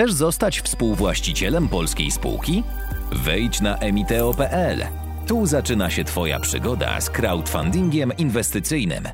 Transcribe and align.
Chcesz 0.00 0.12
zostać 0.12 0.60
współwłaścicielem 0.60 1.68
polskiej 1.68 2.10
spółki? 2.10 2.62
Wejdź 3.12 3.60
na 3.60 3.78
emiteo.pl. 3.78 4.78
Tu 5.26 5.46
zaczyna 5.46 5.90
się 5.90 6.04
Twoja 6.04 6.40
przygoda 6.40 7.00
z 7.00 7.10
crowdfundingiem 7.10 8.12
inwestycyjnym. 8.18 9.04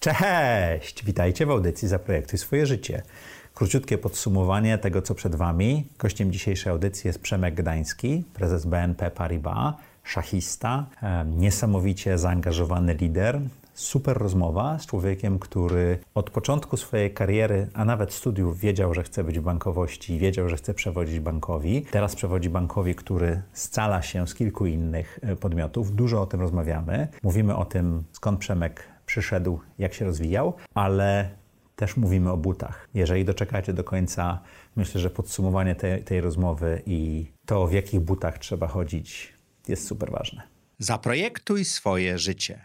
Cześć! 0.00 1.04
Witajcie 1.04 1.46
w 1.46 1.50
audycji 1.50 1.88
Zaprojektuj 1.88 2.38
swoje 2.38 2.66
życie. 2.66 3.02
Króciutkie 3.54 3.98
podsumowanie 3.98 4.78
tego, 4.78 5.02
co 5.02 5.14
przed 5.14 5.34
Wami. 5.34 5.84
Gościem 5.98 6.32
dzisiejszej 6.32 6.72
audycji 6.72 7.08
jest 7.08 7.22
Przemek 7.22 7.54
Gdański, 7.54 8.24
prezes 8.34 8.66
BNP 8.66 9.10
Paribas, 9.10 9.74
szachista, 10.04 10.86
e, 11.02 11.24
niesamowicie 11.24 12.18
zaangażowany 12.18 12.94
lider, 12.94 13.40
super 13.74 14.18
rozmowa 14.18 14.78
z 14.78 14.86
człowiekiem, 14.86 15.38
który 15.38 15.98
od 16.14 16.30
początku 16.30 16.76
swojej 16.76 17.14
kariery, 17.14 17.68
a 17.74 17.84
nawet 17.84 18.12
studiów 18.12 18.58
wiedział, 18.58 18.94
że 18.94 19.02
chce 19.02 19.24
być 19.24 19.38
w 19.38 19.42
bankowości, 19.42 20.18
wiedział, 20.18 20.48
że 20.48 20.56
chce 20.56 20.74
przewodzić 20.74 21.20
bankowi. 21.20 21.86
Teraz 21.90 22.16
przewodzi 22.16 22.50
bankowi, 22.50 22.94
który 22.94 23.42
scala 23.52 24.02
się 24.02 24.28
z 24.28 24.34
kilku 24.34 24.66
innych 24.66 25.18
e, 25.22 25.36
podmiotów. 25.36 25.94
Dużo 25.94 26.22
o 26.22 26.26
tym 26.26 26.40
rozmawiamy. 26.40 27.08
Mówimy 27.22 27.56
o 27.56 27.64
tym, 27.64 28.04
skąd 28.12 28.40
Przemek 28.40 28.84
przyszedł, 29.06 29.60
jak 29.78 29.94
się 29.94 30.04
rozwijał, 30.04 30.54
ale 30.74 31.30
też 31.76 31.96
mówimy 31.96 32.30
o 32.30 32.36
butach. 32.36 32.88
Jeżeli 32.94 33.24
doczekacie 33.24 33.72
do 33.72 33.84
końca, 33.84 34.40
myślę, 34.76 35.00
że 35.00 35.10
podsumowanie 35.10 35.74
tej, 35.74 36.04
tej 36.04 36.20
rozmowy 36.20 36.82
i 36.86 37.26
to, 37.46 37.66
w 37.66 37.72
jakich 37.72 38.00
butach 38.00 38.38
trzeba 38.38 38.66
chodzić, 38.66 39.32
jest 39.68 39.86
super 39.86 40.10
ważne. 40.10 40.42
Zaprojektuj 40.78 41.64
swoje 41.64 42.18
życie. 42.18 42.64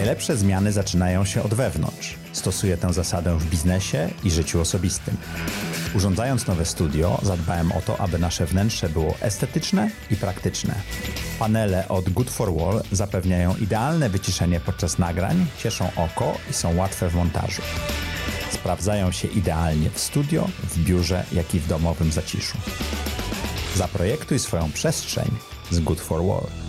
Najlepsze 0.00 0.36
zmiany 0.36 0.72
zaczynają 0.72 1.24
się 1.24 1.42
od 1.42 1.54
wewnątrz. 1.54 2.14
Stosuję 2.32 2.76
tę 2.76 2.92
zasadę 2.92 3.38
w 3.38 3.50
biznesie 3.50 4.08
i 4.24 4.30
życiu 4.30 4.60
osobistym. 4.60 5.16
Urządzając 5.94 6.46
nowe 6.46 6.64
studio, 6.64 7.20
zadbałem 7.22 7.72
o 7.72 7.80
to, 7.80 8.00
aby 8.00 8.18
nasze 8.18 8.46
wnętrze 8.46 8.88
było 8.88 9.14
estetyczne 9.20 9.90
i 10.10 10.16
praktyczne. 10.16 10.74
Panele 11.38 11.88
od 11.88 12.10
Good 12.10 12.30
for 12.30 12.54
Wall 12.54 12.82
zapewniają 12.92 13.56
idealne 13.56 14.10
wyciszenie 14.10 14.60
podczas 14.60 14.98
nagrań, 14.98 15.46
cieszą 15.58 15.90
oko 15.96 16.38
i 16.50 16.52
są 16.52 16.76
łatwe 16.76 17.08
w 17.08 17.14
montażu. 17.14 17.62
Sprawdzają 18.50 19.12
się 19.12 19.28
idealnie 19.28 19.90
w 19.90 20.00
studio, 20.00 20.48
w 20.62 20.78
biurze, 20.78 21.24
jak 21.32 21.54
i 21.54 21.60
w 21.60 21.68
domowym 21.68 22.12
zaciszu. 22.12 22.58
Zaprojektuj 23.76 24.38
swoją 24.38 24.72
przestrzeń 24.72 25.30
z 25.70 25.80
Good 25.80 26.00
for 26.00 26.22
Wall. 26.24 26.59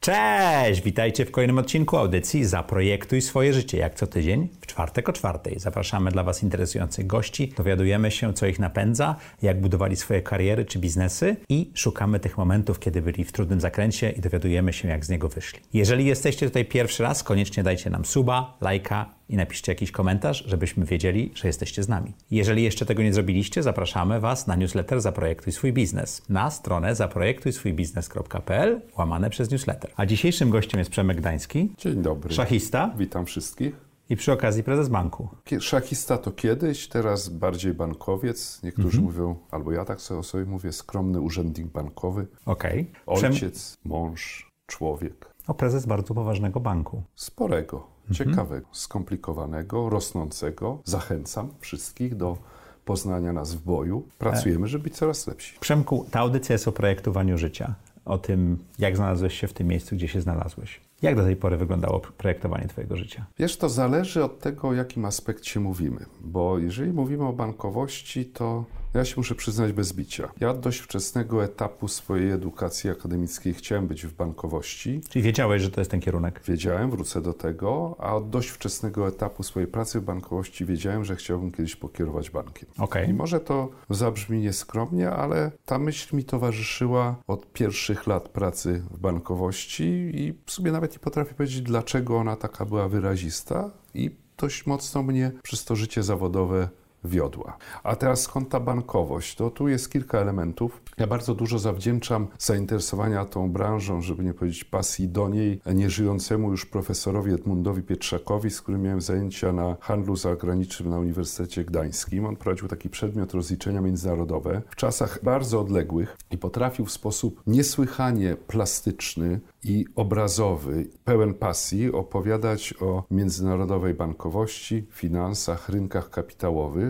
Cześć! 0.00 0.82
Witajcie 0.82 1.24
w 1.24 1.30
kolejnym 1.30 1.58
odcinku 1.58 1.96
audycji 1.96 2.44
Zaprojektuj 2.44 3.22
swoje 3.22 3.52
życie, 3.52 3.78
jak 3.78 3.94
co 3.94 4.06
tydzień, 4.06 4.48
w 4.60 4.66
czwartek 4.66 5.08
o 5.08 5.12
czwartej. 5.12 5.58
Zapraszamy 5.58 6.10
dla 6.10 6.22
Was 6.22 6.42
interesujących 6.42 7.06
gości, 7.06 7.52
dowiadujemy 7.56 8.10
się, 8.10 8.34
co 8.34 8.46
ich 8.46 8.58
napędza, 8.58 9.16
jak 9.42 9.60
budowali 9.60 9.96
swoje 9.96 10.22
kariery 10.22 10.64
czy 10.64 10.78
biznesy 10.78 11.36
i 11.48 11.70
szukamy 11.74 12.20
tych 12.20 12.38
momentów, 12.38 12.80
kiedy 12.80 13.02
byli 13.02 13.24
w 13.24 13.32
trudnym 13.32 13.60
zakręcie 13.60 14.10
i 14.10 14.20
dowiadujemy 14.20 14.72
się, 14.72 14.88
jak 14.88 15.04
z 15.04 15.08
niego 15.08 15.28
wyszli. 15.28 15.60
Jeżeli 15.72 16.04
jesteście 16.04 16.46
tutaj 16.46 16.64
pierwszy 16.64 17.02
raz, 17.02 17.22
koniecznie 17.22 17.62
dajcie 17.62 17.90
nam 17.90 18.04
suba, 18.04 18.56
lajka, 18.60 19.17
i 19.28 19.36
napiszcie 19.36 19.72
jakiś 19.72 19.90
komentarz, 19.90 20.44
żebyśmy 20.46 20.84
wiedzieli, 20.84 21.32
że 21.34 21.48
jesteście 21.48 21.82
z 21.82 21.88
nami. 21.88 22.12
Jeżeli 22.30 22.62
jeszcze 22.62 22.86
tego 22.86 23.02
nie 23.02 23.12
zrobiliście, 23.12 23.62
zapraszamy 23.62 24.20
Was 24.20 24.46
na 24.46 24.56
newsletter 24.56 25.00
Zaprojektuj 25.00 25.52
swój 25.52 25.72
biznes 25.72 26.22
na 26.28 26.50
stronę 26.50 26.94
zaprojektujswójbiznes.pl 26.94 28.80
łamane 28.98 29.30
przez 29.30 29.50
newsletter. 29.50 29.90
A 29.96 30.06
dzisiejszym 30.06 30.50
gościem 30.50 30.78
jest 30.78 30.90
Przemek 30.90 31.16
Gdański. 31.16 31.72
Dzień 31.78 32.02
dobry. 32.02 32.34
Szachista. 32.34 32.94
Witam 32.98 33.26
wszystkich. 33.26 33.88
I 34.10 34.16
przy 34.16 34.32
okazji 34.32 34.62
prezes 34.62 34.88
banku. 34.88 35.28
Szachista 35.60 36.18
to 36.18 36.32
kiedyś, 36.32 36.88
teraz 36.88 37.28
bardziej 37.28 37.74
bankowiec. 37.74 38.62
Niektórzy 38.62 38.98
mhm. 38.98 39.04
mówią, 39.04 39.36
albo 39.50 39.72
ja 39.72 39.84
tak 39.84 40.00
sobie 40.00 40.20
o 40.20 40.22
sobie 40.22 40.44
mówię, 40.44 40.72
skromny 40.72 41.20
urzędnik 41.20 41.66
bankowy. 41.66 42.26
Okej. 42.46 42.90
Okay. 43.06 43.28
Ojciec, 43.28 43.76
Przem... 43.76 43.90
mąż, 43.92 44.50
człowiek. 44.66 45.34
O 45.46 45.54
prezes 45.54 45.86
bardzo 45.86 46.14
poważnego 46.14 46.60
banku. 46.60 47.02
Sporego 47.14 47.97
ciekawego, 48.12 48.66
skomplikowanego, 48.72 49.88
rosnącego. 49.88 50.78
Zachęcam 50.84 51.48
wszystkich 51.60 52.16
do 52.16 52.36
poznania 52.84 53.32
nas 53.32 53.54
w 53.54 53.62
boju. 53.64 54.08
Pracujemy, 54.18 54.68
żeby 54.68 54.84
być 54.84 54.96
coraz 54.96 55.26
lepsi. 55.26 55.58
Przemku, 55.60 56.06
ta 56.10 56.20
audycja 56.20 56.52
jest 56.52 56.68
o 56.68 56.72
projektowaniu 56.72 57.38
życia, 57.38 57.74
o 58.04 58.18
tym, 58.18 58.58
jak 58.78 58.96
znalazłeś 58.96 59.40
się 59.40 59.48
w 59.48 59.52
tym 59.52 59.66
miejscu, 59.66 59.96
gdzie 59.96 60.08
się 60.08 60.20
znalazłeś. 60.20 60.80
Jak 61.02 61.16
do 61.16 61.24
tej 61.24 61.36
pory 61.36 61.56
wyglądało 61.56 62.00
projektowanie 62.00 62.68
Twojego 62.68 62.96
życia? 62.96 63.26
Wiesz, 63.38 63.56
to 63.56 63.68
zależy 63.68 64.24
od 64.24 64.40
tego, 64.40 64.68
o 64.68 64.74
jakim 64.74 65.04
aspekcie 65.04 65.60
mówimy, 65.60 66.06
bo 66.20 66.58
jeżeli 66.58 66.92
mówimy 66.92 67.24
o 67.24 67.32
bankowości, 67.32 68.24
to 68.24 68.64
ja 68.94 69.04
się 69.04 69.14
muszę 69.16 69.34
przyznać 69.34 69.72
bez 69.72 69.92
bicia. 69.92 70.28
Ja 70.40 70.50
od 70.50 70.60
dość 70.60 70.78
wczesnego 70.78 71.44
etapu 71.44 71.88
swojej 71.88 72.30
edukacji 72.30 72.90
akademickiej 72.90 73.54
chciałem 73.54 73.86
być 73.86 74.06
w 74.06 74.14
bankowości. 74.14 75.00
Czyli 75.08 75.22
wiedziałeś, 75.22 75.62
że 75.62 75.70
to 75.70 75.80
jest 75.80 75.90
ten 75.90 76.00
kierunek? 76.00 76.40
Wiedziałem, 76.48 76.90
wrócę 76.90 77.22
do 77.22 77.32
tego, 77.32 77.96
a 77.98 78.16
od 78.16 78.30
dość 78.30 78.48
wczesnego 78.48 79.08
etapu 79.08 79.42
swojej 79.42 79.68
pracy 79.68 80.00
w 80.00 80.04
bankowości 80.04 80.64
wiedziałem, 80.64 81.04
że 81.04 81.16
chciałbym 81.16 81.50
kiedyś 81.50 81.76
pokierować 81.76 82.30
bankiem. 82.30 82.68
Okay. 82.78 83.06
I 83.06 83.12
może 83.12 83.40
to 83.40 83.68
zabrzmi 83.90 84.38
nieskromnie, 84.38 85.10
ale 85.10 85.50
ta 85.64 85.78
myśl 85.78 86.16
mi 86.16 86.24
towarzyszyła 86.24 87.16
od 87.26 87.52
pierwszych 87.52 88.06
lat 88.06 88.28
pracy 88.28 88.82
w 88.90 88.98
bankowości 88.98 90.10
i 90.14 90.34
w 90.46 90.50
sumie 90.50 90.72
nawet 90.72 90.92
nie 90.92 90.98
potrafię 90.98 91.34
powiedzieć, 91.34 91.62
dlaczego 91.62 92.18
ona 92.18 92.36
taka 92.36 92.64
była 92.64 92.88
wyrazista 92.88 93.70
i 93.94 94.10
dość 94.38 94.66
mocno 94.66 95.02
mnie 95.02 95.32
przez 95.42 95.64
to 95.64 95.76
życie 95.76 96.02
zawodowe 96.02 96.68
wiodła. 97.04 97.56
A 97.82 97.96
teraz 97.96 98.22
skąd 98.22 98.48
ta 98.48 98.60
bankowość? 98.60 99.34
To 99.34 99.50
tu 99.50 99.68
jest 99.68 99.92
kilka 99.92 100.18
elementów. 100.18 100.82
Ja 100.98 101.06
bardzo 101.06 101.34
dużo 101.34 101.58
zawdzięczam 101.58 102.26
zainteresowania 102.38 103.24
tą 103.24 103.52
branżą, 103.52 104.00
żeby 104.00 104.24
nie 104.24 104.34
powiedzieć 104.34 104.64
pasji 104.64 105.08
do 105.08 105.28
niej, 105.28 105.60
nieżyjącemu 105.74 106.50
już 106.50 106.66
profesorowi 106.66 107.32
Edmundowi 107.32 107.82
Pietrzakowi, 107.82 108.50
z 108.50 108.62
którym 108.62 108.82
miałem 108.82 109.00
zajęcia 109.00 109.52
na 109.52 109.76
handlu 109.80 110.16
zagranicznym 110.16 110.90
na 110.90 110.98
Uniwersytecie 110.98 111.64
Gdańskim. 111.64 112.26
On 112.26 112.36
prowadził 112.36 112.68
taki 112.68 112.90
przedmiot 112.90 113.34
rozliczenia 113.34 113.80
międzynarodowe 113.80 114.62
w 114.70 114.76
czasach 114.76 115.18
bardzo 115.22 115.60
odległych 115.60 116.16
i 116.30 116.38
potrafił 116.38 116.84
w 116.84 116.92
sposób 116.92 117.42
niesłychanie 117.46 118.36
plastyczny 118.36 119.40
i 119.64 119.84
obrazowy, 119.94 120.86
pełen 121.04 121.34
pasji 121.34 121.92
opowiadać 121.92 122.74
o 122.80 123.04
międzynarodowej 123.10 123.94
bankowości, 123.94 124.86
finansach, 124.90 125.68
rynkach 125.68 126.10
kapitałowych. 126.10 126.87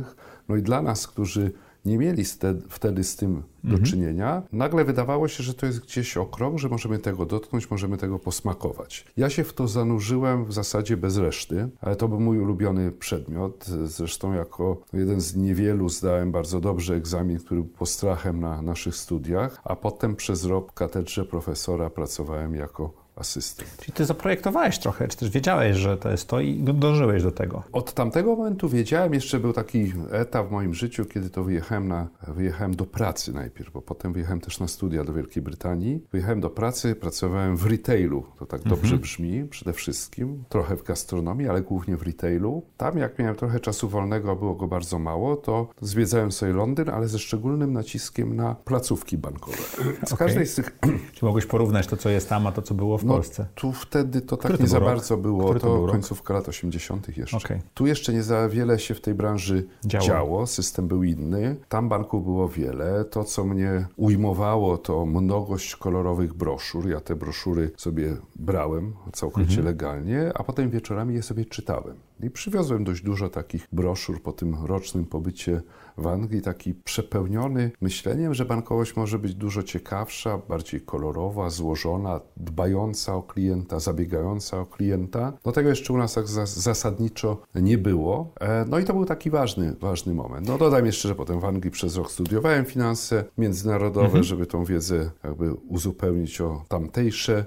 No 0.48 0.56
i 0.56 0.62
dla 0.62 0.82
nas, 0.82 1.06
którzy 1.06 1.52
nie 1.84 1.98
mieli 1.98 2.24
wtedy 2.68 3.04
z 3.04 3.16
tym 3.16 3.42
do 3.64 3.70
mhm. 3.70 3.84
czynienia, 3.84 4.42
nagle 4.52 4.84
wydawało 4.84 5.28
się, 5.28 5.42
że 5.42 5.54
to 5.54 5.66
jest 5.66 5.80
gdzieś 5.80 6.16
okrąg, 6.16 6.58
że 6.58 6.68
możemy 6.68 6.98
tego 6.98 7.26
dotknąć, 7.26 7.70
możemy 7.70 7.96
tego 7.96 8.18
posmakować. 8.18 9.06
Ja 9.16 9.30
się 9.30 9.44
w 9.44 9.52
to 9.52 9.68
zanurzyłem 9.68 10.44
w 10.44 10.52
zasadzie 10.52 10.96
bez 10.96 11.16
reszty, 11.16 11.68
ale 11.80 11.96
to 11.96 12.08
był 12.08 12.20
mój 12.20 12.38
ulubiony 12.40 12.92
przedmiot. 12.92 13.64
Zresztą 13.84 14.32
jako 14.32 14.76
jeden 14.92 15.20
z 15.20 15.36
niewielu 15.36 15.88
zdałem 15.88 16.32
bardzo 16.32 16.60
dobrze 16.60 16.94
egzamin, 16.94 17.38
który 17.38 17.60
był 17.62 17.70
postrachem 17.70 18.40
na 18.40 18.62
naszych 18.62 18.96
studiach, 18.96 19.60
a 19.64 19.76
potem 19.76 20.16
przez 20.16 20.44
rok 20.44 20.70
w 20.72 20.74
katedrze 20.74 21.24
profesora 21.24 21.90
pracowałem 21.90 22.54
jako 22.54 23.07
asystent. 23.18 23.76
Czyli 23.80 23.92
ty 23.92 24.04
zaprojektowałeś 24.04 24.78
trochę, 24.78 25.08
czy 25.08 25.16
też 25.16 25.30
wiedziałeś, 25.30 25.76
że 25.76 25.96
to 25.96 26.10
jest 26.10 26.28
to 26.28 26.40
i 26.40 26.62
dążyłeś 26.62 27.22
do 27.22 27.32
tego? 27.32 27.62
Od 27.72 27.94
tamtego 27.94 28.36
momentu 28.36 28.68
wiedziałem, 28.68 29.14
jeszcze 29.14 29.40
był 29.40 29.52
taki 29.52 29.92
etap 30.10 30.48
w 30.48 30.50
moim 30.50 30.74
życiu, 30.74 31.04
kiedy 31.04 31.30
to 31.30 31.44
wyjechałem, 31.44 31.88
na, 31.88 32.08
wyjechałem 32.28 32.76
do 32.76 32.84
pracy 32.84 33.32
najpierw, 33.32 33.72
bo 33.72 33.82
potem 33.82 34.12
wyjechałem 34.12 34.40
też 34.40 34.60
na 34.60 34.68
studia 34.68 35.04
do 35.04 35.12
Wielkiej 35.12 35.42
Brytanii. 35.42 36.02
Wyjechałem 36.12 36.40
do 36.40 36.50
pracy, 36.50 36.94
pracowałem 36.94 37.56
w 37.56 37.66
retailu, 37.66 38.24
to 38.38 38.46
tak 38.46 38.60
mhm. 38.60 38.76
dobrze 38.76 38.98
brzmi 38.98 39.44
przede 39.44 39.72
wszystkim, 39.72 40.44
trochę 40.48 40.76
w 40.76 40.82
gastronomii, 40.82 41.48
ale 41.48 41.62
głównie 41.62 41.96
w 41.96 42.02
retailu. 42.02 42.62
Tam 42.76 42.98
jak 42.98 43.18
miałem 43.18 43.34
trochę 43.34 43.60
czasu 43.60 43.88
wolnego, 43.88 44.30
a 44.30 44.34
było 44.34 44.54
go 44.54 44.68
bardzo 44.68 44.98
mało, 44.98 45.36
to 45.36 45.68
zwiedzałem 45.80 46.32
sobie 46.32 46.52
Londyn, 46.52 46.90
ale 46.90 47.08
ze 47.08 47.18
szczególnym 47.18 47.72
naciskiem 47.72 48.36
na 48.36 48.54
placówki 48.54 49.18
bankowe. 49.18 49.58
Z 50.06 50.12
okay. 50.12 50.26
każdej 50.26 50.46
z 50.46 50.54
tych... 50.54 50.78
Czy 51.12 51.24
mogłeś 51.24 51.46
porównać 51.46 51.86
to, 51.86 51.96
co 51.96 52.08
jest 52.08 52.28
tam, 52.28 52.46
a 52.46 52.52
to, 52.52 52.62
co 52.62 52.74
było 52.74 52.98
w 52.98 53.04
no, 53.08 53.14
Polsce? 53.14 53.46
Tu 53.54 53.72
wtedy 53.72 54.20
to 54.20 54.36
tak 54.36 54.60
nie 54.60 54.66
za 54.66 54.78
rok? 54.78 54.88
bardzo 54.88 55.16
było. 55.16 55.44
Który 55.44 55.60
to, 55.60 55.86
to 55.86 55.92
końcówka 55.92 56.34
lat 56.34 56.48
80. 56.48 57.16
jeszcze. 57.16 57.36
Okay. 57.36 57.60
Tu 57.74 57.86
jeszcze 57.86 58.12
nie 58.12 58.22
za 58.22 58.48
wiele 58.48 58.78
się 58.78 58.94
w 58.94 59.00
tej 59.00 59.14
branży 59.14 59.66
działo. 59.84 60.06
działo. 60.06 60.46
System 60.46 60.88
był 60.88 61.02
inny. 61.02 61.56
Tam 61.68 61.88
banków 61.88 62.24
było 62.24 62.48
wiele. 62.48 63.04
To, 63.04 63.24
co 63.24 63.38
co 63.38 63.44
mnie 63.44 63.86
ujmowało, 63.96 64.78
to 64.78 65.06
mnogość 65.06 65.76
kolorowych 65.76 66.34
broszur. 66.34 66.88
Ja 66.88 67.00
te 67.00 67.16
broszury 67.16 67.70
sobie 67.76 68.16
brałem 68.36 68.94
całkowicie 69.12 69.62
legalnie, 69.62 70.32
a 70.34 70.44
potem 70.44 70.70
wieczorami 70.70 71.14
je 71.14 71.22
sobie 71.22 71.44
czytałem. 71.44 71.96
I 72.22 72.30
przywiozłem 72.30 72.84
dość 72.84 73.02
dużo 73.02 73.28
takich 73.28 73.68
broszur 73.72 74.22
po 74.22 74.32
tym 74.32 74.56
rocznym 74.64 75.06
pobycie 75.06 75.62
w 75.98 76.06
Anglii, 76.06 76.42
taki 76.42 76.74
przepełniony 76.74 77.70
myśleniem, 77.80 78.34
że 78.34 78.44
bankowość 78.44 78.96
może 78.96 79.18
być 79.18 79.34
dużo 79.34 79.62
ciekawsza, 79.62 80.38
bardziej 80.48 80.80
kolorowa, 80.80 81.50
złożona, 81.50 82.20
dbająca 82.36 83.14
o 83.14 83.22
klienta, 83.22 83.80
zabiegająca 83.80 84.60
o 84.60 84.66
klienta. 84.66 85.32
No 85.44 85.52
tego 85.52 85.68
jeszcze 85.68 85.92
u 85.92 85.96
nas 85.96 86.14
tak 86.14 86.28
zasadniczo 86.44 87.42
nie 87.54 87.78
było. 87.78 88.32
E, 88.40 88.64
no 88.68 88.78
i 88.78 88.84
to 88.84 88.92
był 88.92 89.04
taki 89.04 89.30
ważny, 89.30 89.76
ważny 89.80 90.14
moment. 90.14 90.48
No 90.48 90.58
dodam 90.58 90.86
jeszcze, 90.86 91.08
że 91.08 91.14
potem 91.14 91.40
w 91.40 91.44
Anglii 91.44 91.70
przez 91.70 91.96
rok 91.96 92.10
studiowałem 92.10 92.64
finanse 92.64 93.24
międzynarodowe, 93.38 94.06
mhm. 94.06 94.24
żeby 94.24 94.46
tą 94.46 94.64
wiedzę 94.64 95.10
jakby 95.24 95.54
uzupełnić 95.54 96.40
o 96.40 96.64
tamtejsze, 96.68 97.44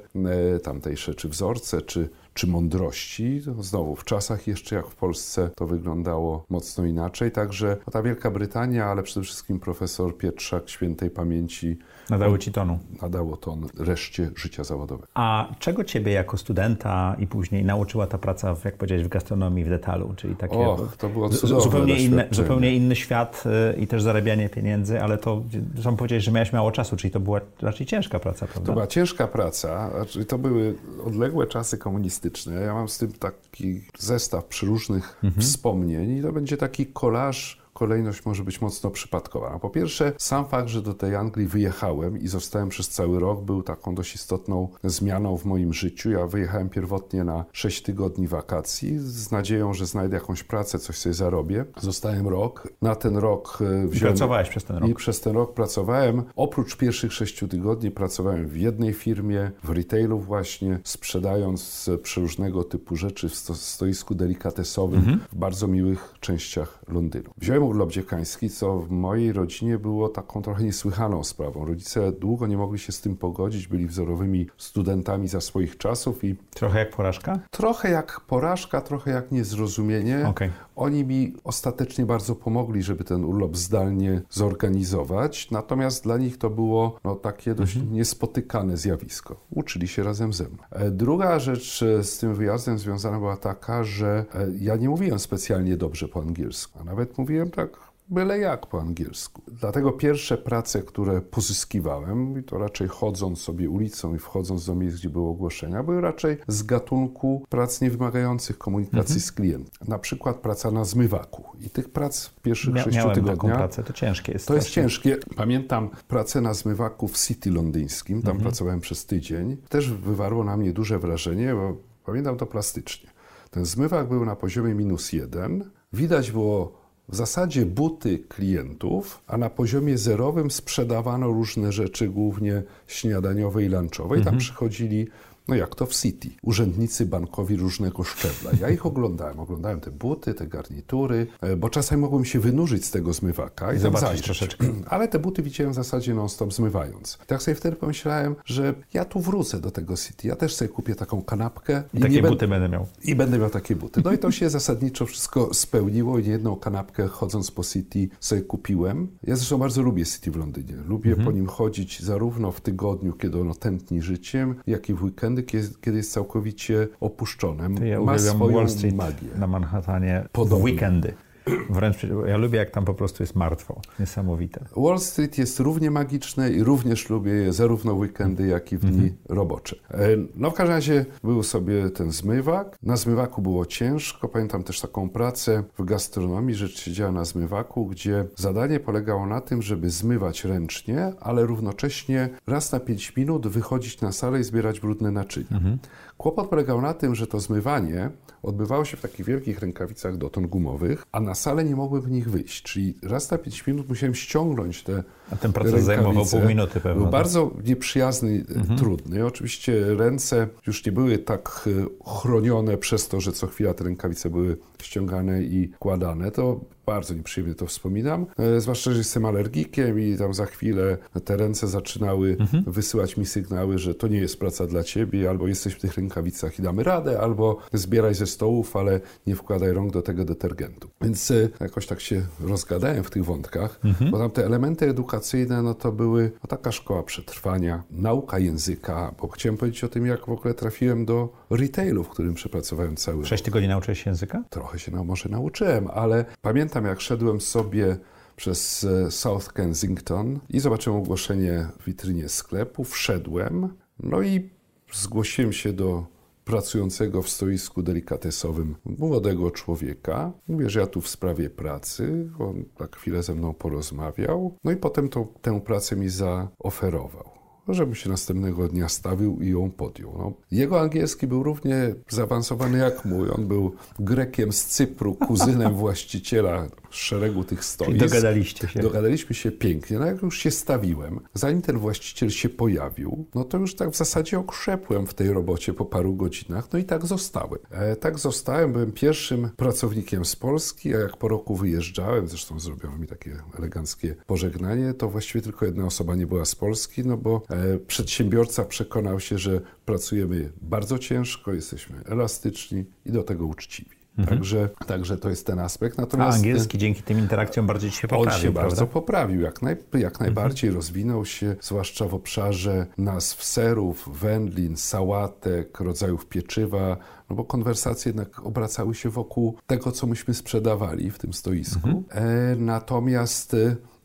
e, 0.56 0.60
tamtejsze 0.60 1.16
czy 1.16 1.30
wzorce, 1.30 1.82
czy 1.82 2.10
czy 2.34 2.48
mądrości. 2.48 3.42
Znowu, 3.60 3.96
w 3.96 4.04
czasach 4.04 4.48
jeszcze 4.48 4.76
jak 4.76 4.88
w 4.88 4.96
Polsce 4.96 5.50
to 5.56 5.68
wyglądało 5.68 6.46
mocno 6.50 6.86
inaczej. 6.86 7.32
Także 7.32 7.78
ta 7.92 8.04
Wielka 8.04 8.32
Brytania, 8.32 8.86
ale 8.86 9.04
przede 9.04 9.24
wszystkim 9.24 9.60
profesor 9.60 10.18
Pietrzak 10.18 10.70
świętej 10.70 11.10
pamięci 11.10 11.78
Nadało 12.10 12.38
ci 12.38 12.52
tonu. 12.52 12.80
Nadało 13.02 13.38
ton 13.38 13.68
reszcie 13.80 14.30
życia 14.36 14.64
zawodowego. 14.64 15.08
A 15.14 15.48
czego 15.60 15.84
ciebie 15.84 16.12
jako 16.12 16.38
studenta 16.38 17.16
i 17.20 17.28
później 17.28 17.66
nauczyła 17.66 18.08
ta 18.08 18.18
praca, 18.18 18.56
w, 18.56 18.66
jak 18.66 18.76
powiedziałeś, 18.76 19.04
w 19.04 19.08
gastronomii 19.08 19.64
w 19.64 19.70
detalu? 19.70 20.14
Czyli 20.16 20.36
takie 20.36 20.58
Och, 20.58 20.98
to 20.98 21.10
było 21.10 21.30
zupełnie, 21.30 22.04
inne, 22.04 22.28
zupełnie 22.32 22.76
inny 22.76 22.96
świat 22.96 23.44
y, 23.76 23.80
i 23.80 23.88
też 23.88 24.04
zarabianie 24.04 24.50
pieniędzy, 24.50 25.02
ale 25.02 25.18
to 25.18 25.44
sam 25.84 25.98
powiedzieć, 25.98 26.24
że 26.24 26.32
miałeś 26.32 26.54
mało 26.54 26.72
czasu, 26.72 26.96
czyli 26.96 27.12
to 27.12 27.20
była 27.20 27.42
raczej 27.62 27.88
ciężka 27.88 28.20
praca, 28.20 28.48
prawda? 28.48 28.66
To 28.66 28.74
była 28.74 28.88
ciężka 28.88 29.28
praca, 29.28 29.92
to 30.28 30.38
były 30.38 30.76
odległe 31.06 31.48
czasy 31.48 31.78
komunistyczne. 31.78 32.21
Ja 32.66 32.74
mam 32.74 32.90
z 32.90 32.98
tym 32.98 33.12
taki 33.12 33.82
zestaw 33.98 34.46
przyróżnych 34.46 35.18
mhm. 35.24 35.42
wspomnień 35.42 36.18
i 36.18 36.22
to 36.22 36.32
będzie 36.32 36.58
taki 36.58 36.86
kolaż 36.86 37.61
kolejność 37.82 38.26
może 38.26 38.44
być 38.44 38.62
mocno 38.62 38.90
przypadkowa. 38.90 39.50
No, 39.54 39.60
po 39.60 39.70
pierwsze, 39.70 40.14
sam 40.18 40.48
fakt, 40.48 40.70
że 40.70 40.82
do 40.82 40.94
tej 40.94 41.16
Anglii 41.16 41.48
wyjechałem 41.48 42.18
i 42.18 42.28
zostałem 42.28 42.70
przez 42.70 42.90
cały 42.90 43.20
rok, 43.20 43.42
był 43.42 43.64
taką 43.64 43.96
dość 43.96 44.16
istotną 44.16 44.68
zmianą 44.84 45.38
w 45.38 45.46
moim 45.46 45.74
życiu. 45.74 46.12
Ja 46.12 46.28
wyjechałem 46.28 46.70
pierwotnie 46.70 47.24
na 47.24 47.46
6 47.52 47.82
tygodni 47.82 48.28
wakacji 48.28 49.00
z 49.00 49.32
nadzieją, 49.32 49.74
że 49.74 49.86
znajdę 49.86 50.18
jakąś 50.18 50.44
pracę, 50.44 50.80
coś 50.80 50.98
sobie 50.98 51.14
zarobię. 51.14 51.66
Zostałem 51.78 52.28
rok. 52.28 52.68
Na 52.82 52.96
ten 52.96 53.18
rok 53.18 53.58
e, 53.62 53.66
wziąłem... 53.66 53.94
I 53.94 54.00
pracowałeś 54.00 54.50
przez 54.50 54.64
ten 54.64 54.78
rok? 54.78 54.90
I 54.90 54.96
przez 54.96 55.22
ten 55.22 55.34
rok 55.34 55.54
pracowałem. 55.54 56.24
Oprócz 56.36 56.78
pierwszych 56.78 57.14
6 57.14 57.44
tygodni 57.50 57.92
pracowałem 57.92 58.48
w 58.48 58.58
jednej 58.58 58.94
firmie, 58.94 59.52
w 59.64 59.70
retailu 59.70 60.20
właśnie, 60.20 60.80
sprzedając 60.84 61.90
przeróżnego 62.04 62.64
typu 62.64 62.96
rzeczy 62.96 63.30
w 63.30 63.36
stoisku 63.56 64.16
delikatesowym 64.16 65.00
mhm. 65.00 65.20
w 65.32 65.36
bardzo 65.36 65.68
miłych 65.68 66.14
częściach 66.20 66.80
Londynu. 66.88 67.32
Wziąłem 67.38 67.64
urlop 67.72 67.92
dziekański, 67.92 68.50
co 68.50 68.80
w 68.80 68.92
mojej 68.92 69.34
rodzinie 69.34 69.78
było 69.78 70.10
taką 70.10 70.42
trochę 70.42 70.64
niesłychaną 70.64 71.24
sprawą. 71.24 71.66
Rodzice 71.66 72.12
długo 72.12 72.48
nie 72.48 72.58
mogli 72.58 72.80
się 72.80 72.92
z 72.92 73.02
tym 73.02 73.18
pogodzić, 73.18 73.68
byli 73.68 73.88
wzorowymi 73.88 74.48
studentami 74.58 75.28
za 75.28 75.42
swoich 75.42 75.78
czasów 75.78 76.24
i... 76.24 76.36
Trochę 76.54 76.80
jak 76.80 76.96
porażka? 76.96 77.40
Trochę 77.52 77.92
jak 77.92 78.22
porażka, 78.22 78.82
trochę 78.82 79.12
jak 79.12 79.32
niezrozumienie. 79.32 80.28
Okay. 80.28 80.52
Oni 80.76 81.04
mi 81.06 81.34
ostatecznie 81.44 82.06
bardzo 82.06 82.36
pomogli, 82.36 82.84
żeby 82.84 83.04
ten 83.04 83.26
urlop 83.26 83.58
zdalnie 83.58 84.22
zorganizować, 84.30 85.52
natomiast 85.52 86.04
dla 86.04 86.18
nich 86.18 86.38
to 86.38 86.50
było 86.50 87.00
no, 87.04 87.16
takie 87.16 87.56
dość 87.56 87.76
mhm. 87.76 87.94
niespotykane 87.94 88.78
zjawisko. 88.78 89.36
Uczyli 89.50 89.88
się 89.88 90.04
razem 90.04 90.34
ze 90.34 90.44
mną. 90.44 90.58
E, 90.72 90.92
druga 90.92 91.40
rzecz 91.40 91.84
e, 91.84 92.04
z 92.04 92.18
tym 92.18 92.36
wyjazdem 92.36 92.80
związana 92.80 93.20
była 93.20 93.38
taka, 93.38 93.84
że 93.84 94.26
e, 94.36 94.48
ja 94.60 94.76
nie 94.76 94.90
mówiłem 94.90 95.20
specjalnie 95.20 95.78
dobrze 95.78 96.08
po 96.08 96.22
angielsku, 96.22 96.80
a 96.82 96.84
nawet 96.84 97.18
mówiłem 97.18 97.51
tak 97.52 97.92
byle 98.12 98.40
jak 98.40 98.68
po 98.68 98.82
angielsku. 98.82 99.42
Dlatego 99.48 99.92
pierwsze 99.92 100.38
prace, 100.38 100.84
które 100.84 101.22
pozyskiwałem, 101.22 102.40
i 102.40 102.44
to 102.44 102.58
raczej 102.58 102.88
chodząc 102.88 103.42
sobie 103.42 103.70
ulicą 103.70 104.16
i 104.16 104.20
wchodząc 104.20 104.66
do 104.66 104.76
miejsc, 104.76 104.98
gdzie 104.98 105.10
były 105.10 105.30
ogłoszenia, 105.30 105.84
były 105.84 106.02
raczej 106.02 106.38
z 106.48 106.64
gatunku 106.64 107.46
prac 107.50 107.82
niewymagających 107.82 108.58
komunikacji 108.58 109.00
mhm. 109.00 109.20
z 109.20 109.32
klientem. 109.32 109.88
Na 109.88 110.00
przykład 110.00 110.38
praca 110.38 110.72
na 110.72 110.84
zmywaku. 110.84 111.44
I 111.60 111.70
tych 111.70 111.90
prac 111.90 112.26
w 112.26 112.42
pierwszych 112.42 112.74
Mia 112.74 112.84
sześciu 112.84 113.10
tygodniach... 113.10 113.36
taką 113.36 113.48
pracę, 113.48 113.84
to 113.84 113.94
ciężkie 113.94 114.32
jest. 114.32 114.48
To 114.48 114.56
jest 114.56 114.70
ciężkie. 114.70 115.18
Pamiętam 115.36 115.90
pracę 116.08 116.42
na 116.42 116.54
zmywaku 116.54 117.08
w 117.08 117.18
City 117.18 117.52
londyńskim, 117.52 118.22
tam 118.22 118.32
mhm. 118.32 118.44
pracowałem 118.44 118.80
przez 118.80 119.06
tydzień. 119.06 119.58
Też 119.70 119.92
wywarło 119.92 120.44
na 120.44 120.58
mnie 120.58 120.74
duże 120.74 121.00
wrażenie, 121.00 121.54
bo 121.54 121.78
pamiętam 122.06 122.38
to 122.38 122.46
plastycznie. 122.46 123.10
Ten 123.52 123.66
zmywak 123.66 124.10
był 124.10 124.26
na 124.26 124.36
poziomie 124.36 124.76
minus 124.76 125.14
jeden. 125.14 125.72
Widać 125.94 126.32
było 126.32 126.81
w 127.12 127.16
zasadzie 127.16 127.66
buty 127.66 128.20
klientów, 128.20 129.24
a 129.28 129.38
na 129.38 129.50
poziomie 129.50 129.98
zerowym 129.98 130.52
sprzedawano 130.52 131.28
różne 131.28 131.72
rzeczy, 131.72 132.10
głównie 132.10 132.64
śniadaniowe 132.88 133.64
i 133.64 133.68
lunchowe. 133.68 134.16
I 134.16 134.20
tam 134.20 134.28
mhm. 134.28 134.38
przychodzili 134.38 135.08
no 135.52 135.58
jak 135.58 135.76
to 135.76 135.86
w 135.86 135.94
City. 135.94 136.30
Urzędnicy 136.42 137.06
bankowi 137.06 137.58
różnego 137.58 138.04
szczebla. 138.04 138.52
Ja 138.62 138.70
ich 138.70 138.86
oglądałem. 138.86 139.40
Oglądałem 139.40 139.80
te 139.80 139.92
buty, 139.92 140.34
te 140.34 140.48
garnitury, 140.48 141.28
e, 141.42 141.56
bo 141.56 141.70
czasami 141.70 142.02
mogłem 142.02 142.26
się 142.26 142.40
wynurzyć 142.40 142.86
z 142.86 142.92
tego 142.92 143.14
zmywaka 143.14 143.74
i, 143.74 143.76
I 143.76 143.80
zobaczyć 143.80 144.22
troszeczkę. 144.22 144.68
Ale 144.94 145.08
te 145.08 145.20
buty 145.20 145.44
widziałem 145.44 145.74
w 145.74 145.76
zasadzie 145.76 146.14
non-stop 146.14 146.54
zmywając. 146.54 147.18
Tak 147.28 147.44
sobie 147.44 147.56
wtedy 147.56 147.76
pomyślałem, 147.76 148.36
że 148.46 148.74
ja 148.94 149.06
tu 149.06 149.20
wrócę 149.20 149.60
do 149.60 149.72
tego 149.72 149.98
City. 149.98 150.28
Ja 150.28 150.36
też 150.36 150.56
sobie 150.56 150.70
kupię 150.70 150.96
taką 150.96 151.22
kanapkę. 151.22 151.84
I, 151.94 151.98
I 151.98 152.02
takie 152.02 152.22
buty 152.22 152.48
będę 152.48 152.70
miał. 152.70 152.88
I 153.04 153.16
będę 153.16 153.40
miał 153.40 153.50
takie 153.50 153.76
buty. 153.76 154.02
No 154.06 154.12
i 154.12 154.18
to 154.18 154.32
się 154.32 154.50
zasadniczo 154.60 155.06
wszystko 155.06 155.54
spełniło 155.54 156.20
i 156.20 156.26
jedną 156.26 156.56
kanapkę 156.56 157.08
chodząc 157.08 157.52
po 157.52 157.64
City 157.64 158.10
sobie 158.20 158.42
kupiłem. 158.42 159.08
Ja 159.24 159.36
zresztą 159.36 159.58
bardzo 159.58 159.82
lubię 159.82 160.06
City 160.06 160.32
w 160.32 160.36
Londynie. 160.36 160.76
Lubię 160.88 161.10
mhm. 161.10 161.26
po 161.26 161.32
nim 161.32 161.48
chodzić 161.48 162.02
zarówno 162.02 162.52
w 162.52 162.62
tygodniu, 162.62 163.14
kiedy 163.14 163.42
ono 163.42 163.56
tętni 163.56 164.02
życiem, 164.02 164.56
jak 164.68 164.90
i 164.90 164.94
w 164.94 165.04
weekendy 165.04 165.41
kiedy, 165.44 165.68
kiedy 165.82 165.98
jest 165.98 166.12
całkowicie 166.12 166.88
opuszczone. 167.00 167.88
Ja 167.88 168.00
Ma 168.02 168.20
swoją 168.20 168.54
Wall 168.56 168.70
Street 168.70 168.96
magię. 168.96 169.28
na 169.36 169.48
Manhattanie 169.48 170.24
Podobnie. 170.32 170.66
weekendy. 170.66 171.14
Wręcz 171.70 171.98
ja 172.26 172.38
lubię, 172.38 172.58
jak 172.60 172.70
tam 172.70 172.86
po 172.86 172.94
prostu 172.94 173.24
jest 173.24 173.36
martwo. 173.36 173.82
Niesamowite. 174.00 174.66
Wall 174.78 175.00
Street 175.00 175.38
jest 175.38 175.60
równie 175.60 175.92
magiczne 175.92 176.50
i 176.50 176.64
również 176.64 177.10
lubię 177.10 177.32
je 177.32 177.54
zarówno 177.54 177.94
weekendy, 177.94 178.48
jak 178.48 178.72
i 178.72 178.78
w 178.78 178.86
dni 178.86 179.10
-hmm. 179.10 179.36
robocze. 179.36 179.76
E, 179.92 180.08
no 180.36 180.52
w 180.52 180.54
każdym 180.54 180.76
razie 180.76 181.06
był 181.24 181.44
sobie 181.44 181.90
ten 181.90 182.12
zmywak. 182.12 182.78
Na 182.84 182.98
zmywaku 182.98 183.42
było 183.42 183.66
ciężko. 183.66 184.28
Pamiętam 184.30 184.64
też 184.64 184.82
taką 184.82 185.10
pracę 185.10 185.64
w 185.78 185.86
gastronomii, 185.86 186.56
rzecz 186.56 186.80
się 186.80 186.92
działa 186.92 187.12
na 187.12 187.26
zmywaku, 187.26 187.86
gdzie 187.86 188.26
zadanie 188.36 188.80
polegało 188.80 189.26
na 189.26 189.42
tym, 189.42 189.62
żeby 189.62 189.90
zmywać 189.90 190.46
ręcznie, 190.46 191.14
ale 191.20 191.46
równocześnie 191.46 192.30
raz 192.48 192.72
na 192.72 192.80
5 192.80 193.16
minut 193.16 193.48
wychodzić 193.48 194.02
na 194.02 194.12
salę 194.12 194.40
i 194.40 194.44
zbierać 194.44 194.80
brudne 194.80 195.12
naczynia. 195.12 195.48
-hmm. 195.50 195.78
Kłopot 196.18 196.48
polegał 196.48 196.82
na 196.82 196.94
tym, 196.94 197.16
że 197.16 197.28
to 197.28 197.40
zmywanie 197.40 198.10
odbywało 198.44 198.86
się 198.86 198.98
w 198.98 199.02
takich 199.02 199.26
wielkich 199.26 199.60
rękawicach 199.60 200.18
dotąd 200.18 200.48
gumowych, 200.48 201.06
a 201.12 201.20
na 201.20 201.36
salę 201.36 201.64
nie 201.64 201.76
mogłem 201.76 202.02
w 202.02 202.12
nich 202.12 202.30
wyjść. 202.30 202.64
Czyli 202.64 202.98
raz 203.04 203.32
na 203.32 203.38
5 203.38 203.68
minut 203.68 203.90
musiałem 203.90 204.16
ściągnąć 204.16 204.84
te 204.84 205.04
A 205.32 205.36
ten 205.36 205.54
proces 205.54 205.74
rękawice. 205.74 206.04
zajmował 206.04 206.26
pół 206.26 206.50
minuty 206.50 206.74
pewnie. 206.80 206.94
Był 206.94 207.04
tak? 207.04 207.12
bardzo 207.12 207.52
nieprzyjazny, 207.66 208.46
mhm. 208.56 208.80
trudny. 208.80 209.26
Oczywiście 209.26 209.96
ręce 209.96 210.48
już 210.68 210.86
nie 210.86 210.92
były 210.92 211.18
tak 211.18 211.68
e, 211.68 212.10
chronione 212.10 212.78
przez 212.78 213.08
to, 213.08 213.22
że 213.22 213.32
co 213.32 213.48
chwila 213.48 213.74
te 213.74 213.84
rękawice 213.84 214.30
były 214.30 214.58
ściągane 214.82 215.44
i 215.44 215.72
kładane. 215.80 216.32
To 216.32 216.60
bardzo 216.92 217.14
nieprzyjemnie 217.14 217.56
to 217.56 217.66
wspominam. 217.66 218.26
E, 218.38 218.62
zwłaszcza, 218.62 218.92
że 218.92 218.98
jestem 218.98 219.26
alergikiem 219.26 220.00
i 220.00 220.18
tam 220.18 220.34
za 220.34 220.46
chwilę 220.46 220.98
te 221.26 221.38
ręce 221.38 221.68
zaczynały 221.68 222.38
mhm. 222.40 222.64
wysyłać 222.68 223.18
mi 223.18 223.26
sygnały, 223.26 223.78
że 223.78 223.96
to 223.96 224.08
nie 224.08 224.18
jest 224.18 224.40
praca 224.40 224.68
dla 224.68 224.84
ciebie, 224.84 225.30
albo 225.30 225.48
jesteś 225.48 225.74
w 225.74 225.80
tych 225.80 225.96
rękawicach 225.96 226.60
i 226.60 226.62
damy 226.62 226.84
radę, 226.84 227.20
albo 227.20 227.58
zbieraj 227.74 228.16
ze 228.16 228.28
stołów, 228.28 228.76
ale 228.76 229.00
nie 229.28 229.36
wkładaj 229.36 229.72
rąk 229.72 229.94
do 229.94 230.02
tego 230.02 230.26
detergentu. 230.26 230.90
Więc 231.02 231.32
e, 231.32 231.50
jakoś 231.60 231.88
tak 231.88 232.02
się 232.02 232.22
rozgadałem 232.40 233.04
w 233.04 233.10
tych 233.10 233.26
wątkach, 233.26 233.80
mhm. 233.84 234.12
bo 234.12 234.18
tam 234.18 234.32
te 234.32 234.46
elementy 234.46 234.90
edukacyjne, 234.90 235.62
no 235.62 235.74
to 235.74 235.92
były 235.92 236.32
no, 236.44 236.48
taka 236.48 236.72
szkoła 236.72 237.04
przetrwania, 237.04 237.84
nauka 237.92 238.40
języka, 238.40 239.16
bo 239.22 239.28
chciałem 239.28 239.58
powiedzieć 239.58 239.84
o 239.84 239.90
tym, 239.90 240.06
jak 240.06 240.26
w 240.26 240.30
ogóle 240.30 240.54
trafiłem 240.54 241.06
do 241.06 241.30
retailu, 241.50 242.04
w 242.04 242.10
którym 242.10 242.34
przepracowałem 242.34 242.96
cały 242.96 243.26
Sześć 243.26 243.44
tygodni 243.44 243.68
nauczyłeś 243.68 244.04
się 244.04 244.10
języka? 244.10 244.44
Trochę 244.50 244.80
się 244.80 244.92
może 245.04 245.30
nauczyłem, 245.30 245.88
ale 245.94 246.26
pamiętam 246.42 246.81
pamiętam, 246.82 246.98
jak 246.98 247.02
szedłem 247.02 247.42
sobie 247.42 247.98
przez 248.36 248.84
e, 248.84 249.12
South 249.12 249.54
Kensington 249.54 250.40
i 250.50 250.60
zobaczyłem 250.60 251.00
ogłoszenie 251.00 251.68
w 251.80 251.86
witrynie 251.86 252.30
sklepu, 252.30 252.84
wszedłem, 252.84 253.74
no 254.00 254.22
i 254.22 254.50
zgłosiłem 254.94 255.54
się 255.54 255.74
do 255.74 256.06
pracującego 256.46 257.22
w 257.22 257.30
stoisku 257.30 257.84
delikatesowym 257.84 258.76
młodego 258.86 259.52
człowieka. 259.52 260.32
Mówię, 260.48 260.70
że 260.70 260.80
ja 260.80 260.88
tu 260.88 261.02
w 261.02 261.10
sprawie 261.10 261.50
pracy. 261.50 262.30
On 262.40 262.64
tak 262.78 262.96
chwilę 262.96 263.24
ze 263.24 263.36
mną 263.36 263.54
porozmawiał. 263.54 264.56
No 264.64 264.72
i 264.72 264.76
potem 264.76 265.10
tę 265.42 265.62
pracę 265.62 265.96
mi 265.96 266.10
zaoferował 266.10 267.41
żebym 267.68 267.96
się 267.96 268.10
następnego 268.10 268.68
dnia 268.68 268.90
stawił 268.90 269.42
i 269.42 269.50
ją 269.50 269.72
podjął. 269.72 270.14
No, 270.18 270.34
jego 270.52 270.82
angielski 270.82 271.28
był 271.28 271.44
równie 271.44 271.96
zaawansowany 272.10 272.78
jak 272.78 273.06
mój. 273.06 273.30
On 273.30 273.48
był 273.48 273.76
Grekiem 274.00 274.52
z 274.52 274.66
Cypru, 274.66 275.16
kuzynem 275.16 275.76
właściciela 275.84 276.68
szeregu 276.90 277.44
tych 277.44 277.66
stoisk. 277.66 278.00
Dogadaliście 278.00 278.68
się. 278.68 278.80
Dogadaliśmy 278.80 279.36
się 279.36 279.52
pięknie. 279.52 280.00
No 280.00 280.06
jak 280.06 280.22
już 280.22 280.38
się 280.38 280.52
stawiłem, 280.52 281.20
zanim 281.34 281.62
ten 281.62 281.78
właściciel 281.78 282.30
się 282.30 282.50
pojawił, 282.50 283.26
no 283.36 283.44
to 283.44 283.58
już 283.58 283.76
tak 283.76 283.90
w 283.90 283.98
zasadzie 283.98 284.40
okrzepłem 284.40 285.08
w 285.08 285.14
tej 285.14 285.30
robocie 285.30 285.74
po 285.74 285.86
paru 285.86 286.16
godzinach. 286.16 286.68
No 286.74 286.80
i 286.80 286.84
tak 286.84 287.06
zostałem. 287.06 287.60
E, 287.72 287.96
tak 287.96 288.20
zostałem, 288.20 288.74
byłem 288.74 288.92
pierwszym 288.92 289.50
pracownikiem 289.58 290.26
z 290.26 290.36
Polski, 290.36 290.96
a 290.96 291.00
jak 291.00 291.18
po 291.18 291.28
roku 291.28 291.56
wyjeżdżałem, 291.56 292.28
zresztą 292.28 292.60
zrobiono 292.60 292.98
mi 292.98 293.08
takie 293.08 293.38
eleganckie 293.60 294.16
pożegnanie, 294.28 294.94
to 294.94 295.10
właściwie 295.10 295.42
tylko 295.42 295.66
jedna 295.66 295.86
osoba 295.86 296.16
nie 296.16 296.28
była 296.28 296.46
z 296.46 296.56
Polski, 296.56 297.06
no 297.06 297.18
bo 297.18 297.42
przedsiębiorca 297.88 298.66
przekonał 298.66 299.20
się, 299.20 299.38
że 299.38 299.62
pracujemy 299.86 300.52
bardzo 300.62 301.00
ciężko, 301.00 301.54
jesteśmy 301.54 302.04
elastyczni 302.06 302.86
i 303.06 303.12
do 303.12 303.24
tego 303.24 303.46
uczciwi. 303.46 304.02
Mhm. 304.18 304.38
Także, 304.38 304.70
także 304.88 305.18
to 305.18 305.30
jest 305.30 305.48
ten 305.48 305.60
aspekt. 305.60 305.98
Natomiast 305.98 306.38
A 306.38 306.40
angielski 306.40 306.78
dzięki 306.78 307.04
tym 307.04 307.20
interakcjom 307.20 307.68
bardziej 307.68 307.92
się 307.92 308.08
poprawił. 308.08 308.34
On 308.34 308.42
się 308.42 308.42
prawda? 308.42 308.62
bardzo 308.62 308.88
poprawił, 308.88 309.42
jak, 309.42 309.62
naj, 309.62 309.78
jak 309.94 310.20
najbardziej 310.20 310.68
mhm. 310.68 310.76
rozwinął 310.76 311.26
się, 311.26 311.56
zwłaszcza 311.62 312.08
w 312.08 312.14
obszarze 312.14 312.88
nazw 312.98 313.44
serów, 313.44 314.10
wędlin, 314.14 314.78
sałatek, 314.78 315.80
rodzajów 315.80 316.26
pieczywa, 316.26 316.98
no 317.30 317.36
bo 317.36 317.44
konwersacje 317.44 318.10
jednak 318.10 318.46
obracały 318.46 318.96
się 318.96 319.10
wokół 319.10 319.58
tego, 319.68 319.92
co 319.92 320.08
myśmy 320.08 320.34
sprzedawali 320.34 321.12
w 321.12 321.18
tym 321.18 321.34
stoisku. 321.34 321.90
Mhm. 321.90 322.04
E, 322.10 322.56
natomiast 322.56 323.56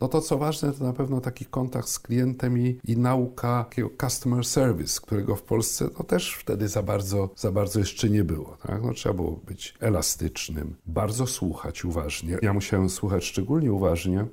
no 0.00 0.08
to 0.08 0.20
co 0.20 0.38
ważne, 0.38 0.72
to 0.72 0.84
na 0.84 0.92
pewno 0.92 1.20
taki 1.20 1.44
kontakt 1.44 1.88
z 1.88 1.98
klientem 1.98 2.58
i, 2.58 2.78
i 2.84 2.96
nauka 2.96 3.64
takiego 3.68 3.90
customer 4.00 4.44
service, 4.44 5.00
którego 5.02 5.36
w 5.36 5.42
Polsce 5.42 5.88
no 5.98 6.04
też 6.04 6.34
wtedy 6.34 6.68
za 6.68 6.82
bardzo, 6.82 7.30
za 7.36 7.52
bardzo 7.52 7.78
jeszcze 7.78 8.10
nie 8.10 8.24
było. 8.24 8.56
Tak? 8.66 8.82
No, 8.82 8.92
trzeba 8.92 9.14
było 9.14 9.40
być 9.46 9.74
elastycznym, 9.80 10.74
bardzo 10.86 11.26
słuchać 11.26 11.84
uważnie. 11.84 12.38
Ja 12.42 12.52
musiałem 12.52 12.90
słuchać 12.90 13.24
szczególnie 13.24 13.72
uważnie 13.72 14.20
e, 14.20 14.26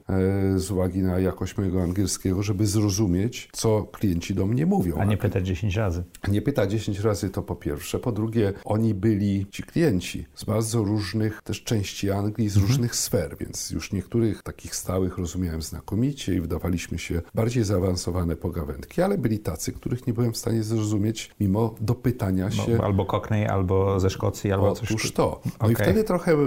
z 0.60 0.72
uwagi 0.72 1.00
na 1.00 1.20
jakość 1.20 1.58
mojego 1.58 1.82
angielskiego, 1.82 2.44
żeby 2.44 2.68
zrozumieć, 2.68 3.50
co 3.52 3.84
klienci 3.84 4.34
do 4.34 4.46
mnie 4.46 4.66
mówią. 4.66 4.98
A 4.98 5.06
nie 5.06 5.18
pytać 5.18 5.48
10 5.48 5.76
razy. 5.76 6.04
Nie 6.28 6.42
pytać 6.42 6.72
10 6.72 7.00
razy 7.00 7.30
to 7.30 7.42
po 7.42 7.56
pierwsze. 7.56 8.00
Po 8.00 8.12
drugie, 8.12 8.54
oni 8.66 8.94
byli, 8.94 9.46
ci 9.52 9.64
klienci, 9.64 10.26
z 10.36 10.44
bardzo 10.44 10.84
różnych 10.84 11.42
też 11.42 11.64
części 11.64 12.12
Anglii, 12.12 12.50
z 12.50 12.56
mhm. 12.56 12.72
różnych 12.72 12.96
sfer, 12.96 13.36
więc 13.40 13.72
już 13.72 13.92
niektórych 13.92 14.44
takich 14.44 14.76
stałych 14.76 15.18
rozumiałem 15.18 15.53
znakomicie 15.62 16.36
i 16.36 16.42
wydawaliśmy 16.42 17.00
się 17.00 17.22
bardziej 17.36 17.64
zaawansowane 17.64 18.36
pogawędki, 18.36 19.02
ale 19.02 19.18
byli 19.18 19.40
tacy, 19.40 19.72
których 19.72 20.08
nie 20.08 20.14
byłem 20.14 20.34
w 20.34 20.38
stanie 20.38 20.64
zrozumieć 20.64 21.32
mimo 21.40 21.76
dopytania 21.82 22.52
się. 22.52 22.76
No, 22.78 22.84
albo 22.84 23.06
Cockney, 23.06 23.48
albo 23.48 24.00
ze 24.00 24.10
Szkocji, 24.10 24.52
albo 24.52 24.72
Otóż 24.72 24.80
coś. 24.80 24.92
Otóż 24.92 25.12
to. 25.12 25.42
No 25.46 25.52
okay. 25.60 25.72
i 25.72 25.76
wtedy 25.76 26.04
trochę 26.04 26.38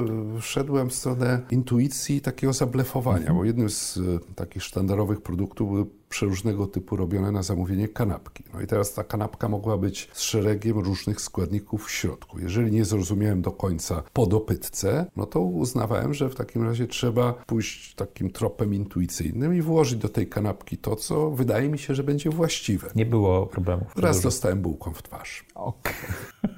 wszedłem 0.40 0.90
w 0.90 0.94
stronę 0.94 1.40
intuicji 1.50 2.20
takiego 2.20 2.52
zablefowania, 2.52 3.18
mm 3.18 3.32
-hmm. 3.32 3.36
bo 3.36 3.44
jednym 3.44 3.70
z 3.70 3.98
e, 3.98 4.00
takich 4.34 4.62
sztandarowych 4.62 5.20
produktów 5.20 5.68
były 5.68 5.86
przeróżnego 6.08 6.66
typu 6.66 6.96
robione 6.96 7.32
na 7.32 7.42
zamówienie 7.42 7.88
kanapki. 7.88 8.44
No 8.54 8.60
i 8.60 8.66
teraz 8.66 8.94
ta 8.94 9.04
kanapka 9.04 9.48
mogła 9.48 9.78
być 9.78 10.08
z 10.12 10.20
szeregiem 10.20 10.78
różnych 10.78 11.20
składników 11.20 11.86
w 11.86 11.90
środku. 11.90 12.38
Jeżeli 12.38 12.72
nie 12.72 12.84
zrozumiałem 12.84 13.42
do 13.42 13.52
końca 13.52 14.02
po 14.12 14.26
dopytce, 14.26 15.06
no 15.16 15.26
to 15.26 15.40
uznawałem, 15.40 16.14
że 16.14 16.28
w 16.28 16.34
takim 16.34 16.62
razie 16.62 16.86
trzeba 16.86 17.32
pójść 17.32 17.94
takim 17.94 18.30
tropem 18.30 18.74
intuicyjnym 18.74 19.54
i 19.54 19.62
włożyć 19.62 19.98
do 19.98 20.08
tej 20.08 20.28
kanapki 20.28 20.78
to, 20.78 20.96
co 20.96 21.30
wydaje 21.30 21.68
mi 21.68 21.78
się, 21.78 21.94
że 21.94 22.04
będzie 22.04 22.30
właściwe. 22.30 22.90
Nie 22.94 23.06
było 23.06 23.46
problemów. 23.46 23.96
Raz 23.96 24.20
dostałem 24.20 24.62
bułką 24.62 24.92
w 24.92 25.02
twarz. 25.02 25.44
Okay. 25.54 25.92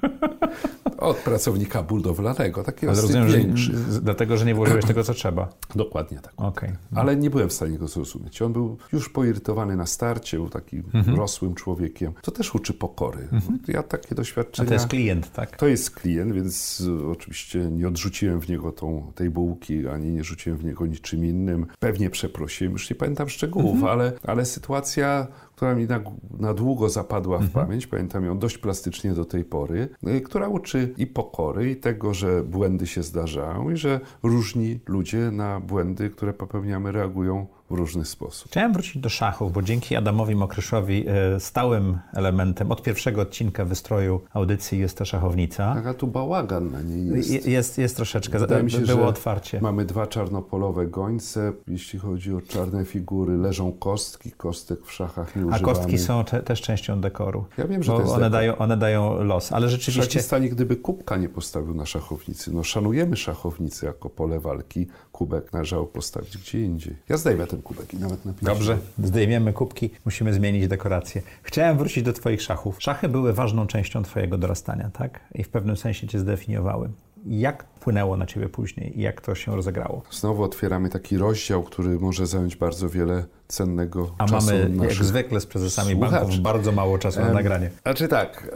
Od 0.99 1.17
pracownika 1.17 1.83
budowlanego, 1.83 2.63
takiego 2.63 2.91
Ale 2.91 3.01
rozumiem, 3.01 3.57
że, 3.57 3.73
dlatego, 4.01 4.37
że 4.37 4.45
nie 4.45 4.55
włożyłeś 4.55 4.85
tego, 4.85 5.03
co 5.03 5.13
trzeba. 5.13 5.49
Dokładnie 5.75 6.19
tak. 6.19 6.33
Okay. 6.37 6.75
Ale 6.95 7.15
nie 7.15 7.29
byłem 7.29 7.49
w 7.49 7.53
stanie 7.53 7.77
go 7.77 7.87
zrozumieć. 7.87 8.41
On 8.41 8.53
był 8.53 8.77
już 8.93 9.09
poirytowany 9.09 9.38
na 9.77 9.85
starcie, 9.85 10.37
był 10.37 10.49
takim 10.49 10.83
mhm. 10.93 11.17
rosłym 11.17 11.55
człowiekiem. 11.55 12.13
To 12.21 12.31
też 12.31 12.55
uczy 12.55 12.73
pokory. 12.73 13.27
Mhm. 13.31 13.59
Ja 13.67 13.83
takie 13.83 14.15
doświadczenia... 14.15 14.67
A 14.67 14.69
to 14.69 14.73
jest 14.73 14.87
klient, 14.87 15.31
tak? 15.31 15.57
To 15.57 15.67
jest 15.67 15.91
klient, 15.91 16.33
więc 16.33 16.83
oczywiście 17.11 17.59
nie 17.59 17.87
odrzuciłem 17.87 18.41
w 18.41 18.49
niego 18.49 18.71
tą, 18.71 19.11
tej 19.15 19.29
bułki, 19.29 19.87
ani 19.87 20.11
nie 20.11 20.23
rzuciłem 20.23 20.59
w 20.59 20.63
niego 20.63 20.85
niczym 20.85 21.25
innym. 21.25 21.65
Pewnie 21.79 22.09
przeprosiłem, 22.09 22.73
już 22.73 22.89
nie 22.89 22.95
pamiętam 22.95 23.29
szczegółów, 23.29 23.73
mhm. 23.73 23.91
ale, 23.91 24.11
ale 24.23 24.45
sytuacja 24.45 25.27
która 25.59 25.75
mi 25.75 25.87
na, 25.87 25.99
na 26.39 26.53
długo 26.53 26.89
zapadła 26.89 27.37
w 27.37 27.41
mhm. 27.41 27.65
pamięć, 27.65 27.87
pamiętam 27.87 28.25
ją 28.25 28.39
dość 28.39 28.57
plastycznie 28.57 29.13
do 29.13 29.25
tej 29.25 29.45
pory, 29.45 29.89
y, 30.07 30.21
która 30.21 30.47
uczy 30.47 30.93
i 30.97 31.07
pokory, 31.07 31.71
i 31.71 31.75
tego, 31.75 32.13
że 32.13 32.43
błędy 32.43 32.87
się 32.87 33.03
zdarzają, 33.03 33.69
i 33.69 33.77
że 33.77 33.99
różni 34.23 34.79
ludzie 34.87 35.31
na 35.31 35.59
błędy, 35.59 36.09
które 36.09 36.33
popełniamy, 36.33 36.91
reagują 36.91 37.47
w 37.69 37.73
różny 37.73 38.05
sposób. 38.05 38.51
Chciałem 38.51 38.73
wrócić 38.73 38.97
do 38.97 39.09
szachów, 39.09 39.53
bo 39.53 39.61
dzięki 39.61 39.95
Adamowi 39.95 40.35
Mokryszowi 40.35 41.05
e, 41.07 41.39
stałym 41.39 41.99
elementem 42.13 42.71
od 42.71 42.83
pierwszego 42.83 43.21
odcinka 43.21 43.65
wystroju 43.65 44.21
audycji 44.33 44.79
jest 44.79 44.97
ta 44.97 45.05
szachownica. 45.05 45.73
Taka 45.75 45.93
tu 45.93 46.07
bałagan 46.07 46.71
na 46.71 46.81
niej 46.81 47.07
jest. 47.07 47.47
Jest, 47.47 47.77
jest 47.77 47.95
troszeczkę. 47.95 48.39
Wydaje 48.39 48.63
mi 48.63 48.71
się, 48.71 48.79
Było 48.79 49.07
otwarcie. 49.07 49.61
Mamy 49.61 49.85
dwa 49.85 50.07
czarnopolowe 50.07 50.87
gońce. 50.87 51.53
Jeśli 51.67 51.99
chodzi 51.99 52.33
o 52.33 52.41
czarne 52.41 52.85
figury, 52.85 53.37
leżą 53.37 53.71
kostki. 53.71 54.31
Kostek 54.31 54.85
w 54.85 54.91
szachach 54.91 55.35
nie 55.35 55.45
używamy. 55.45 55.63
A 55.63 55.65
kostki 55.65 55.97
są 55.97 56.23
te, 56.23 56.43
też 56.43 56.61
częścią 56.61 57.01
dekoru. 57.01 57.45
Ja 57.57 57.67
wiem, 57.67 57.83
że 57.83 57.91
to 57.91 58.01
jest 58.01 58.13
one 58.13 58.29
dają, 58.29 58.57
one 58.57 58.77
dają 58.77 59.23
los, 59.23 59.51
ale 59.51 59.69
rzeczywiście... 59.69 60.11
Szachistanie, 60.11 60.49
gdyby 60.49 60.75
kubka 60.75 61.17
nie 61.17 61.29
postawił 61.29 61.73
na 61.73 61.85
szachownicy, 61.85 62.53
no 62.53 62.63
szanujemy 62.63 63.17
szachownicę 63.17 63.85
jako 63.85 64.09
pole 64.09 64.39
walki, 64.39 64.87
kubek 65.11 65.53
należało 65.53 65.85
postawić 65.85 66.37
gdzie 66.37 66.61
indziej. 66.61 66.95
Ja 67.09 67.17
zdejmę 67.17 67.47
ten 67.47 67.58
kubek 67.61 67.93
i 67.93 67.97
nawet 67.97 68.25
napiszę. 68.25 68.45
Dobrze, 68.45 68.77
zdejmiemy 69.03 69.53
kubki, 69.53 69.89
musimy 70.05 70.33
zmienić 70.33 70.67
dekorację. 70.67 71.21
Chciałem 71.43 71.77
wrócić 71.77 72.03
do 72.03 72.13
Twoich 72.13 72.41
szachów. 72.41 72.75
Szachy 72.79 73.09
były 73.09 73.33
ważną 73.33 73.67
częścią 73.67 74.03
Twojego 74.03 74.37
dorastania, 74.37 74.89
tak? 74.93 75.19
I 75.35 75.43
w 75.43 75.49
pewnym 75.49 75.77
sensie 75.77 76.07
Cię 76.07 76.19
zdefiniowały. 76.19 76.89
Jak 77.25 77.65
wpłynęło 77.75 78.17
na 78.17 78.25
Ciebie 78.25 78.49
później 78.49 78.99
i 78.99 79.01
jak 79.01 79.21
to 79.21 79.35
się 79.35 79.55
rozegrało? 79.55 80.01
Znowu 80.11 80.43
otwieramy 80.43 80.89
taki 80.89 81.17
rozdział, 81.17 81.63
który 81.63 81.99
może 81.99 82.27
zająć 82.27 82.55
bardzo 82.55 82.89
wiele 82.89 83.25
cennego 83.47 84.11
A 84.17 84.25
czasu. 84.25 84.49
A 84.49 84.53
mamy, 84.53 84.85
jak 84.87 84.93
zwykle 84.93 85.39
z 85.39 85.45
prezesami 85.45 85.91
słuchaczy. 85.91 86.11
banków, 86.15 86.39
bardzo 86.39 86.71
mało 86.71 86.97
czasu 86.97 87.19
na 87.19 87.33
nagranie. 87.33 87.69
Znaczy 87.83 88.07
tak... 88.07 88.51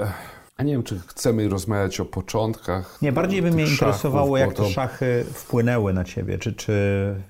A 0.57 0.63
nie 0.63 0.74
wiem, 0.74 0.83
czy 0.83 1.00
chcemy 1.07 1.50
rozmawiać 1.50 2.00
o 2.00 2.05
początkach. 2.05 3.01
Nie, 3.01 3.12
bardziej 3.12 3.41
by 3.41 3.51
mnie 3.51 3.63
interesowało, 3.63 4.38
jak 4.38 4.53
te 4.53 4.69
szachy 4.69 5.25
wpłynęły 5.33 5.93
na 5.93 6.03
ciebie. 6.03 6.38
Czy, 6.38 6.53
czy 6.53 6.74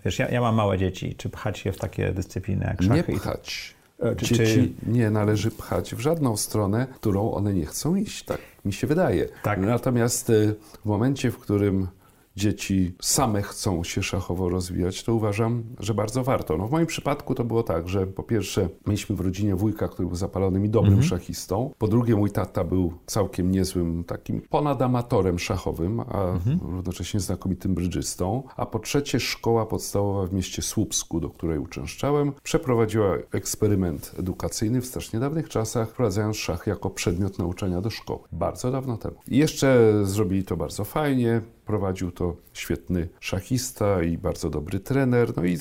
wiesz, 0.05 0.19
ja, 0.19 0.29
ja 0.29 0.41
mam 0.41 0.55
małe 0.55 0.77
dzieci, 0.77 1.15
czy 1.15 1.29
pchać 1.29 1.65
je 1.65 1.71
w 1.71 1.77
takie 1.77 2.11
dyscypliny 2.11 2.65
jak 2.65 2.81
szachy? 2.81 3.11
Nie 3.11 3.19
pchać. 3.19 3.75
E, 3.99 4.15
czy, 4.15 4.25
Dzieci 4.25 4.75
czy... 4.79 4.91
nie 4.91 5.09
należy 5.09 5.51
pchać 5.51 5.95
w 5.95 5.99
żadną 5.99 6.37
stronę, 6.37 6.87
którą 6.95 7.31
one 7.31 7.53
nie 7.53 7.65
chcą 7.65 7.95
iść, 7.95 8.23
tak 8.23 8.37
mi 8.65 8.73
się 8.73 8.87
wydaje. 8.87 9.29
Tak. 9.43 9.59
Natomiast 9.59 10.29
e, 10.29 10.33
w 10.81 10.85
momencie, 10.85 11.31
w 11.31 11.37
którym 11.37 11.87
dzieci 12.35 12.95
same 13.01 13.41
chcą 13.41 13.83
się 13.83 14.03
szachowo 14.03 14.49
rozwijać, 14.49 15.03
to 15.03 15.13
uważam, 15.13 15.63
że 15.79 15.93
bardzo 15.93 16.23
warto. 16.23 16.57
No 16.57 16.67
w 16.67 16.71
moim 16.71 16.85
przypadku 16.85 17.35
to 17.35 17.43
było 17.43 17.63
tak, 17.63 17.89
że 17.89 18.07
po 18.07 18.23
pierwsze 18.23 18.69
mieliśmy 18.87 19.15
w 19.15 19.21
rodzinie 19.21 19.55
wujka, 19.55 19.87
który 19.87 20.07
był 20.07 20.15
zapalonym 20.15 20.65
i 20.65 20.69
dobrym 20.69 20.93
mhm. 20.93 21.09
szachistą. 21.09 21.71
Po 21.77 21.87
drugie 21.87 22.15
mój 22.15 22.31
tata 22.31 22.63
był 22.63 22.93
całkiem 23.05 23.51
niezłym 23.51 24.03
takim 24.03 24.41
ponadamatorem 24.41 25.39
szachowym, 25.39 25.99
a 25.99 26.31
mhm. 26.31 26.59
równocześnie 26.61 27.19
znakomitym 27.19 27.75
brydżystą. 27.75 28.43
A 28.55 28.65
po 28.65 28.79
trzecie 28.79 29.19
szkoła 29.19 29.65
podstawowa 29.65 30.27
w 30.27 30.33
mieście 30.33 30.61
Słupsku, 30.61 31.19
do 31.19 31.29
której 31.29 31.59
uczęszczałem, 31.59 32.31
przeprowadziła 32.43 33.17
eksperyment 33.31 34.11
edukacyjny 34.19 34.81
w 34.81 34.85
strasznie 34.85 35.19
dawnych 35.19 35.49
czasach, 35.49 35.89
wprowadzając 35.89 36.37
szach 36.37 36.67
jako 36.67 36.89
przedmiot 36.89 37.39
nauczania 37.39 37.81
do 37.81 37.89
szkoły. 37.89 38.19
Bardzo 38.31 38.71
dawno 38.71 38.97
temu. 38.97 39.15
I 39.27 39.37
jeszcze 39.37 39.91
zrobili 40.03 40.43
to 40.43 40.57
bardzo 40.57 40.83
fajnie. 40.83 41.41
Prowadził 41.65 42.11
to 42.11 42.35
świetny 42.53 43.07
szachista 43.19 44.03
i 44.03 44.17
bardzo 44.17 44.49
dobry 44.49 44.79
trener. 44.79 45.37
No 45.37 45.45
i 45.45 45.57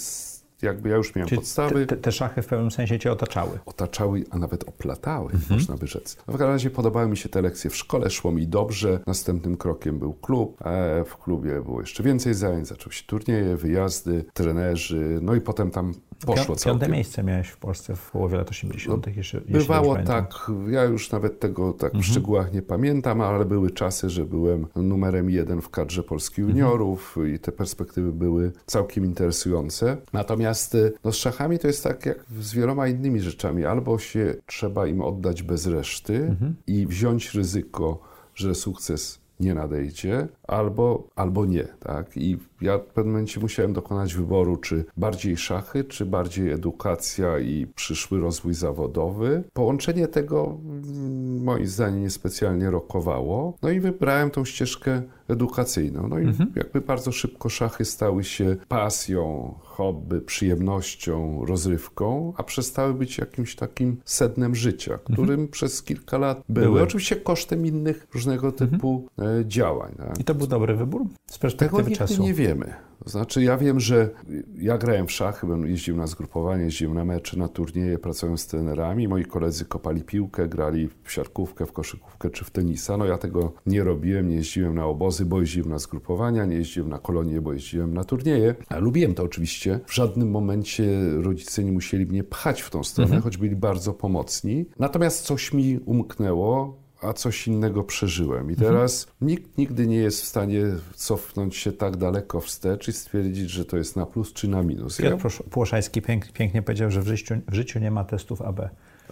jakby 0.63 0.89
ja 0.89 0.97
już 0.97 1.15
miałem 1.15 1.29
Czyli 1.29 1.39
podstawy. 1.41 1.87
Te, 1.87 1.97
te, 1.97 2.13
szachy 2.13 2.43
w 2.43 2.47
pewnym 2.47 2.71
sensie 2.71 2.99
cię 2.99 3.13
otaczały. 3.13 3.59
Otaczały, 3.67 4.25
a 4.31 4.39
nawet 4.39 4.69
oplatały, 4.69 5.33
mhm. 5.33 5.61
można 5.61 5.77
by 5.77 5.87
rzec. 5.87 6.17
No 6.17 6.35
w 6.35 6.37
każdym 6.37 6.49
razie 6.49 6.71
podobały 6.71 7.09
mi 7.09 7.17
się 7.17 7.29
te 7.29 7.43
lekcje 7.43 7.71
w 7.71 7.77
szkole, 7.77 8.11
szło 8.11 8.33
mi 8.33 8.49
dobrze. 8.49 9.01
Następnym 9.07 9.57
krokiem 9.57 9.99
był 9.99 10.13
klub. 10.13 10.59
w 11.07 11.17
klubie 11.17 11.61
było 11.61 11.81
jeszcze 11.81 12.03
więcej 12.03 12.35
zajęć, 12.35 12.69
zaczęły 12.69 12.93
się 12.93 13.05
turnieje, 13.07 13.57
wyjazdy, 13.57 14.25
trenerzy, 14.35 15.19
no 15.23 15.35
i 15.35 15.41
potem 15.41 15.71
tam 15.71 15.95
poszło 16.27 16.47
Piąte 16.47 16.63
całkiem. 16.63 16.91
miejsce 16.91 17.23
miałeś 17.23 17.49
w 17.49 17.57
Polsce 17.57 17.97
w 17.97 18.11
połowie 18.11 18.37
lat 18.37 18.51
80. 18.51 19.07
jeśli, 19.07 19.39
jeśli 19.39 19.53
Bywało 19.53 19.97
tak, 19.97 20.51
ja 20.71 20.85
już 20.85 21.11
nawet 21.11 21.41
tego 21.41 21.73
tak 21.73 21.93
w 21.93 22.03
szczegółach 22.03 22.53
nie 22.53 22.63
pamiętam, 22.63 23.21
ale 23.21 23.45
były 23.45 23.71
czasy, 23.71 24.11
że 24.11 24.25
byłem 24.25 24.67
numerem 24.77 25.31
jeden 25.31 25.61
w 25.61 25.69
kadrze 25.69 26.03
Polski 26.03 26.41
juniorów 26.41 27.17
i 27.35 27.39
te 27.39 27.53
perspektywy 27.53 28.13
były 28.13 28.53
całkiem 28.67 29.05
interesujące. 29.05 29.97
Natomiast 30.13 30.77
no, 31.05 31.13
z 31.13 31.17
szachami 31.17 31.59
to 31.59 31.67
jest 31.67 31.85
tak 31.85 32.07
jak 32.07 32.25
z 32.41 32.55
wieloma 32.55 32.89
innymi 32.89 33.21
rzeczami. 33.21 33.65
Albo 33.65 33.99
się 33.99 34.35
trzeba 34.47 34.87
im 34.87 35.01
oddać 35.01 35.43
bez 35.43 35.67
reszty 35.67 36.37
i 36.67 36.87
wziąć 36.87 37.35
ryzyko, 37.35 37.99
że 38.35 38.55
sukces 38.55 39.22
nie 39.43 39.55
nadejdzie, 39.55 40.29
albo, 40.49 41.09
albo 41.17 41.47
nie. 41.47 41.65
Tak? 41.65 42.17
I 42.17 42.39
ja 42.61 42.79
w 42.79 42.85
pewnym 42.87 43.13
momencie 43.13 43.41
musiałem 43.41 43.73
dokonać 43.73 44.15
wyboru, 44.15 44.57
czy 44.57 44.85
bardziej 44.97 45.37
szachy, 45.37 45.85
czy 45.85 46.07
bardziej 46.07 46.51
edukacja 46.51 47.39
i 47.39 47.67
przyszły 47.67 48.21
rozwój 48.21 48.55
zawodowy. 48.55 49.45
Połączenie 49.53 50.09
tego 50.09 50.59
mm, 50.65 51.43
moim 51.45 51.67
zdaniem 51.67 52.01
niespecjalnie 52.01 52.71
rokowało. 52.71 53.57
No 53.63 53.71
i 53.71 53.81
wybrałem 53.81 54.31
tą 54.31 54.45
ścieżkę 54.45 55.03
edukacyjną. 55.33 56.09
No 56.09 56.19
i 56.19 56.27
jakby 56.57 56.81
bardzo 56.81 57.13
szybko 57.13 57.49
szachy 57.49 57.85
stały 57.85 58.25
się 58.25 58.57
pasją, 58.69 59.55
hobby, 59.61 60.21
przyjemnością, 60.21 61.45
rozrywką, 61.47 62.33
a 62.37 62.43
przestały 62.43 62.95
być 62.95 63.19
jakimś 63.19 63.57
takim 63.57 63.97
sednem 64.05 64.55
życia, 64.55 64.99
którym 65.05 65.49
przez 65.49 65.83
kilka 65.83 66.19
lat 66.19 66.43
były. 66.49 66.67
Były. 66.67 66.83
Oczywiście 66.83 67.17
kosztem 67.17 67.67
innych 67.67 68.07
różnego 68.15 68.53
typu 68.53 69.09
e, 69.19 69.45
działań. 69.47 69.95
Tak? 69.99 70.21
I 70.21 70.25
to 70.25 70.35
był 70.35 70.47
dobry 70.47 70.77
wybór 70.77 71.03
z 71.27 71.33
Tego 71.33 71.41
perspektywy 71.41 71.83
nigdy 71.83 71.97
czasu. 71.97 72.23
nie 72.23 72.35
wiemy. 72.35 72.75
To 73.05 73.11
znaczy, 73.11 73.43
ja 73.43 73.57
wiem, 73.57 73.81
że 73.81 74.11
ja 74.59 74.79
grałem 74.79 75.07
w 75.07 75.13
szachy, 75.13 75.47
jeździłem 75.65 76.01
na 76.01 76.07
zgrupowanie, 76.07 76.65
jeździłem 76.65 76.95
na 76.95 77.05
mecze, 77.05 77.37
na 77.37 77.49
turnieje, 77.49 77.99
pracowałem 77.99 78.39
z 78.39 78.47
trenerami. 78.47 79.09
Moi 79.09 79.25
koledzy 79.25 79.65
kopali 79.65 80.03
piłkę, 80.03 80.49
grali 80.49 80.89
w 81.03 81.13
siatkówkę, 81.13 81.67
w 81.67 81.73
koszykówkę 81.73 82.31
czy 82.31 82.45
w 82.45 82.51
tenisa. 82.51 82.97
No 82.97 83.05
ja 83.05 83.19
tego 83.19 83.53
nie 83.67 83.85
robiłem, 83.85 84.29
nie 84.29 84.37
jeździłem 84.37 84.75
na 84.75 84.87
obozy, 84.87 85.25
bo 85.25 85.41
jeździłem 85.41 85.71
na 85.71 85.79
zgrupowania, 85.79 86.45
nie 86.45 86.57
jeździłem 86.57 86.89
na 86.89 86.99
kolonie, 86.99 87.41
bo 87.41 87.53
jeździłem 87.53 87.95
na 87.95 88.05
turnieje. 88.05 88.55
A 88.69 88.79
lubiłem 88.79 89.15
to 89.15 89.23
oczywiście. 89.23 89.81
W 89.87 89.95
żadnym 89.95 90.31
momencie 90.31 90.85
rodzice 91.23 91.65
nie 91.65 91.73
musieli 91.73 92.07
mnie 92.07 92.25
pchać 92.25 92.63
w 92.63 92.71
tą 92.71 92.85
stronę, 92.85 93.21
choć 93.21 93.37
byli 93.37 93.57
bardzo 93.57 93.95
pomocni. 93.95 94.67
Natomiast 94.79 95.25
coś 95.25 95.53
mi 95.53 95.79
umknęło, 95.87 96.82
a 97.03 97.13
coś 97.13 97.47
innego 97.49 97.85
przeżyłem. 97.85 98.51
I 98.51 98.57
teraz 98.57 99.07
nikt 99.21 99.59
nigdy 99.59 99.87
nie 99.87 99.97
jest 99.97 100.23
w 100.23 100.25
stanie 100.25 100.63
cofnąć 100.95 101.57
się 101.57 101.73
tak 101.73 101.97
daleko 101.97 102.41
wstecz 102.41 102.89
i 102.89 102.93
stwierdzić, 102.93 103.51
że 103.51 103.65
to 103.65 103.77
jest 103.77 103.97
na 103.97 104.07
plus 104.07 104.33
czy 104.33 104.49
na 104.49 104.63
minus. 104.63 104.99
Ja, 104.99 105.11
Piotr 105.11 105.23
Płosz- 105.23 105.43
Płoszański 105.51 106.03
pięk, 106.03 106.33
pięknie 106.33 106.63
powiedział, 106.63 106.91
że 106.91 107.03
w 107.03 107.07
życiu, 107.07 107.35
w 107.49 107.55
życiu 107.55 107.79
nie 107.79 107.91
ma 107.91 108.05
testów 108.05 108.43
AB. 108.43 108.61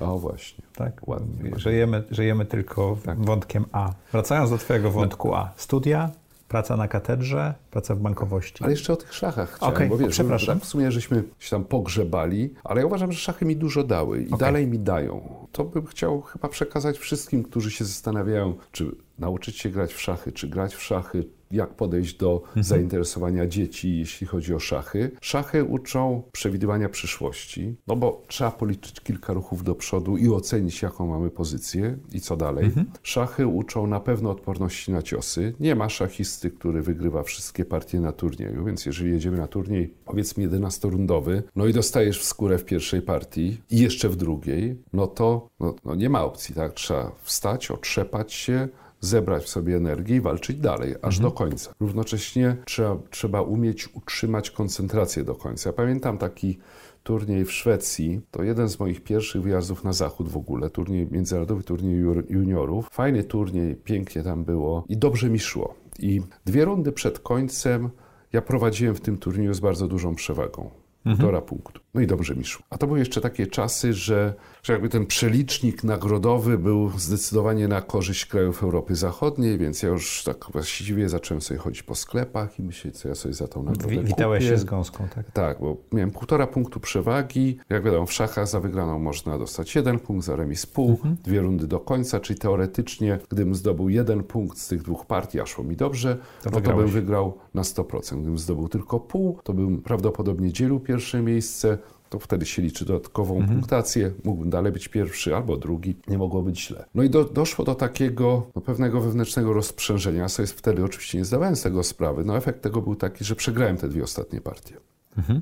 o 0.00 0.18
właśnie. 0.18 0.64
Tak? 0.76 1.08
Ładnie. 1.08 1.50
Żyjemy, 1.56 2.02
żyjemy 2.10 2.44
tylko 2.44 2.98
wątkiem 3.16 3.64
A. 3.72 3.92
Wracając 4.12 4.50
do 4.50 4.58
Twojego 4.58 4.90
wątku 4.90 5.34
A. 5.34 5.52
Studia, 5.56 6.10
praca 6.50 6.76
na 6.76 6.88
katedrze, 6.88 7.54
praca 7.70 7.94
w 7.94 7.98
bankowości. 7.98 8.64
Ale 8.64 8.72
jeszcze 8.72 8.92
o 8.92 8.96
tych 8.96 9.14
szachach 9.14 9.52
chciałem, 9.52 9.74
Okej, 9.74 9.88
bo 9.88 9.96
wiesz, 9.98 10.10
przepraszam. 10.10 10.58
tak 10.58 10.64
w 10.64 10.68
sumie 10.68 10.92
żeśmy 10.92 11.24
się 11.38 11.50
tam 11.50 11.64
pogrzebali, 11.64 12.54
ale 12.64 12.80
ja 12.80 12.86
uważam, 12.86 13.12
że 13.12 13.18
szachy 13.18 13.44
mi 13.44 13.56
dużo 13.56 13.84
dały 13.84 14.22
i 14.22 14.30
dalej 14.30 14.66
mi 14.66 14.78
dają. 14.78 15.46
To 15.52 15.64
bym 15.64 15.86
chciał 15.86 16.20
chyba 16.20 16.48
przekazać 16.48 16.98
wszystkim, 16.98 17.42
którzy 17.42 17.70
się 17.70 17.84
zastanawiają, 17.84 18.54
czy 18.72 18.96
nauczyć 19.18 19.58
się 19.58 19.68
grać 19.68 19.92
w 19.94 20.00
szachy, 20.00 20.32
czy 20.32 20.48
grać 20.48 20.74
w 20.74 20.82
szachy, 20.82 21.24
jak 21.50 21.74
podejść 21.74 22.16
do 22.16 22.42
zainteresowania 22.56 23.46
dzieci, 23.46 23.98
jeśli 23.98 24.26
chodzi 24.26 24.54
o 24.54 24.58
szachy. 24.58 25.10
Szachy 25.20 25.64
uczą 25.64 26.22
przewidywania 26.32 26.88
przyszłości, 26.88 27.76
no 27.86 27.96
bo 27.96 28.22
trzeba 28.26 28.50
policzyć 28.50 29.00
kilka 29.00 29.32
ruchów 29.32 29.64
do 29.64 29.74
przodu 29.74 30.16
i 30.16 30.28
ocenić, 30.28 30.82
jaką 30.82 31.06
mamy 31.06 31.30
pozycję 31.30 31.98
i 32.12 32.20
co 32.20 32.36
dalej. 32.36 32.70
Szachy 33.02 33.46
uczą 33.46 33.86
na 33.86 34.00
pewno 34.00 34.30
odporności 34.30 34.92
na 34.92 35.02
ciosy. 35.02 35.54
Nie 35.60 35.74
ma 35.74 35.88
szachisty, 35.88 36.50
który 36.50 36.82
wygrywa 36.82 37.22
wszystkie 37.22 37.64
partie 37.64 38.00
na 38.00 38.12
turnieju, 38.12 38.64
więc 38.64 38.86
jeżeli 38.86 39.10
jedziemy 39.10 39.38
na 39.38 39.46
turniej, 39.46 39.94
powiedzmy 40.04 40.48
11-rundowy, 40.48 41.42
no 41.56 41.66
i 41.66 41.72
dostajesz 41.72 42.20
w 42.20 42.24
skórę 42.24 42.58
w 42.58 42.64
pierwszej 42.64 43.02
partii 43.02 43.60
i 43.70 43.78
jeszcze 43.78 44.08
w 44.08 44.16
drugiej, 44.16 44.76
no 44.92 45.06
to 45.06 45.48
no, 45.60 45.74
no 45.84 45.94
nie 45.94 46.10
ma 46.10 46.24
opcji, 46.24 46.54
tak? 46.54 46.72
Trzeba 46.72 47.12
wstać, 47.22 47.70
otrzepać 47.70 48.32
się, 48.32 48.68
zebrać 49.00 49.44
w 49.44 49.48
sobie 49.48 49.76
energię 49.76 50.16
i 50.16 50.20
walczyć 50.20 50.56
dalej, 50.56 50.94
aż 51.02 51.18
do 51.18 51.30
końca. 51.30 51.72
Równocześnie 51.80 52.56
trzeba, 52.64 52.96
trzeba 53.10 53.42
umieć 53.42 53.88
utrzymać 53.94 54.50
koncentrację 54.50 55.24
do 55.24 55.34
końca. 55.34 55.68
Ja 55.68 55.72
pamiętam 55.72 56.18
taki 56.18 56.58
turniej 57.02 57.44
w 57.44 57.52
Szwecji, 57.52 58.20
to 58.30 58.42
jeden 58.42 58.68
z 58.68 58.78
moich 58.78 59.02
pierwszych 59.04 59.42
wyjazdów 59.42 59.84
na 59.84 59.92
zachód 59.92 60.28
w 60.28 60.36
ogóle, 60.36 60.70
turniej, 60.70 61.08
międzynarodowy 61.10 61.62
turniej 61.62 62.04
juniorów. 62.28 62.88
Fajny 62.92 63.24
turniej, 63.24 63.76
pięknie 63.76 64.22
tam 64.22 64.44
było 64.44 64.84
i 64.88 64.96
dobrze 64.96 65.30
mi 65.30 65.38
szło. 65.38 65.74
I 65.98 66.20
dwie 66.44 66.64
rundy 66.64 66.92
przed 66.92 67.18
końcem 67.18 67.90
ja 68.32 68.42
prowadziłem 68.42 68.94
w 68.94 69.00
tym 69.00 69.18
turnieju 69.18 69.54
z 69.54 69.60
bardzo 69.60 69.88
dużą 69.88 70.14
przewagą. 70.14 70.70
Półtora 71.04 71.40
punktu. 71.40 71.80
No 71.94 72.00
i 72.00 72.06
dobrze 72.06 72.34
mi 72.34 72.44
szło. 72.44 72.66
A 72.70 72.78
to 72.78 72.86
były 72.86 72.98
jeszcze 72.98 73.20
takie 73.20 73.46
czasy, 73.46 73.92
że, 73.94 74.34
że 74.62 74.72
jakby 74.72 74.88
ten 74.88 75.06
przelicznik 75.06 75.84
nagrodowy 75.84 76.58
był 76.58 76.90
zdecydowanie 76.98 77.68
na 77.68 77.82
korzyść 77.82 78.26
krajów 78.26 78.62
Europy 78.62 78.94
Zachodniej, 78.96 79.58
więc 79.58 79.82
ja 79.82 79.88
już 79.88 80.22
tak 80.24 80.46
właściwie 80.52 81.08
zacząłem 81.08 81.40
sobie 81.40 81.60
chodzić 81.60 81.82
po 81.82 81.94
sklepach 81.94 82.58
i 82.58 82.62
myśleć, 82.62 82.98
co 82.98 83.08
ja 83.08 83.14
sobie 83.14 83.34
za 83.34 83.48
tą 83.48 83.62
nagrodę 83.62 83.88
Wi- 83.96 84.04
Witałeś 84.04 84.44
kupię. 84.44 84.54
się 84.56 84.58
z 84.58 84.64
gąską, 84.64 85.08
tak? 85.14 85.30
Tak, 85.30 85.60
bo 85.60 85.76
miałem 85.92 86.10
półtora 86.10 86.46
punktu 86.46 86.80
przewagi. 86.80 87.58
Jak 87.70 87.84
wiadomo, 87.84 88.06
w 88.06 88.12
szachach 88.12 88.48
za 88.48 88.60
wygraną 88.60 88.98
można 88.98 89.38
dostać 89.38 89.74
jeden 89.74 89.98
punkt, 89.98 90.26
za 90.26 90.36
remis 90.36 90.66
pół, 90.66 90.90
Mhm. 90.90 91.16
dwie 91.24 91.40
rundy 91.40 91.66
do 91.66 91.80
końca, 91.80 92.20
czyli 92.20 92.38
teoretycznie, 92.38 93.18
gdybym 93.28 93.54
zdobył 93.54 93.88
jeden 93.88 94.22
punkt 94.24 94.58
z 94.58 94.68
tych 94.68 94.82
dwóch 94.82 95.06
partii, 95.06 95.40
a 95.40 95.46
szło 95.46 95.64
mi 95.64 95.76
dobrze, 95.76 96.18
To 96.42 96.50
no 96.50 96.60
to 96.60 96.76
bym 96.76 96.86
wygrał 96.88 97.38
na 97.54 97.62
100%. 97.62 98.16
Gdybym 98.20 98.38
zdobył 98.38 98.68
tylko 98.68 99.00
pół, 99.00 99.38
to 99.44 99.52
bym 99.54 99.82
prawdopodobnie 99.82 100.52
dzielił 100.52 100.80
pierwsze 100.90 101.22
miejsce, 101.22 101.78
to 102.10 102.18
wtedy 102.18 102.46
się 102.46 102.62
liczy 102.62 102.84
dodatkową 102.84 103.36
Mhm. 103.36 103.58
punktację, 103.58 104.12
mógłbym 104.24 104.50
dalej 104.50 104.72
być 104.72 104.88
pierwszy 104.88 105.36
albo 105.36 105.56
drugi, 105.56 105.96
nie 106.08 106.18
mogło 106.18 106.42
być 106.42 106.66
źle. 106.66 106.84
No 106.94 107.02
i 107.02 107.10
do, 107.10 107.24
doszło 107.24 107.64
do 107.64 107.74
takiego 107.74 108.46
no, 108.54 108.62
pewnego 108.62 109.00
wewnętrznego 109.00 109.52
rozprzężenia. 109.52 110.22
Ja 110.22 110.28
sobie 110.28 110.46
wtedy 110.46 110.84
oczywiście 110.84 111.18
nie 111.18 111.24
zdawałem 111.24 111.56
z 111.56 111.62
tego 111.62 111.82
sprawy. 111.82 112.24
No 112.24 112.36
efekt 112.36 112.62
tego 112.62 112.82
był 112.82 112.96
taki, 112.96 113.24
że 113.24 113.36
przegrałem 113.36 113.76
te 113.76 113.88
dwie 113.88 114.02
ostatnie 114.02 114.40
partie. 114.40 114.74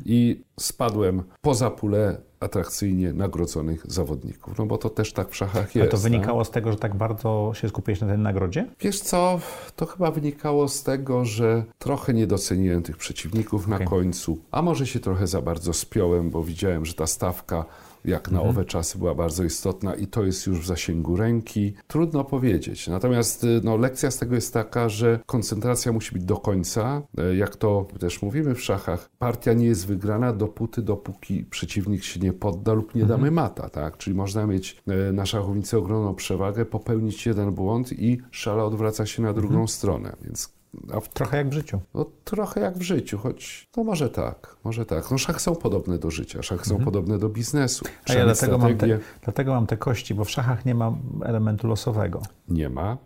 I 0.04 0.42
spadłem 0.60 1.22
poza 1.40 1.70
pulę 1.70 2.20
atrakcyjnie 2.40 3.12
nagrodzonych 3.12 3.92
zawodników. 3.92 4.58
No 4.58 4.66
bo 4.66 4.78
to 4.78 4.90
też 4.90 5.12
tak 5.12 5.28
w 5.30 5.36
szachach 5.36 5.70
Ale 5.74 5.84
jest. 5.84 5.90
to 5.90 5.96
tak? 5.96 6.02
wynikało 6.02 6.44
z 6.44 6.50
tego, 6.50 6.72
że 6.72 6.78
tak 6.78 6.94
bardzo 6.96 7.52
się 7.54 7.68
skupiłeś 7.68 8.00
na 8.00 8.06
tej 8.06 8.18
nagrodzie? 8.18 8.66
Wiesz 8.80 9.00
co, 9.00 9.40
to 9.76 9.86
chyba 9.86 10.10
wynikało 10.10 10.68
z 10.68 10.82
tego, 10.82 11.24
że 11.24 11.64
trochę 11.78 12.14
nie 12.14 12.26
doceniłem 12.26 12.82
tych 12.82 12.96
przeciwników 12.96 13.68
na 13.68 13.76
Okej. 13.76 13.88
końcu, 13.88 14.38
a 14.50 14.62
może 14.62 14.86
się 14.86 15.00
trochę 15.00 15.26
za 15.26 15.42
bardzo 15.42 15.72
spiąłem, 15.72 16.30
bo 16.30 16.42
widziałem, 16.44 16.86
że 16.86 16.94
ta 16.94 17.06
stawka 17.06 17.64
jak 18.08 18.30
na 18.30 18.42
owe 18.42 18.64
czasy 18.64 18.98
była 18.98 19.14
bardzo 19.14 19.44
istotna 19.44 19.94
i 19.94 20.06
to 20.06 20.24
jest 20.24 20.46
już 20.46 20.60
w 20.60 20.66
zasięgu 20.66 21.16
ręki. 21.16 21.74
Trudno 21.86 22.24
powiedzieć. 22.24 22.88
Natomiast 22.88 23.44
y, 23.44 23.60
no, 23.64 23.76
lekcja 23.76 24.10
z 24.10 24.18
tego 24.18 24.34
jest 24.34 24.54
taka, 24.54 24.88
że 24.88 25.20
koncentracja 25.26 25.92
musi 25.92 26.12
być 26.12 26.24
do 26.24 26.36
końca. 26.36 27.02
E, 27.18 27.36
Jak 27.36 27.56
to 27.56 27.86
też 28.00 28.22
mówimy 28.22 28.54
w 28.54 28.62
szachach, 28.62 29.10
partia 29.18 29.52
nie 29.52 29.66
jest 29.66 29.86
wygrana 29.86 30.32
dopóty, 30.32 30.82
dopóki 30.82 31.44
przeciwnik 31.44 32.04
się 32.04 32.20
nie 32.20 32.32
podda 32.32 32.72
lub 32.72 32.94
nie 32.94 33.04
damy 33.04 33.30
mata. 33.30 33.68
Tak? 33.68 33.96
Czyli 33.96 34.16
można 34.16 34.46
mieć 34.46 34.82
e, 34.86 35.12
na 35.12 35.26
szachownicy 35.26 35.78
ogromną 35.78 36.14
przewagę, 36.14 36.64
popełnić 36.64 37.26
jeden 37.26 37.54
błąd 37.54 37.92
i 37.92 38.18
szala 38.30 38.64
odwraca 38.64 39.06
się 39.06 39.22
na 39.22 39.32
drugą 39.32 39.66
stronę. 39.66 40.16
Więc 40.22 40.57
a 40.94 41.00
w 41.00 41.08
Trochę 41.08 41.36
jak 41.36 41.48
w 41.48 41.52
życiu. 41.52 41.80
no, 41.94 42.06
trochę 42.24 42.60
jak 42.60 42.78
w 42.78 42.82
życiu, 42.82 43.18
choć 43.18 43.68
no 43.76 43.84
może 43.84 44.10
tak, 44.10 44.56
może 44.64 44.86
tak. 44.86 45.10
No 45.10 45.18
szachy 45.18 45.40
są 45.40 45.56
podobne 45.56 45.98
do 45.98 46.10
życia, 46.10 46.42
szachy 46.42 46.64
są 46.68 46.78
podobne 46.78 47.18
do 47.18 47.28
biznesu. 47.28 47.84
A 48.08 48.12
ja 48.12 48.24
dlatego 48.24 48.58
mam, 48.58 48.76
te, 48.76 48.98
dlatego 49.24 49.54
mam 49.54 49.66
te 49.66 49.76
kości, 49.76 50.14
bo 50.14 50.24
w 50.24 50.30
szachach 50.30 50.64
nie 50.64 50.74
ma 50.74 50.92
elementu 51.24 51.66
losowego. 51.68 52.22
Nie 52.48 52.68
ma 52.68 52.96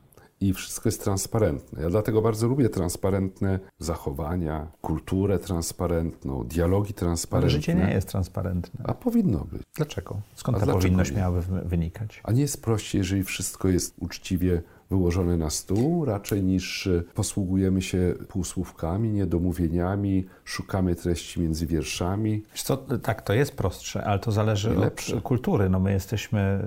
i 0.41 0.53
wszystko 0.53 0.89
jest 0.89 1.05
transparentne. 1.05 1.83
Ja 1.83 1.91
dlatego 1.91 2.23
bardzo 2.23 2.49
lubię 2.49 2.69
transparentne 2.69 3.59
zachowania, 3.79 4.67
kulturę 4.81 5.39
transparentną, 5.39 6.45
dialogi 6.45 6.89
Ale 6.93 6.95
transparentne. 6.99 7.51
życie 7.51 7.75
nie 7.75 7.91
jest 7.91 8.09
transparentne. 8.09 8.85
A 8.85 8.95
powinno 8.95 9.39
być. 9.53 9.63
Dlaczego? 9.75 10.21
Skąd 10.35 10.59
A 10.63 10.67
ta 10.67 10.73
powinność 10.73 11.11
nie? 11.11 11.17
miałaby 11.17 11.41
wy- 11.43 11.63
wynikać? 11.65 12.21
A 12.25 12.33
nie 12.33 12.41
jest 12.41 12.63
prościej, 12.63 12.99
jeżeli 12.99 13.25
wszystko 13.25 13.69
jest 13.69 13.95
uczciwie 14.01 14.63
wyłożone 14.97 15.37
na 15.37 15.51
stół, 15.51 16.05
raczej 16.05 16.43
niż 16.43 16.87
e, 16.87 17.03
posługujemy 17.15 17.83
się 17.83 18.15
półsłówkami, 18.29 19.09
niedomówieniami, 19.09 20.27
szukamy 20.45 20.95
treści 20.95 21.41
między 21.41 21.67
wierszami. 21.67 22.43
Co, 22.55 22.77
tak, 22.77 23.23
to 23.23 23.33
jest 23.33 23.57
prostsze, 23.57 24.05
ale 24.05 24.19
to 24.19 24.33
zależy 24.33 24.71
lepsze. 24.75 25.17
od 25.17 25.23
kultury. 25.23 25.69
No 25.69 25.81
my 25.81 25.93
jesteśmy, 25.93 26.59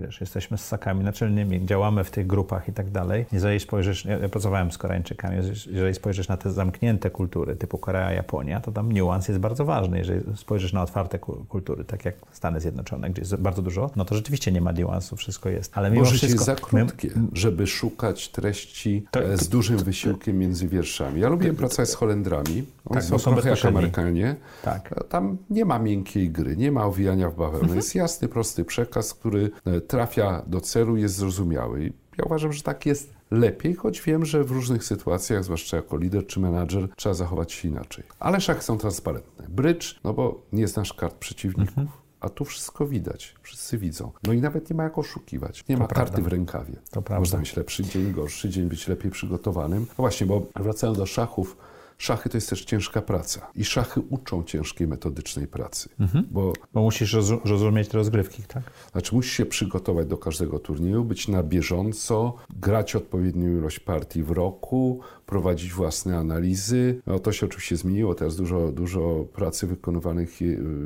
wiesz, 0.00 0.20
jesteśmy 0.20 0.58
ssakami 0.58 1.04
naczelnymi, 1.04 1.66
działamy 1.66 2.04
w 2.04 2.10
tych 2.10 2.26
grupach 2.26 2.68
i 2.68 2.72
tak 2.72 2.90
dalej. 2.90 3.26
Jeżeli 3.32 3.60
spojrzysz, 3.60 4.04
ja, 4.04 4.18
ja 4.18 4.28
pracowałem 4.28 4.72
z 4.72 4.78
Koreańczykami, 4.78 5.36
jeżeli 5.70 5.94
spojrzysz 5.94 6.28
na 6.28 6.36
te 6.36 6.52
zamknięte 6.52 7.10
kultury 7.10 7.56
typu 7.56 7.78
Korea, 7.78 8.12
Japonia, 8.12 8.60
to 8.60 8.72
tam 8.72 8.92
niuans 8.92 9.28
jest 9.28 9.40
bardzo 9.40 9.64
ważny. 9.64 9.98
Jeżeli 9.98 10.36
spojrzysz 10.36 10.72
na 10.72 10.82
otwarte 10.82 11.18
ku- 11.18 11.44
kultury, 11.48 11.84
tak 11.84 12.04
jak 12.04 12.14
Stany 12.32 12.60
Zjednoczone, 12.60 13.10
gdzie 13.10 13.22
jest 13.22 13.36
bardzo 13.36 13.62
dużo, 13.62 13.90
no 13.96 14.04
to 14.04 14.14
rzeczywiście 14.14 14.52
nie 14.52 14.60
ma 14.60 14.72
niuansu, 14.72 15.16
wszystko 15.16 15.48
jest. 15.48 15.78
Ale 15.78 15.90
mimo 15.90 16.04
Bo 16.04 16.10
wszystko... 16.10 16.32
jest 16.32 16.44
za 16.44 16.54
krótkie, 16.54 17.10
żeby 17.32 17.59
szukać 17.66 18.28
treści 18.28 19.04
To- 19.10 19.22
e, 19.24 19.36
z 19.36 19.48
dużym 19.48 19.78
wysiłkiem 19.78 20.38
między 20.38 20.68
wierszami. 20.68 21.20
Ja 21.20 21.28
lubiłem 21.28 21.56
pracować 21.56 21.88
z 21.90 21.94
Holendrami. 21.94 22.64
Oni 22.84 22.94
Tak, 22.94 23.04
są 23.04 23.18
są 23.18 23.32
trochę 23.32 23.50
jak. 23.50 23.64
Amerykanie. 23.64 24.36
Tak. 24.62 24.92
E, 24.92 25.04
Tam 25.04 25.36
nie 25.50 25.64
ma 25.64 25.78
miękkiej 25.78 26.30
gry, 26.30 26.56
nie 26.56 26.72
ma 26.72 26.84
owijania 26.86 27.30
w 27.30 27.36
bawełnę. 27.36 27.76
Jest 27.76 27.94
jasny, 27.94 28.28
prosty 28.28 28.64
przekaz, 28.64 29.14
który 29.14 29.50
e, 29.64 29.80
trafia 29.80 30.42
do 30.46 30.60
celu, 30.60 30.96
jest 30.96 31.14
zrozumiały. 31.14 31.92
Ja 32.18 32.24
uważam, 32.24 32.52
że 32.52 32.62
tak 32.62 32.86
jest 32.86 33.12
lepiej, 33.30 33.74
choć 33.74 34.00
wiem, 34.02 34.24
że 34.24 34.44
w 34.44 34.50
różnych 34.50 34.84
sytuacjach, 34.84 35.44
zwłaszcza 35.44 35.76
jako 35.76 35.96
lider 35.96 36.26
czy 36.26 36.40
menadżer, 36.40 36.88
trzeba 36.96 37.14
zachować 37.14 37.52
się 37.52 37.68
inaczej. 37.68 38.04
Ale 38.20 38.40
szachy 38.40 38.62
są 38.62 38.78
transparentne. 38.78 39.46
Brycz, 39.48 40.00
no 40.04 40.12
bo 40.12 40.42
nie 40.52 40.68
znasz 40.68 40.92
kart 40.92 41.14
przeciwników. 41.14 41.84
A 42.20 42.28
tu 42.28 42.44
wszystko 42.44 42.86
widać, 42.86 43.34
wszyscy 43.42 43.78
widzą. 43.78 44.12
No 44.26 44.32
i 44.32 44.40
nawet 44.40 44.70
nie 44.70 44.76
ma 44.76 44.82
jak 44.84 44.98
oszukiwać. 44.98 45.64
Nie 45.68 45.76
ma 45.76 45.86
prawda. 45.86 46.10
karty 46.12 46.22
w 46.22 46.32
rękawie. 46.32 46.72
To 46.90 47.02
prawda. 47.02 47.20
Można 47.20 47.38
mieć 47.38 47.56
lepszy 47.56 47.84
dzień, 47.84 48.12
gorszy 48.12 48.48
dzień, 48.48 48.68
być 48.68 48.88
lepiej 48.88 49.10
przygotowanym. 49.10 49.80
No 49.80 49.94
właśnie, 49.96 50.26
bo 50.26 50.46
wracając 50.56 50.98
do 50.98 51.06
szachów, 51.06 51.56
szachy 52.00 52.28
to 52.28 52.36
jest 52.36 52.50
też 52.50 52.64
ciężka 52.64 53.02
praca. 53.02 53.50
I 53.56 53.64
szachy 53.64 54.00
uczą 54.10 54.44
ciężkiej, 54.44 54.88
metodycznej 54.88 55.46
pracy. 55.46 55.88
Mhm. 56.00 56.26
Bo 56.30 56.52
Bo 56.72 56.82
musisz 56.82 57.14
rozu- 57.14 57.40
rozumieć 57.44 57.88
te 57.88 57.98
rozgrywki, 57.98 58.42
tak? 58.42 58.62
znaczy, 58.92 59.14
musisz 59.14 59.32
się 59.32 59.46
przygotować 59.46 60.06
do 60.06 60.16
każdego 60.16 60.58
turnieju, 60.58 61.04
być 61.04 61.28
na 61.28 61.42
bieżąco, 61.42 62.34
grać 62.56 62.96
odpowiednią 62.96 63.48
ilość 63.58 63.80
partii 63.80 64.22
w 64.22 64.30
roku, 64.30 65.00
prowadzić 65.26 65.72
własne 65.72 66.16
analizy. 66.18 67.00
No, 67.06 67.18
to 67.18 67.32
się 67.32 67.46
oczywiście 67.46 67.76
zmieniło. 67.76 68.14
Teraz 68.14 68.36
dużo, 68.36 68.72
dużo 68.72 69.24
pracy 69.32 69.66
wykonywanych, 69.66 70.38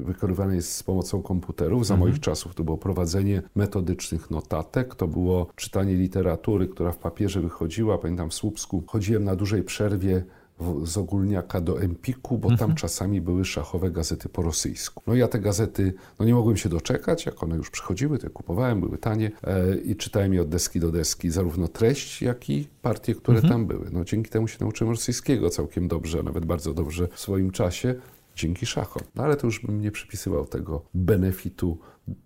wykonywanej 0.05 0.57
jest 0.57 0.73
z 0.73 0.83
pomocą 0.83 1.23
komputerów. 1.23 1.87
Za 1.87 1.97
moich 1.97 2.21
czasów 2.21 2.55
to 2.55 2.65
było 2.65 2.79
prowadzenie 2.79 3.43
metodycznych 3.55 4.31
notatek, 4.31 4.95
to 4.95 5.07
było 5.09 5.47
czytanie 5.57 5.95
literatury, 5.95 6.69
która 6.69 6.93
w 6.93 6.99
papierze 6.99 7.41
wychodziła. 7.41 7.99
Pamiętam 7.99 8.31
w 8.31 8.35
Słupsku 8.35 8.83
chodziłem 8.87 9.25
na 9.25 9.37
dużej 9.37 9.63
przerwie 9.63 10.25
w- 10.61 10.87
z 10.87 10.97
ogólniaka 10.99 11.61
do 11.61 11.81
Empiku, 11.83 12.39
bo 12.39 12.57
tam 12.57 12.75
czasami 12.75 13.21
były 13.21 13.45
szachowe 13.45 13.91
gazety 13.91 14.29
po 14.29 14.43
rosyjsku. 14.43 15.03
No 15.07 15.15
ja 15.15 15.29
te 15.29 15.39
gazety, 15.41 15.95
no 16.19 16.25
nie 16.27 16.35
mogłem 16.35 16.57
się 16.57 16.69
doczekać, 16.69 17.27
jak 17.27 17.43
one 17.43 17.57
już 17.57 17.71
przychodziły, 17.71 18.19
to 18.19 18.27
je 18.27 18.31
kupowałem, 18.31 18.81
były 18.81 18.99
tanie 18.99 19.31
e, 19.45 19.77
i 19.77 19.97
czytałem 19.97 20.35
je 20.35 20.43
od 20.43 20.49
deski 20.49 20.81
do 20.81 20.93
deski, 20.93 21.31
zarówno 21.31 21.69
treść, 21.69 22.23
jak 22.23 22.51
i 22.51 22.69
partie, 22.83 23.15
które 23.15 23.43
tam 23.43 23.67
były. 23.67 23.87
No 23.93 24.05
dzięki 24.05 24.31
temu 24.31 24.49
się 24.49 24.57
nauczyłem 24.61 24.91
rosyjskiego 24.91 25.51
całkiem 25.51 25.89
dobrze, 25.89 26.19
a 26.21 26.23
nawet 26.23 26.45
bardzo 26.45 26.75
dobrze 26.75 27.09
w 27.15 27.21
swoim 27.21 27.51
czasie. 27.51 27.95
Dzięki 28.37 28.67
szachom. 28.67 29.03
No 29.15 29.23
ale 29.23 29.37
to 29.37 29.47
już 29.47 29.61
bym 29.67 29.81
nie 29.81 29.91
przypisywał 29.91 30.47
tego 30.47 30.83
benefitu 30.95 31.79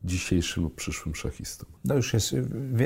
dzisiejszym 0.04 0.62
lub 0.62 0.74
przyszłym 0.74 1.14
szachistom. 1.14 1.68
No 1.84 1.94
już 1.94 2.14
jest 2.14 2.34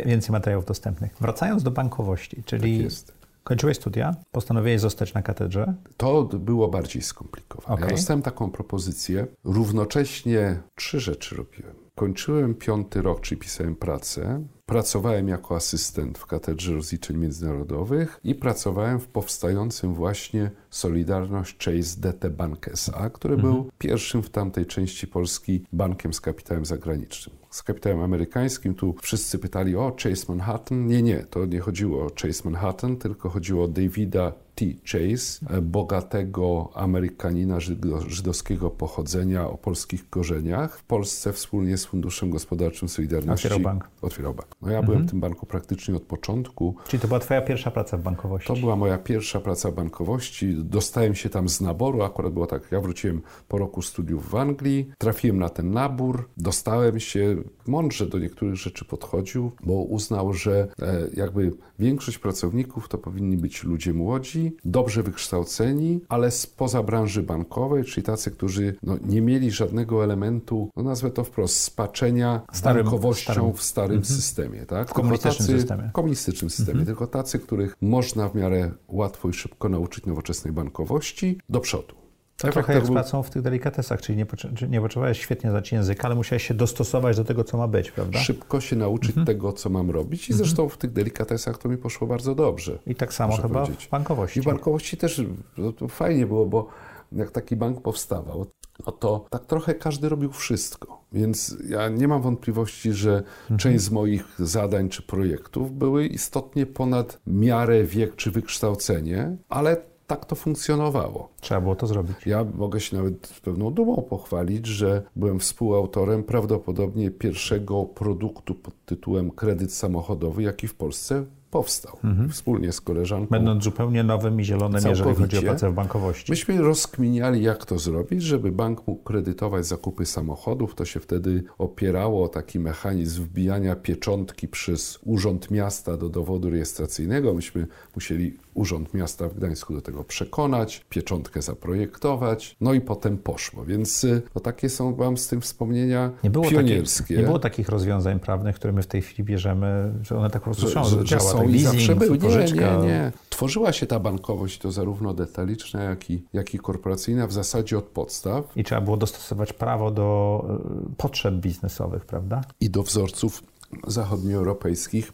więcej 0.05 0.33
materiałów 0.33 0.64
dostępnych. 0.64 1.14
Wracając 1.20 1.62
do 1.62 1.70
bankowości, 1.70 2.42
czyli 2.46 2.62
Tak 2.78 2.85
jest. 2.85 3.12
Kończyłeś 3.44 3.76
studia, 3.76 4.16
postanowiłeś 4.33 4.81
zostać 4.81 5.14
na 5.14 5.22
katedrze. 5.22 5.74
To 5.96 6.22
było 6.24 6.68
bardziej 6.68 7.02
skomplikowane. 7.02 7.81
Ja 7.81 7.85
Okej. 7.85 7.96
dostałem 7.96 8.22
taką 8.22 8.50
propozycję. 8.50 9.26
Równocześnie 9.44 10.62
trzy 10.74 11.00
rzeczy 11.00 11.37
robiłem. 11.37 11.83
Kończyłem 11.94 12.55
piąty 12.55 13.02
rok, 13.02 13.20
czyli 13.20 13.40
pisałem 13.40 13.76
pracę. 13.76 14.46
Pracowałem 14.66 15.28
jako 15.28 15.57
asystent 15.57 16.18
w 16.18 16.26
Katedrze 16.26 16.74
Rozliczeń 16.74 17.16
Międzynarodowych 17.16 18.20
i 18.24 18.35
pracowałem 18.35 19.00
w 19.00 19.07
powstającym 19.07 19.94
właśnie 19.94 20.50
Solidarność 20.70 21.57
Chase 21.64 22.00
DT 22.00 22.31
Bank 22.31 22.68
SA, 22.68 23.11
który 23.11 23.37
był 23.37 23.70
pierwszym 23.78 24.22
w 24.22 24.31
tamtej 24.31 24.66
części 24.66 25.07
Polski 25.07 25.64
bankiem 25.72 26.12
z 26.12 26.20
kapitałem 26.20 26.64
zagranicznym. 26.64 27.41
Z 27.52 27.62
kapitałem 27.62 28.00
amerykańskim 28.00 28.74
tu 28.74 28.94
wszyscy 29.02 29.38
pytali 29.38 29.76
o 29.76 29.96
Chase 30.02 30.24
Manhattan. 30.28 30.86
Nie, 30.86 31.02
nie, 31.02 31.24
to 31.30 31.46
nie 31.46 31.60
chodziło 31.60 32.06
o 32.06 32.10
Chase 32.22 32.42
Manhattan, 32.44 32.96
tylko 32.96 33.30
chodziło 33.30 33.64
o 33.64 33.68
Davida 33.68 34.32
T. 34.54 34.64
Chase, 34.84 35.46
e, 35.50 35.60
bogatego 35.62 36.70
Amerykanina 36.74 37.58
żydo- 37.58 38.08
żydowskiego 38.08 38.70
pochodzenia 38.70 39.48
o 39.48 39.56
polskich 39.58 40.10
korzeniach. 40.10 40.78
W 40.78 40.84
Polsce 40.84 41.32
wspólnie 41.32 41.76
z 41.78 41.86
Funduszem 41.86 42.30
Gospodarczym 42.30 42.88
Solidarności 42.88 43.46
Otwierał 43.46 43.60
bank. 43.60 43.88
Otwierał 44.02 44.34
bank. 44.34 44.48
No 44.62 44.70
ja 44.70 44.82
byłem 44.82 45.02
w 45.06 45.10
tym 45.10 45.20
banku 45.20 45.46
praktycznie 45.46 45.96
od 45.96 46.02
początku. 46.02 46.74
Czyli 46.88 47.00
to 47.00 47.08
była 47.08 47.20
twoja 47.20 47.42
pierwsza 47.42 47.70
praca 47.70 47.96
w 47.96 48.02
bankowości. 48.02 48.46
To 48.48 48.56
była 48.60 48.76
moja 48.76 48.98
pierwsza 48.98 49.40
praca 49.40 49.70
w 49.70 49.74
bankowości. 49.74 50.54
Dostałem 50.58 51.14
się 51.14 51.28
tam 51.28 51.48
z 51.48 51.60
naboru. 51.60 52.02
Akurat 52.02 52.32
było 52.32 52.46
tak, 52.46 52.62
ja 52.72 52.80
wróciłem 52.80 53.22
po 53.48 53.58
roku 53.58 53.82
studiów 53.82 54.30
w 54.30 54.34
Anglii, 54.34 54.92
trafiłem 54.98 55.38
na 55.38 55.48
ten 55.48 55.70
nabór, 55.70 56.28
dostałem 56.36 57.00
się, 57.00 57.36
mądrze 57.68 58.07
do 58.07 58.18
niektórych 58.18 58.55
rzeczy 58.57 58.85
podchodził, 58.85 59.51
bo 59.64 59.72
uznał, 59.72 60.33
że 60.33 60.68
e, 60.83 61.09
jakby 61.14 61.53
większość 61.79 62.18
pracowników 62.18 62.88
to 62.88 62.98
powinni 62.98 63.37
być 63.37 63.64
ludzie 63.64 63.92
młodzi, 63.92 64.57
dobrze 64.64 65.03
wykształceni, 65.03 66.01
ale 66.09 66.31
spoza 66.31 66.83
branży 66.83 67.22
bankowej, 67.22 67.85
czyli 67.85 68.07
tacy, 68.07 68.31
którzy 68.31 68.75
no, 68.83 68.96
nie 69.05 69.20
mieli 69.20 69.51
żadnego 69.51 70.05
elementu, 70.05 70.70
no 70.77 70.83
nazwę 70.83 71.11
to 71.11 71.25
wprost, 71.25 71.57
spaczenia 71.61 72.42
Starym- 72.53 72.83
bankowością 72.83 73.33
starym. 73.33 73.53
w 73.53 73.62
starym 73.62 74.05
systemie. 74.05 74.66
Tak? 74.66 74.90
W 74.90 74.92
komunistycznym 74.92 75.48
systemie. 75.59 75.88
w 75.88 75.92
komunistycznym 75.92 76.51
systemie, 76.51 76.85
tylko 76.87 77.07
tacy, 77.07 77.38
których 77.38 77.77
można 77.81 78.29
w 78.29 78.35
miarę 78.35 78.70
łatwo 78.88 79.29
i 79.29 79.33
szybko 79.33 79.68
nauczyć 79.68 80.07
nowoczesnej 80.07 80.53
bankowości 80.55 81.38
do 81.48 81.61
przodu. 81.61 82.01
To 82.42 82.48
Efekt 82.48 82.55
trochę 82.66 82.74
jak 82.74 82.85
był- 82.85 82.92
pracą 82.92 83.22
w 83.22 83.31
tych 83.31 83.42
delikatesach, 83.42 84.00
czyli 84.02 84.18
nie, 84.18 84.26
nie 84.68 84.81
potrzebowałeś 84.81 85.20
świetnie 85.20 85.50
znać 85.50 85.72
języka, 85.72 86.02
ale 86.07 86.14
musiałeś 86.14 86.46
się 86.46 86.55
dostosować 86.55 87.16
do 87.16 87.24
tego, 87.24 87.44
co 87.44 87.57
ma 87.59 87.68
być, 87.68 87.90
prawda? 87.90 88.18
Szybko 88.18 88.61
się 88.61 88.76
nauczyć 88.76 89.11
Mhm. 89.11 89.26
tego, 89.26 89.52
co 89.52 89.70
mam 89.70 89.90
robić 89.90 90.31
i 90.31 90.33
zresztą 90.35 90.68
w 90.68 90.76
tych 90.78 90.92
delikatesach 90.92 91.59
to 91.59 91.68
mi 91.68 91.76
poszło 91.76 92.07
bardzo 92.07 92.35
dobrze. 92.35 92.78
I 92.87 92.94
tak 92.94 93.14
samo 93.14 93.37
chyba 93.37 93.48
powiedzieć. 93.48 93.87
w 93.87 93.90
bankowości. 93.90 94.38
I 94.38 94.42
w 94.42 94.44
bankowości 94.44 94.96
też 94.96 95.22
no, 95.59 95.88
fajnie 95.88 96.26
było, 96.26 96.46
bo 96.46 96.68
jak 97.12 97.31
taki 97.31 97.57
bank 97.57 97.83
powstawał, 97.83 98.46
no 98.87 98.92
to 98.92 99.26
tak 99.31 99.46
trochę 99.46 99.74
każdy 99.74 100.09
robił 100.09 100.33
wszystko. 100.33 101.02
Więc 101.12 101.57
ja 101.68 101.88
nie 101.88 102.09
mam 102.09 102.22
wątpliwości, 102.22 102.92
że 102.92 103.22
Mhm. 103.42 103.59
część 103.59 103.85
z 103.85 103.90
moich 103.90 104.24
zadań 104.38 104.88
czy 104.88 105.02
projektów 105.02 105.72
były 105.78 106.07
istotnie 106.07 106.66
ponad 106.66 107.20
miarę 107.26 107.85
wiek 107.85 108.16
czy 108.16 108.31
wykształcenie, 108.31 109.37
ale 109.48 109.76
tak 110.16 110.25
to 110.25 110.37
funkcjonowało. 110.37 111.29
Trzeba 111.40 111.61
było 111.61 111.77
to 111.77 111.87
zrobić. 111.87 112.16
Ja 112.27 112.44
mogę 112.55 112.81
się 112.81 112.96
nawet 112.96 113.27
z 113.27 113.40
pewną 113.40 113.70
dumą 113.70 114.07
pochwalić, 114.11 114.66
że 114.66 115.03
byłem 115.16 115.40
współautorem 115.40 116.25
prawdopodobnie 116.25 117.11
pierwszego 117.11 117.85
produktu 117.85 118.55
pod 118.55 118.75
tytułem 118.87 119.31
kredyt 119.31 119.75
samochodowy, 119.75 120.42
jaki 120.42 120.68
w 120.68 120.75
Polsce 120.75 121.25
powstał. 121.52 121.98
Wspólnie 122.30 122.72
z 122.72 122.80
koleżanką. 122.80 123.30
Będąc 123.30 123.64
zupełnie 123.64 124.02
nowym 124.02 124.40
i 124.40 124.44
zielonym, 124.44 124.80
jeżeli 124.88 125.14
chodzi 125.14 125.38
o 125.38 125.42
pracę 125.42 125.70
w 125.70 125.74
bankowości. 125.74 126.32
Myśmy 126.32 126.62
rozkminiali, 126.62 127.42
jak 127.42 127.66
to 127.66 127.78
zrobić, 127.78 128.22
żeby 128.22 128.52
bank 128.52 128.86
mógł 128.86 129.02
kredytować 129.02 129.66
zakupy 129.66 130.06
samochodów. 130.06 130.74
To 130.74 130.84
się 130.84 131.00
wtedy 131.00 131.44
opierało 131.58 132.24
o 132.24 132.28
taki 132.28 132.58
mechanizm 132.58 133.22
wbijania 133.22 133.76
pieczątki 133.76 134.48
przez 134.48 134.98
Urząd 135.04 135.50
Miasta 135.50 135.96
do 135.96 136.08
dowodu 136.08 136.50
rejestracyjnego. 136.50 137.34
Myśmy 137.34 137.66
musieli 137.94 138.36
Urząd 138.54 138.94
Miasta 138.94 139.28
w 139.28 139.34
Gdańsku 139.34 139.74
do 139.74 139.80
tego 139.80 140.04
przekonać, 140.04 140.84
pieczątkę 140.88 141.42
zaprojektować, 141.42 142.56
no 142.60 142.72
i 142.72 142.80
potem 142.80 143.18
poszło. 143.18 143.64
Więc 143.64 144.06
no, 144.34 144.40
takie 144.40 144.68
są, 144.68 144.96
mam 144.96 145.16
z 145.16 145.28
tym 145.28 145.40
wspomnienia 145.40 146.10
Nie 146.24 146.30
było, 146.30 146.50
pionierskie. 146.50 147.02
takich, 147.02 147.16
nie 147.18 147.24
było 147.24 147.38
takich 147.38 147.68
rozwiązań 147.68 148.20
prawnych, 148.20 148.56
które 148.56 148.72
my 148.72 148.82
w 148.82 148.86
tej 148.86 149.02
chwili 149.02 149.24
bierzemy, 149.24 149.92
że 150.02 150.16
one 150.16 150.30
tak 150.30 150.42
po 150.42 150.50
prostu 150.50 150.68
są, 150.68 150.84
że, 150.84 151.06
że 151.06 151.20
są 151.20 151.41
tak, 151.46 151.55
i 151.55 151.59
zawsze 151.59 151.96
były. 151.96 152.18
Nie, 152.18 152.44
nie, 152.52 152.87
nie. 152.87 153.12
Tworzyła 153.31 153.72
się 153.72 153.87
ta 153.87 154.00
bankowość, 154.00 154.59
to 154.59 154.72
zarówno 154.72 155.14
detaliczna, 155.14 155.83
jak 155.83 156.11
i, 156.11 156.22
jak 156.33 156.55
i 156.55 156.59
korporacyjna, 156.59 157.26
w 157.26 157.33
zasadzie 157.33 157.78
od 157.78 157.85
podstaw 157.85 158.57
I 158.57 158.64
trzeba 158.64 158.81
było 158.81 158.96
dostosować 158.96 159.52
prawo 159.52 159.90
do 159.90 160.44
y, 160.92 160.96
potrzeb 160.96 161.35
biznesowych, 161.35 162.05
prawda? 162.05 162.40
i 162.61 162.70
do 162.70 162.83
wzorców 162.83 163.42
zachodnioeuropejskich 163.87 165.12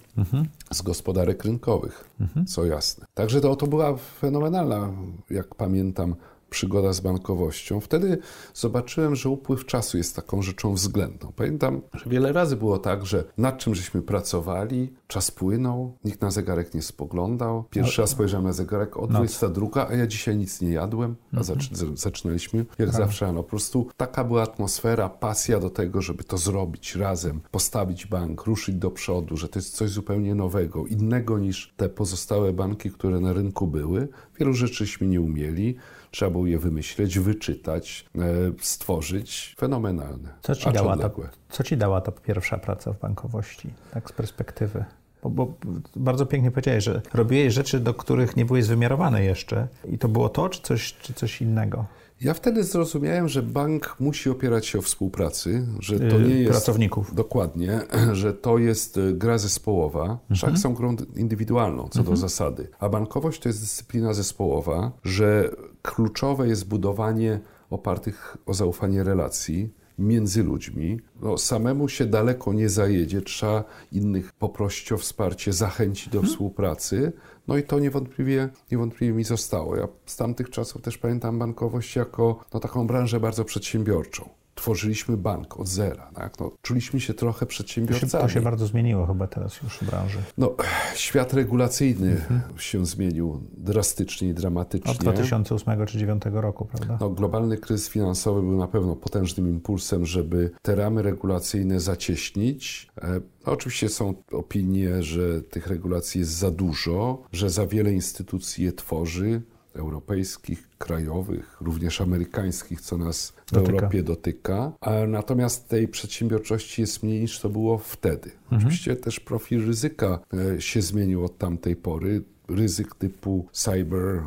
z 0.70 0.82
gospodarek 0.82 1.44
rynkowych, 1.44 2.10
co 2.46 2.64
jasne. 2.64 3.06
Także 3.14 3.40
to, 3.40 3.56
to 3.56 3.66
była 3.66 3.96
fenomenalna, 3.96 4.92
jak 5.30 5.54
pamiętam, 5.54 6.14
przygoda 6.50 6.92
z 6.92 7.00
bankowością. 7.00 7.80
Wtedy 7.80 8.18
zobaczyłem, 8.54 9.16
że 9.16 9.28
upływ 9.28 9.66
czasu 9.66 9.96
jest 9.98 10.16
taką 10.16 10.42
rzeczą 10.42 10.74
względną. 10.74 11.32
Pamiętam, 11.36 11.80
że 11.94 12.10
wiele 12.10 12.32
razy 12.32 12.56
było 12.56 12.78
tak, 12.78 13.06
że 13.06 13.24
nad 13.38 13.58
czym 13.58 13.74
żeśmy 13.74 14.02
pracowali, 14.02 14.92
czas 15.06 15.30
płynął, 15.30 15.96
nikt 16.04 16.20
na 16.20 16.30
zegarek 16.30 16.74
nie 16.74 16.82
spoglądał. 16.82 17.64
Pierwszy 17.70 18.00
raz 18.02 18.10
spojrzałem 18.10 18.46
na 18.46 18.52
zegarek 18.52 18.96
o 18.96 19.06
22, 19.06 19.88
a 19.88 19.94
ja 19.94 20.06
dzisiaj 20.06 20.36
nic 20.36 20.60
nie 20.60 20.70
jadłem, 20.70 21.16
a 21.36 21.42
zaczy- 21.42 21.96
zaczynaliśmy 21.96 22.66
jak 22.78 22.88
zawsze 22.92 23.24
rano. 23.26 23.42
Po 23.42 23.48
prostu 23.48 23.86
taka 23.96 24.24
była 24.24 24.42
atmosfera, 24.42 25.08
pasja 25.08 25.60
do 25.60 25.70
tego, 25.70 26.02
żeby 26.02 26.24
to 26.24 26.38
zrobić 26.38 26.94
razem, 26.96 27.40
postawić 27.50 28.06
bank, 28.06 28.44
ruszyć 28.44 28.74
do 28.74 28.90
przodu, 28.90 29.36
że 29.36 29.48
to 29.48 29.58
jest 29.58 29.76
coś 29.76 29.90
zupełnie 29.90 30.34
nowego, 30.34 30.86
innego 30.86 31.38
niż 31.38 31.74
te 31.76 31.88
pozostałe 31.88 32.52
banki, 32.52 32.90
które 32.90 33.20
na 33.20 33.32
rynku 33.32 33.66
były. 33.66 34.08
Wielu 34.38 34.52
rzeczyśmy 34.54 35.06
nie 35.06 35.20
umieli. 35.20 35.76
Trzeba 36.10 36.30
było 36.30 36.46
je 36.46 36.58
wymyśleć, 36.58 37.18
wyczytać, 37.18 38.06
e, 38.18 38.20
stworzyć. 38.60 39.54
Fenomenalne. 39.58 40.28
Co 40.42 40.54
ci, 40.54 40.72
dała 40.72 40.96
ta, 40.96 41.10
co 41.50 41.62
ci 41.62 41.76
dała 41.76 42.00
ta 42.00 42.12
pierwsza 42.12 42.58
praca 42.58 42.92
w 42.92 42.98
bankowości, 42.98 43.70
tak 43.90 44.08
z 44.10 44.12
perspektywy? 44.12 44.84
Bo, 45.22 45.30
bo 45.30 45.54
bardzo 45.96 46.26
pięknie 46.26 46.50
powiedziałeś, 46.50 46.84
że 46.84 47.02
robiłeś 47.14 47.54
rzeczy, 47.54 47.80
do 47.80 47.94
których 47.94 48.36
nie 48.36 48.44
byłeś 48.44 48.66
wymiarowany 48.66 49.24
jeszcze. 49.24 49.68
I 49.92 49.98
to 49.98 50.08
było 50.08 50.28
to, 50.28 50.48
czy 50.48 50.62
coś, 50.62 50.94
czy 50.94 51.14
coś 51.14 51.42
innego? 51.42 51.84
Ja 52.20 52.34
wtedy 52.34 52.64
zrozumiałem, 52.64 53.28
że 53.28 53.42
bank 53.42 53.96
musi 54.00 54.30
opierać 54.30 54.66
się 54.66 54.78
o 54.78 54.82
współpracy, 54.82 55.66
że 55.80 56.00
to 56.00 56.18
Yy, 56.18 56.28
nie 56.28 56.34
jest. 56.34 56.50
pracowników. 56.50 57.14
Dokładnie, 57.14 57.80
że 58.12 58.34
to 58.34 58.58
jest 58.58 58.96
y, 58.96 59.14
gra 59.14 59.38
zespołowa. 59.38 60.02
Mhm. 60.02 60.36
Szach 60.36 60.58
są 60.58 60.74
grą 60.74 60.96
indywidualną 61.16 61.88
co 61.88 62.02
do 62.02 62.16
zasady, 62.16 62.68
a 62.78 62.88
bankowość 62.88 63.40
to 63.40 63.48
jest 63.48 63.60
dyscyplina 63.60 64.14
zespołowa, 64.14 64.92
że 65.04 65.50
kluczowe 65.90 66.48
jest 66.48 66.68
budowanie 66.68 67.40
opartych 67.70 68.36
o 68.46 68.54
zaufanie 68.54 69.04
relacji 69.04 69.72
między 69.98 70.42
ludźmi. 70.42 71.00
No, 71.22 71.38
samemu 71.38 71.88
się 71.88 72.06
daleko 72.06 72.52
nie 72.52 72.68
zajedzie, 72.68 73.22
trzeba 73.22 73.64
innych 73.92 74.32
poprosić 74.32 74.92
o 74.92 74.98
wsparcie, 74.98 75.52
zachęcić 75.52 76.06
Mhm. 76.06 76.24
do 76.24 76.30
współpracy. 76.30 77.12
No 77.48 77.56
i 77.56 77.62
to 77.62 77.78
niewątpliwie, 77.78 78.48
niewątpliwie 78.70 79.12
mi 79.12 79.24
zostało. 79.24 79.76
Ja 79.76 79.88
z 80.06 80.16
tamtych 80.16 80.50
czasów 80.50 80.82
też 80.82 80.98
pamiętam 80.98 81.38
bankowość 81.38 81.96
jako 81.96 82.44
no, 82.54 82.60
taką 82.60 82.86
branżę 82.86 83.20
bardzo 83.20 83.44
przedsiębiorczą. 83.44 84.28
Tworzyliśmy 84.58 85.16
bank 85.16 85.60
od 85.60 85.68
zera. 85.68 86.10
Tak? 86.14 86.40
No, 86.40 86.50
czuliśmy 86.62 87.00
się 87.00 87.14
trochę 87.14 87.38
To 87.38 87.44
się, 87.44 87.46
przedsiębiorcami. 87.46 88.22
to 88.22 88.28
się 88.28 88.40
bardzo 88.40 88.66
zmieniło 88.66 89.06
chyba 89.06 89.26
teraz 89.26 89.62
już 89.62 89.72
w 89.78 89.84
branży. 89.84 90.18
No, 90.38 90.54
świat 90.94 91.32
regulacyjny 91.32 92.16
się 92.58 92.86
zmienił 92.86 93.40
drastycznie 93.56 94.28
i 94.28 94.34
dramatycznie. 94.34 94.90
Od 94.92 94.98
2008 94.98 95.64
czy 95.72 95.76
2009 95.76 96.22
roku, 96.32 96.64
prawda? 96.64 96.98
No, 97.00 97.10
globalny 97.10 97.58
kryzys 97.58 97.88
finansowy 97.88 98.40
był 98.42 98.56
na 98.58 98.68
pewno 98.68 98.96
potężnym 98.96 99.48
impulsem, 99.48 100.06
żeby 100.06 100.50
te 100.62 100.74
ramy 100.74 101.02
regulacyjne 101.02 101.80
zacieśnić. 101.80 102.88
E, 103.02 103.20
No, 103.46 103.52
oczywiście 103.52 103.88
są 103.88 104.14
opinie, 104.32 105.02
że 105.02 105.42
tych 105.42 105.66
regulacji 105.66 106.18
jest 106.18 106.30
za 106.32 106.50
dużo, 106.50 107.22
że 107.32 107.50
za 107.50 107.66
wiele 107.66 107.92
instytucji 107.92 108.64
je 108.64 108.72
tworzy, 108.72 109.42
europejskich, 109.78 110.68
krajowych, 110.78 111.56
również 111.60 112.00
amerykańskich, 112.00 112.80
co 112.80 112.96
nas 112.98 113.32
w 113.46 113.52
Dotyka. 113.52 113.72
Europie 113.72 114.02
dotyka. 114.02 114.72
Natomiast 115.08 115.68
tej 115.68 115.88
przedsiębiorczości 115.88 116.80
jest 116.80 117.02
mniej 117.02 117.20
niż 117.20 117.40
to 117.40 117.48
było 117.48 117.78
wtedy. 117.78 118.30
Oczywiście 118.50 118.96
też 118.96 119.20
profil 119.20 119.66
ryzyka 119.66 120.18
e, 120.56 120.60
się 120.60 120.82
zmienił 120.82 121.24
od 121.24 121.38
tamtej 121.38 121.76
pory. 121.76 122.22
Ryzyk 122.48 122.94
typu 122.94 123.46
cyber 123.52 124.22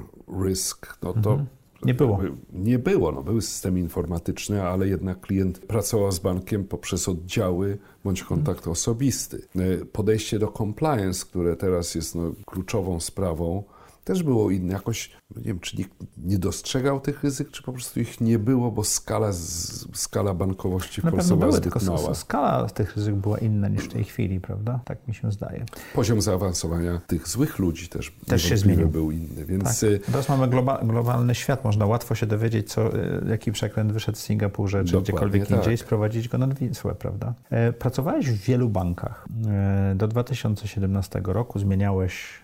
risk, 0.45 0.97
no 1.03 1.13
to 1.13 1.45
Nie 1.85 1.93
było. 1.93 2.19
nie 2.53 2.79
było, 2.79 3.11
no, 3.11 3.23
były 3.23 3.41
systemy 3.41 3.79
informatyczne, 3.79 4.63
ale 4.63 4.87
jednak 4.87 5.19
klient 5.21 5.59
pracował 5.59 6.11
z 6.11 6.19
bankiem 6.19 6.63
poprzez 6.63 7.09
oddziały 7.09 7.77
bądź 8.03 8.23
kontakt 8.23 8.67
osobisty. 8.67 9.41
E, 9.55 9.85
Podejście 9.85 10.39
do 10.39 10.47
compliance, 10.47 11.25
które 11.25 11.55
teraz 11.55 11.95
jest 11.95 12.15
no, 12.15 12.31
kluczową 12.45 12.99
sprawą, 12.99 13.63
też 14.03 14.23
było 14.23 14.51
inne. 14.51 14.73
Jakoś, 14.73 15.11
no 15.35 15.41
nie 15.41 15.47
wiem, 15.47 15.59
czy 15.59 15.77
nikt 15.77 15.91
nie 16.17 16.39
dostrzegał 16.39 16.99
tych 16.99 17.23
ryzyk, 17.23 17.51
czy 17.51 17.63
po 17.63 17.71
prostu 17.73 17.99
ich 17.99 18.21
nie 18.21 18.39
było, 18.39 18.71
bo 18.71 18.83
skala, 18.83 19.31
z, 19.31 19.85
skala 19.93 20.33
bankowości 20.33 21.01
w 21.01 21.03
Na 21.03 21.11
Polsce 21.11 21.27
była 21.27 21.39
były, 21.39 21.51
zbyt 21.51 21.63
tylko 21.63 21.91
mała. 21.91 22.13
skala 22.15 22.65
tych 22.69 22.95
ryzyk 22.95 23.15
była 23.15 23.37
inna 23.37 23.67
niż 23.67 23.83
w 23.85 23.87
tej 23.87 24.03
chwili, 24.03 24.39
prawda? 24.39 24.79
Tak 24.85 25.07
mi 25.07 25.13
się 25.13 25.31
zdaje. 25.31 25.65
Poziom 25.95 26.21
zaawansowania 26.21 27.01
tych 27.07 27.27
złych 27.27 27.59
ludzi 27.59 27.89
też, 27.89 28.15
Też 28.27 28.41
się 28.43 28.57
zmienił. 28.57 28.87
był 28.89 29.11
inny, 29.11 29.45
więc 29.45 29.63
Tak. 29.79 29.89
y, 29.89 29.99
Teraz 29.99 30.29
mamy 30.29 30.47
globa, 30.47 30.79
globalny 30.83 31.35
świat, 31.35 31.63
można 31.63 31.85
łatwo 31.85 32.15
się 32.15 32.25
dowiedzieć, 32.25 32.71
co, 32.73 32.95
y, 32.95 33.25
jaki 33.29 33.51
przekręt 33.51 33.91
wyszedł 33.91 34.17
w 34.17 34.21
Singapurze 34.21 34.77
czy 34.77 34.83
Dokładnie 34.85 35.03
gdziekolwiek 35.03 35.47
tak. 35.47 35.57
indziej, 35.57 35.77
sprowadzić 35.77 36.27
go 36.29 36.37
na 36.37 36.47
Wisłę, 36.47 36.95
prawda? 36.95 37.33
E, 37.49 37.73
Pracowałeś 37.73 38.29
w 38.31 38.37
wielu 38.37 38.69
bankach. 38.69 39.25
E, 39.47 39.93
Do 39.95 40.07
2017 40.07 41.21
roku 41.25 41.59
zmieniałeś 41.59 42.40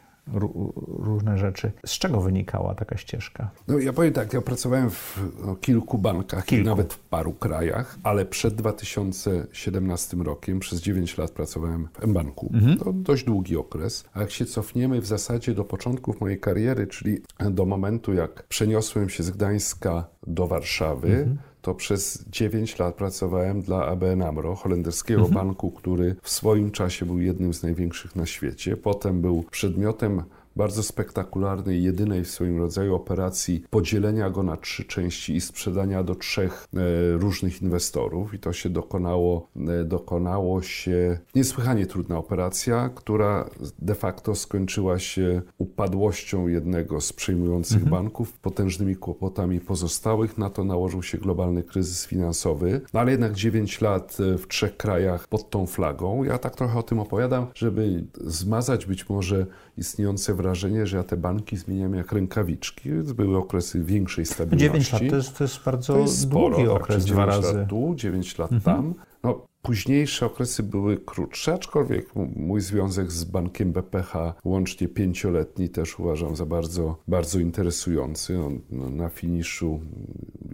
różne 0.88 1.38
rzeczy. 1.38 1.72
Z 1.86 1.92
czego 1.92 2.22
wynikała 2.22 2.76
taka 2.76 2.98
ścieżka? 2.98 3.50
No 3.68 3.80
ja 3.80 3.94
powiem 3.94 4.14
tak, 4.14 4.34
ja 4.34 4.42
pracowałem 4.42 4.90
w 4.90 5.20
no, 5.46 5.56
kilku 5.56 5.98
bankach, 5.98 6.46
Kilku. 6.46 6.62
i 6.62 6.66
nawet 6.66 6.94
w 6.94 7.00
paru 7.00 7.34
krajach, 7.34 7.98
ale 8.04 8.26
przed 8.26 8.56
2017 8.56 10.18
rokiem 10.18 10.60
przez 10.60 10.82
9 10.82 11.18
lat 11.18 11.32
pracowałem 11.32 11.88
w 11.94 12.04
M-Banku. 12.04 12.52
To 12.84 12.94
dość 12.94 13.24
długi 13.24 13.58
okres. 13.58 14.06
A 14.14 14.20
jak 14.20 14.32
się 14.32 14.46
cofniemy 14.46 15.02
w 15.02 15.06
zasadzie 15.06 15.54
do 15.54 15.64
początków 15.64 16.22
mojej 16.22 16.40
kariery, 16.40 16.88
czyli 16.88 17.22
do 17.52 17.66
momentu, 17.66 18.14
jak 18.14 18.44
przeniosłem 18.44 19.10
się 19.10 19.24
z 19.24 19.32
Gdańska 19.32 20.08
do 20.28 20.48
Warszawy, 20.48 21.38
to 21.62 21.76
przez 21.76 22.26
9 22.30 22.80
lat 22.80 22.96
pracowałem 22.96 23.62
dla 23.62 23.86
ABN 23.86 24.22
AMRO, 24.22 24.56
holenderskiego 24.56 25.28
banku, 25.28 25.72
który 25.72 26.16
w 26.22 26.30
swoim 26.30 26.72
czasie 26.72 27.06
był 27.06 27.20
jednym 27.20 27.54
z 27.54 27.64
największych 27.64 28.16
na 28.16 28.26
świecie. 28.26 28.78
Potem 28.78 29.22
był 29.22 29.44
przedmiotem 29.52 30.24
bardzo 30.58 30.84
spektakularnej, 30.84 31.84
jedynej 31.84 32.24
w 32.24 32.30
swoim 32.30 32.58
rodzaju 32.58 32.96
operacji 32.96 33.64
podzielenia 33.70 34.30
go 34.30 34.44
na 34.44 34.58
trzy 34.58 34.86
części 34.86 35.36
i 35.36 35.42
sprzedania 35.42 36.04
do 36.04 36.16
trzech 36.16 36.68
e, 36.74 36.78
różnych 37.18 37.62
inwestorów. 37.62 38.34
I 38.34 38.40
to 38.40 38.54
się 38.54 38.70
dokonało, 38.70 39.50
e, 39.68 39.84
dokonało 39.84 40.62
się 40.62 41.20
niesłychanie 41.36 41.86
trudna 41.86 42.18
operacja, 42.18 42.90
która 42.96 43.50
de 43.80 43.96
facto 43.96 44.36
skończyła 44.36 45.00
się 45.00 45.42
upadłością 45.58 46.48
jednego 46.48 47.02
z 47.02 47.14
przejmujących 47.14 47.90
banków, 47.90 48.34
potężnymi 48.34 48.96
kłopotami 48.96 49.60
pozostałych. 49.60 50.38
Na 50.38 50.50
to 50.50 50.64
nałożył 50.64 51.04
się 51.04 51.18
globalny 51.18 51.64
kryzys 51.64 52.06
finansowy. 52.06 52.82
No 52.94 53.00
ale 53.00 53.12
jednak 53.12 53.34
9 53.34 53.82
lat 53.82 54.18
e, 54.20 54.38
w 54.38 54.48
trzech 54.48 54.78
krajach 54.78 55.28
pod 55.28 55.50
tą 55.50 55.66
flagą. 55.66 56.24
Ja 56.24 56.38
tak 56.38 56.56
trochę 56.56 56.80
o 56.80 56.84
tym 56.84 57.00
opowiadam, 57.00 57.48
żeby 57.56 58.04
zmazać 58.22 58.86
być 58.86 59.10
może 59.10 59.46
istniejące 59.78 60.34
wrażenie, 60.34 60.88
że 60.88 60.98
ja 60.98 61.04
te 61.04 61.18
banki 61.18 61.58
zmieniam 61.58 61.94
jak 61.94 62.12
rękawiczki. 62.12 62.90
Były 62.90 63.38
okresy 63.38 63.84
większej 63.84 64.26
stabilności. 64.26 64.68
9 64.68 64.92
lat 64.94 65.02
to 65.10 65.16
jest, 65.16 65.38
to 65.38 65.44
jest 65.44 65.64
bardzo 65.64 65.94
To 65.94 66.00
jest 66.00 66.22
sporo, 66.22 66.56
długi 66.56 66.70
tak, 66.70 66.82
okres, 66.82 67.06
dwa 67.06 67.26
9 67.26 67.28
razy. 67.28 67.48
Mhm. 67.48 67.58
lat 67.58 67.70
tu, 67.70 67.96
9 67.96 68.38
lat 68.38 68.52
tam. 68.64 68.94
No, 69.24 69.46
późniejsze 69.62 70.26
okresy 70.26 70.64
były 70.64 70.98
krótsze, 70.98 71.54
aczkolwiek 71.54 72.16
mój 72.36 72.62
związek 72.62 73.12
z 73.12 73.24
bankiem 73.24 73.72
BPH, 73.72 74.34
łącznie 74.46 74.88
pięcioletni, 74.88 75.70
też 75.70 76.00
uważam 76.00 76.36
za 76.36 76.46
bardzo, 76.46 76.98
bardzo 77.08 77.40
interesujący. 77.40 78.44
On, 78.44 78.60
no, 78.70 78.90
na 78.90 79.10
finiszu 79.10 79.80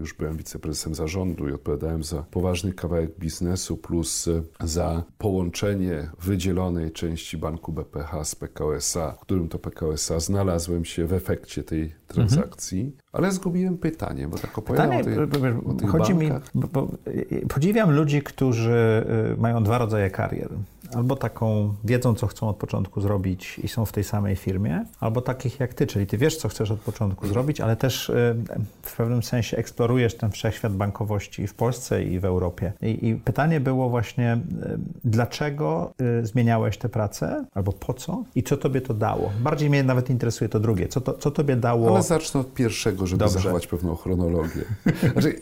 już 0.04 0.14
byłem 0.14 0.38
wiceprezesem 0.38 0.96
zarządu 0.96 1.50
i 1.50 1.54
odpowiadałem 1.54 2.04
za 2.04 2.24
poważny 2.24 2.74
kawałek 2.74 3.20
biznesu, 3.20 3.78
plus 3.78 4.28
e, 4.28 4.42
za 4.68 5.04
połączenie 5.18 6.10
wydzielonej 6.22 6.92
części 6.92 7.38
banku 7.38 7.72
BPH 7.72 8.24
z 8.24 8.36
PKO 8.36 8.76
SA, 8.76 9.12
w 9.12 9.20
którym 9.20 9.50
to 9.50 9.60
PKO 9.60 9.94
SA 9.94 10.20
znalazłem 10.20 10.86
się 10.86 11.06
w 11.06 11.14
efekcie 11.14 11.64
tej 11.64 11.96
transakcji. 12.08 12.96
Ale 13.12 13.32
zgubiłem 13.32 13.78
pytanie, 13.78 14.28
bo 14.28 14.38
tak 14.38 14.58
opowiadam 14.58 14.98
Pytanie, 14.98 15.24
o, 15.24 15.28
tej, 15.28 15.54
o 15.66 15.74
tych 15.74 15.90
chodzi 15.90 16.16
mi, 16.16 16.30
bankach. 16.30 16.52
bo, 16.56 16.68
bo, 16.68 16.92
y, 17.08 17.46
podziwiam 17.50 17.92
ludzi, 17.96 18.22
którzy 18.22 19.06
mają 19.38 19.64
dwa 19.64 19.78
rodzaje 19.78 20.10
karier. 20.10 20.50
Albo 20.96 21.16
taką 21.16 21.74
wiedzą, 21.84 22.16
co 22.16 22.28
chcą 22.28 22.50
od 22.50 22.56
początku 22.56 23.02
zrobić 23.02 23.60
i 23.64 23.68
są 23.68 23.86
w 23.86 23.92
tej 23.92 24.04
samej 24.04 24.36
firmie, 24.36 24.86
albo 25.00 25.22
takich 25.22 25.60
jak 25.60 25.74
ty, 25.74 25.88
czyli 25.88 26.08
ty 26.08 26.18
wiesz, 26.18 26.38
co 26.38 26.50
chcesz 26.50 26.72
od 26.72 26.80
początku 26.80 27.28
zrobić, 27.28 27.62
ale 27.62 27.76
też 27.76 28.10
y, 28.10 28.36
w 28.82 28.98
pewnym 28.98 29.24
sensie 29.24 29.58
eksplorujesz 29.58 30.16
ten 30.16 30.32
wszechświat 30.32 30.74
bankowości 30.74 31.48
w 31.48 31.54
Polsce 31.54 32.04
i 32.04 32.20
w 32.20 32.26
Europie. 32.26 32.74
I, 32.82 33.08
i 33.08 33.16
pytanie 33.16 33.60
było 33.60 33.90
właśnie, 33.90 34.34
y, 34.34 34.78
dlaczego 35.04 35.94
y, 36.22 36.26
zmieniałeś 36.26 36.78
tę 36.78 36.90
pracę, 36.90 37.46
albo 37.54 37.72
po 37.72 37.94
co 37.94 38.24
i 38.36 38.44
co 38.44 38.58
tobie 38.58 38.82
to 38.82 38.94
dało? 38.94 39.32
Bardziej 39.42 39.70
mnie 39.70 39.84
nawet 39.84 40.10
interesuje 40.10 40.50
to 40.50 40.60
drugie. 40.60 40.88
Co, 40.88 41.02
to, 41.02 41.14
co 41.14 41.32
tobie 41.32 41.56
dało? 41.56 41.90
Ale 41.90 42.04
zacznę 42.04 42.40
od 42.40 42.54
pierwszego, 42.54 43.08
żeby 43.08 43.20
Dobrze. 43.20 43.40
zachować 43.40 43.68
pewną 43.68 43.96
chronologię. 43.96 44.64
Znaczy, 45.14 45.36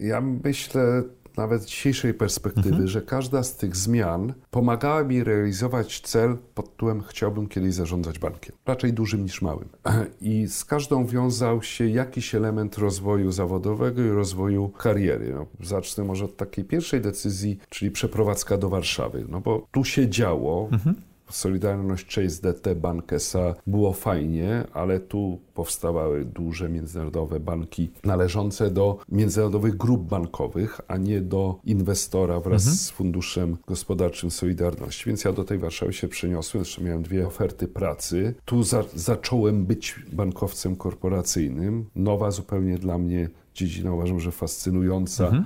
ja 0.00 0.20
myślę, 0.20 1.02
nawet 1.36 1.64
dzisiejszej 1.64 2.14
perspektywy, 2.14 2.68
mhm. 2.68 2.88
że 2.88 3.02
każda 3.02 3.42
z 3.42 3.56
tych 3.56 3.76
zmian 3.76 4.34
pomagała 4.50 5.04
mi 5.04 5.24
realizować 5.24 6.00
cel 6.00 6.36
pod 6.54 6.70
tytułem 6.70 7.02
chciałbym 7.02 7.48
kiedyś 7.48 7.74
zarządzać 7.74 8.18
bankiem. 8.18 8.56
Raczej 8.66 8.92
dużym 8.92 9.22
niż 9.22 9.42
małym. 9.42 9.68
I 10.20 10.46
z 10.48 10.64
każdą 10.64 11.06
wiązał 11.06 11.62
się 11.62 11.88
jakiś 11.88 12.34
element 12.34 12.78
rozwoju 12.78 13.32
zawodowego 13.32 14.02
i 14.02 14.08
rozwoju 14.08 14.68
kariery. 14.68 15.32
No, 15.34 15.46
zacznę 15.66 16.04
może 16.04 16.24
od 16.24 16.36
takiej 16.36 16.64
pierwszej 16.64 17.00
decyzji, 17.00 17.58
czyli 17.70 17.90
przeprowadzka 17.90 18.58
do 18.58 18.68
Warszawy. 18.68 19.24
No 19.28 19.40
bo 19.40 19.66
tu 19.72 19.84
się 19.84 20.08
działo. 20.08 20.68
Mhm 20.72 20.94
Solidarność 21.30 22.14
Chase 22.14 22.42
DT 22.42 22.74
Bank 22.74 23.12
SA 23.12 23.54
było 23.66 23.92
fajnie, 23.92 24.64
ale 24.72 25.00
tu 25.00 25.38
powstawały 25.54 26.24
duże 26.24 26.68
międzynarodowe 26.68 27.40
banki 27.40 27.90
należące 28.04 28.70
do 28.70 28.98
międzynarodowych 29.08 29.76
grup 29.76 30.02
bankowych, 30.02 30.80
a 30.88 30.96
nie 30.96 31.20
do 31.20 31.58
inwestora 31.64 32.40
wraz 32.40 32.62
mhm. 32.62 32.76
z 32.76 32.90
Funduszem 32.90 33.56
Gospodarczym 33.66 34.30
Solidarności. 34.30 35.04
Więc 35.06 35.24
ja 35.24 35.32
do 35.32 35.44
tej 35.44 35.58
Warszawy 35.58 35.92
się 35.92 36.08
przeniosłem, 36.08 36.64
zresztą 36.64 36.82
miałem 36.82 37.02
dwie 37.02 37.26
oferty 37.26 37.68
pracy. 37.68 38.34
Tu 38.44 38.62
za 38.62 38.84
zacząłem 38.94 39.66
być 39.66 39.94
bankowcem 40.12 40.76
korporacyjnym. 40.76 41.86
Nowa 41.94 42.30
zupełnie 42.30 42.78
dla 42.78 42.98
mnie 42.98 43.28
dziedzina 43.54 43.92
uważam, 43.92 44.20
że 44.20 44.32
fascynująca, 44.32 45.24
mhm. 45.24 45.44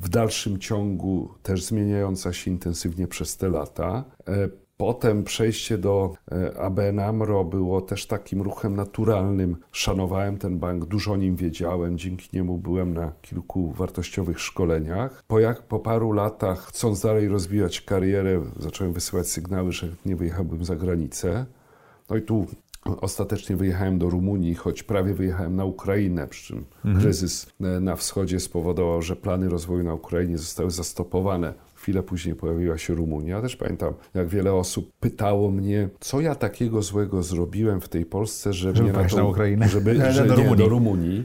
w 0.00 0.08
dalszym 0.08 0.58
ciągu 0.58 1.28
też 1.42 1.64
zmieniająca 1.64 2.32
się 2.32 2.50
intensywnie 2.50 3.06
przez 3.06 3.36
te 3.36 3.48
lata. 3.48 4.04
Potem 4.78 5.24
przejście 5.24 5.78
do 5.78 6.14
e, 6.32 6.60
ABN 6.60 6.98
AMRO 6.98 7.44
było 7.44 7.80
też 7.80 8.06
takim 8.06 8.42
ruchem 8.42 8.76
naturalnym. 8.76 9.56
Szanowałem 9.72 10.38
ten 10.38 10.58
bank, 10.58 10.84
dużo 10.84 11.12
o 11.12 11.16
nim 11.16 11.36
wiedziałem, 11.36 11.98
dzięki 11.98 12.28
niemu 12.32 12.58
byłem 12.58 12.94
na 12.94 13.12
kilku 13.22 13.72
wartościowych 13.72 14.40
szkoleniach. 14.40 15.22
Po, 15.26 15.40
jak, 15.40 15.62
po 15.62 15.78
paru 15.78 16.12
latach, 16.12 16.66
chcąc 16.66 17.00
dalej 17.00 17.28
rozwijać 17.28 17.80
karierę, 17.80 18.42
zacząłem 18.58 18.92
wysyłać 18.92 19.28
sygnały, 19.28 19.72
że 19.72 19.88
nie 20.06 20.16
wyjechałbym 20.16 20.64
za 20.64 20.76
granicę. 20.76 21.46
No 22.10 22.16
i 22.16 22.22
tu 22.22 22.46
Ostatecznie 23.00 23.56
wyjechałem 23.56 23.98
do 23.98 24.10
Rumunii, 24.10 24.54
choć 24.54 24.82
prawie 24.82 25.14
wyjechałem 25.14 25.56
na 25.56 25.64
Ukrainę, 25.64 26.28
przy 26.28 26.46
czym 26.46 26.64
mhm. 26.84 27.04
kryzys 27.04 27.46
e, 27.60 27.80
na 27.80 27.96
wschodzie 27.96 28.40
spowodował, 28.40 29.02
że 29.02 29.16
plany 29.16 29.48
rozwoju 29.48 29.84
na 29.84 29.94
Ukrainie 29.94 30.38
zostały 30.38 30.70
zastopowane 30.70 31.54
Chwilę 31.88 32.02
później 32.02 32.34
pojawiła 32.34 32.78
się 32.78 32.94
Rumunia. 32.94 33.42
Też 33.42 33.56
pamiętam, 33.56 33.94
jak 34.14 34.28
wiele 34.28 34.54
osób 34.54 34.92
pytało 35.00 35.50
mnie, 35.50 35.88
co 36.00 36.20
ja 36.20 36.34
takiego 36.34 36.82
złego 36.82 37.22
zrobiłem 37.22 37.80
w 37.80 37.88
tej 37.88 38.06
Polsce, 38.06 38.52
że 38.52 38.76
żeby 38.76 38.82
mnie 38.82 39.02
na, 39.02 39.08
tą, 39.08 39.16
na 39.16 39.24
Ukrainę. 39.24 39.68
Żeby, 39.68 39.94
że 40.12 40.26
do, 40.26 40.36
nie, 40.36 40.42
Rumunii. 40.42 40.56
do 40.56 40.68
Rumunii. 40.68 41.24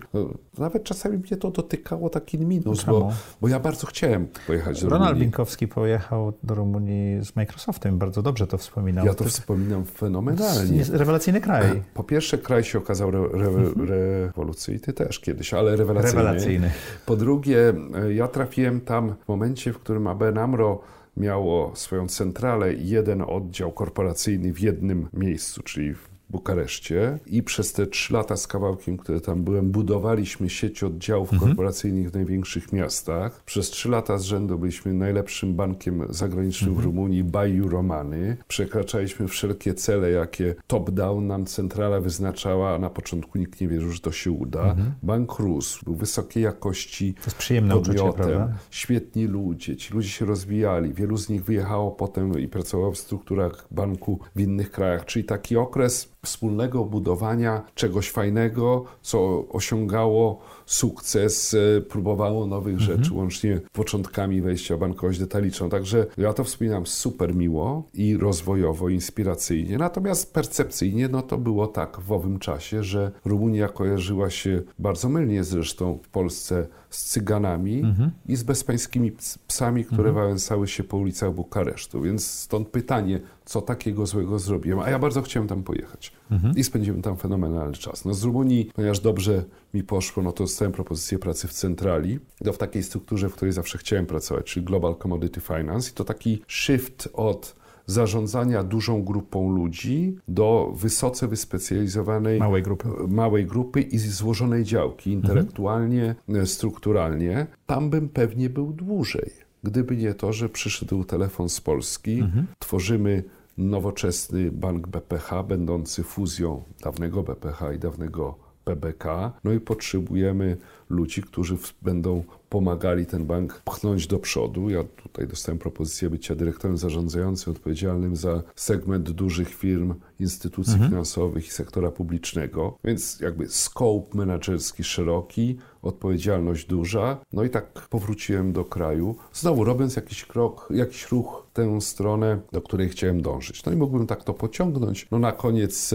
Nawet 0.57 0.83
czasami 0.83 1.17
mnie 1.17 1.37
to 1.37 1.51
dotykało 1.51 2.09
taki 2.09 2.39
minus, 2.39 2.83
bo, 2.83 3.11
bo, 3.41 3.47
ja 3.47 3.59
bardzo 3.59 3.87
chciałem 3.87 4.27
pojechać 4.47 4.81
do 4.81 4.89
Ronald 4.89 4.91
Rumunii. 4.91 4.99
Ronald 4.99 5.19
Binkowski 5.19 5.67
pojechał 5.67 6.33
do 6.43 6.55
Rumunii 6.55 7.25
z 7.25 7.35
Microsoftem, 7.35 7.97
bardzo 7.97 8.21
dobrze 8.21 8.47
to 8.47 8.57
wspominał. 8.57 9.05
Ja 9.05 9.13
to 9.13 9.23
wspominam 9.23 9.85
fenomenalnie. 9.85 10.77
Jest 10.77 10.89
rewelacyjny 10.89 11.41
kraj. 11.41 11.83
Po 11.93 12.03
pierwsze, 12.03 12.37
kraj 12.37 12.63
się 12.63 12.77
okazał 12.77 13.09
re, 13.09 13.19
re, 13.33 13.47
mhm. 13.47 13.87
rewolucyjny, 13.87 14.79
też 14.79 15.19
kiedyś, 15.19 15.53
ale 15.53 15.75
rewelacyjny. 15.75 16.23
rewelacyjny. 16.23 16.71
Po 17.05 17.15
drugie, 17.15 17.73
ja 18.09 18.27
trafiłem 18.27 18.81
tam 18.81 19.15
w 19.25 19.27
momencie, 19.27 19.73
w 19.73 19.79
którym 19.79 20.07
ABN 20.07 20.37
AMRO 20.37 20.81
miało 21.17 21.75
swoją 21.75 22.07
centralę 22.07 22.73
i 22.73 22.89
jeden 22.89 23.21
oddział 23.21 23.71
korporacyjny 23.71 24.53
w 24.53 24.59
jednym 24.59 25.07
miejscu, 25.13 25.63
czyli 25.63 25.93
w 25.93 26.12
Bukareszcie 26.33 27.19
i 27.25 27.43
przez 27.43 27.73
te 27.73 27.87
trzy 27.87 28.13
lata 28.13 28.37
z 28.37 28.47
kawałkiem, 28.47 28.97
które 28.97 29.21
tam 29.21 29.43
byłem, 29.43 29.71
budowaliśmy 29.71 30.49
sieć 30.49 30.83
oddziałów 30.83 31.33
mhm. 31.33 31.49
korporacyjnych 31.49 32.11
w 32.11 32.13
największych 32.13 32.73
miastach. 32.73 33.43
Przez 33.45 33.69
trzy 33.69 33.89
lata 33.89 34.17
z 34.17 34.23
rzędu 34.23 34.57
byliśmy 34.57 34.93
najlepszym 34.93 35.55
bankiem 35.55 36.05
zagranicznym 36.09 36.69
mhm. 36.69 36.81
w 36.81 36.85
Rumunii, 36.85 37.23
Bayou 37.23 37.69
Romany. 37.69 38.37
Przekraczaliśmy 38.47 39.27
wszelkie 39.27 39.73
cele, 39.73 40.11
jakie 40.11 40.55
top-down 40.67 41.27
nam 41.27 41.45
centrala 41.45 41.99
wyznaczała, 41.99 42.75
a 42.75 42.79
na 42.79 42.89
początku 42.89 43.37
nikt 43.37 43.61
nie 43.61 43.67
wierzył, 43.67 43.91
że 43.91 43.99
to 43.99 44.11
się 44.11 44.31
uda. 44.31 44.63
Mhm. 44.63 44.93
Bank 45.03 45.39
rósł, 45.39 45.85
był 45.85 45.95
wysokiej 45.95 46.43
jakości 46.43 47.13
to 47.13 47.21
jest 47.25 47.37
przyjemne 47.37 47.73
podmiotem, 47.73 48.09
uczucie, 48.09 48.23
prawda? 48.23 48.53
świetni 48.71 49.25
ludzie, 49.25 49.75
ci 49.75 49.93
ludzie 49.93 50.09
się 50.09 50.25
rozwijali. 50.25 50.93
Wielu 50.93 51.17
z 51.17 51.29
nich 51.29 51.43
wyjechało 51.43 51.91
potem 51.91 52.39
i 52.39 52.47
pracowało 52.47 52.91
w 52.91 52.97
strukturach 52.97 53.67
banku 53.71 54.19
w 54.35 54.39
innych 54.39 54.71
krajach, 54.71 55.05
czyli 55.05 55.25
taki 55.25 55.57
okres 55.57 56.13
wspólnego 56.25 56.85
budowania 56.85 57.61
czegoś 57.75 58.11
fajnego, 58.11 58.85
co 59.01 59.47
osiągało 59.49 60.39
sukces, 60.73 61.53
e, 61.53 61.81
próbowało 61.81 62.47
nowych 62.47 62.73
mhm. 62.73 62.91
rzeczy, 62.91 63.13
łącznie 63.13 63.61
początkami 63.73 64.41
wejścia 64.41 64.77
bankowość 64.77 65.19
detaliczną. 65.19 65.69
Także 65.69 66.05
ja 66.17 66.33
to 66.33 66.43
wspominam 66.43 66.85
super 66.85 67.35
miło 67.35 67.89
i 67.93 68.17
rozwojowo, 68.17 68.89
inspiracyjnie. 68.89 69.77
Natomiast 69.77 70.33
percepcyjnie, 70.33 71.07
no 71.07 71.21
to 71.21 71.37
było 71.37 71.67
tak 71.67 71.99
w 71.99 72.11
owym 72.11 72.39
czasie, 72.39 72.83
że 72.83 73.11
Rumunia 73.25 73.67
kojarzyła 73.67 74.29
się 74.29 74.61
bardzo 74.79 75.09
mylnie 75.09 75.43
zresztą 75.43 75.99
w 76.03 76.09
Polsce 76.09 76.67
z 76.89 77.05
cyganami 77.05 77.79
mhm. 77.79 78.11
i 78.27 78.35
z 78.35 78.43
bezpańskimi 78.43 79.11
psami, 79.47 79.85
które 79.85 80.09
mhm. 80.09 80.15
wałęsały 80.15 80.67
się 80.67 80.83
po 80.83 80.97
ulicach 80.97 81.33
Bukaresztu. 81.33 82.01
Więc 82.01 82.27
stąd 82.27 82.67
pytanie, 82.67 83.19
co 83.45 83.61
takiego 83.61 84.05
złego 84.05 84.39
zrobiłem. 84.39 84.79
A 84.79 84.89
ja 84.89 84.99
bardzo 84.99 85.21
chciałem 85.21 85.47
tam 85.47 85.63
pojechać. 85.63 86.11
Mhm. 86.33 86.57
I 86.57 86.63
spędziłem 86.63 87.01
tam 87.01 87.17
fenomenalny 87.17 87.73
czas. 87.73 88.05
No 88.05 88.13
z 88.13 88.23
Rumunii, 88.23 88.71
ponieważ 88.75 88.99
dobrze 88.99 89.43
mi 89.73 89.83
poszło, 89.83 90.23
no 90.23 90.31
to 90.31 90.43
dostałem 90.43 90.71
propozycję 90.71 91.19
pracy 91.19 91.47
w 91.47 91.53
centrali, 91.53 92.19
to 92.43 92.53
w 92.53 92.57
takiej 92.57 92.83
strukturze, 92.83 93.29
w 93.29 93.33
której 93.33 93.53
zawsze 93.53 93.77
chciałem 93.77 94.05
pracować, 94.05 94.45
czyli 94.45 94.65
Global 94.65 94.95
Commodity 94.95 95.41
Finance. 95.41 95.91
I 95.91 95.93
to 95.93 96.03
taki 96.03 96.41
shift 96.47 97.09
od 97.13 97.63
zarządzania 97.85 98.63
dużą 98.63 99.03
grupą 99.03 99.51
ludzi 99.51 100.17
do 100.27 100.73
wysoce 100.75 101.27
wyspecjalizowanej 101.27 102.39
małej 102.39 102.63
grupy, 102.63 102.87
małej 103.07 103.45
grupy 103.45 103.81
i 103.81 103.97
złożonej 103.97 104.63
działki 104.63 105.11
intelektualnie, 105.11 106.15
mhm. 106.27 106.47
strukturalnie. 106.47 107.47
Tam 107.65 107.89
bym 107.89 108.09
pewnie 108.09 108.49
był 108.49 108.73
dłużej. 108.73 109.31
Gdyby 109.63 109.97
nie 109.97 110.13
to, 110.13 110.33
że 110.33 110.49
przyszedł 110.49 111.03
telefon 111.03 111.49
z 111.49 111.61
Polski, 111.61 112.19
mhm. 112.19 112.47
tworzymy 112.59 113.23
nowoczesny 113.57 114.51
bank 114.51 114.87
BPH, 114.87 115.43
będący 115.47 116.03
fuzją 116.03 116.63
dawnego 116.83 117.23
BPH 117.23 117.73
i 117.75 117.79
dawnego 117.79 118.35
PBK. 118.63 119.31
No 119.43 119.51
i 119.51 119.59
potrzebujemy 119.59 120.57
ludzi, 120.89 121.21
którzy 121.21 121.57
będą 121.81 122.23
pomagali 122.49 123.05
ten 123.05 123.25
bank 123.25 123.61
pchnąć 123.65 124.07
do 124.07 124.19
przodu. 124.19 124.69
Ja 124.69 124.83
tutaj 124.83 125.27
dostałem 125.27 125.59
propozycję 125.59 126.09
bycia 126.09 126.35
dyrektorem 126.35 126.77
zarządzającym 126.77 127.53
odpowiedzialnym 127.53 128.15
za 128.15 128.43
segment 128.55 129.11
dużych 129.11 129.55
firm, 129.55 129.93
instytucji 130.19 130.73
mhm. 130.73 130.91
finansowych 130.91 131.47
i 131.47 131.51
sektora 131.51 131.91
publicznego, 131.91 132.77
więc 132.83 133.19
jakby 133.19 133.47
scope 133.47 134.17
menedżerski 134.17 134.83
szeroki, 134.83 135.57
odpowiedzialność 135.83 136.65
duża. 136.65 137.17
No 137.33 137.43
i 137.43 137.49
tak 137.49 137.87
powróciłem 137.89 138.53
do 138.53 138.65
kraju, 138.65 139.15
znowu 139.33 139.63
robiąc 139.63 139.95
jakiś 139.95 140.25
krok, 140.25 140.67
jakiś 140.73 141.11
ruch 141.11 141.47
w 141.49 141.53
tę 141.53 141.81
stronę, 141.81 142.39
do 142.51 142.61
której 142.61 142.89
chciałem 142.89 143.21
dążyć. 143.21 143.65
No 143.65 143.71
i 143.71 143.75
mógłbym 143.75 144.07
tak 144.07 144.23
to 144.23 144.33
pociągnąć. 144.33 145.07
No 145.11 145.19
na 145.19 145.31
koniec 145.31 145.93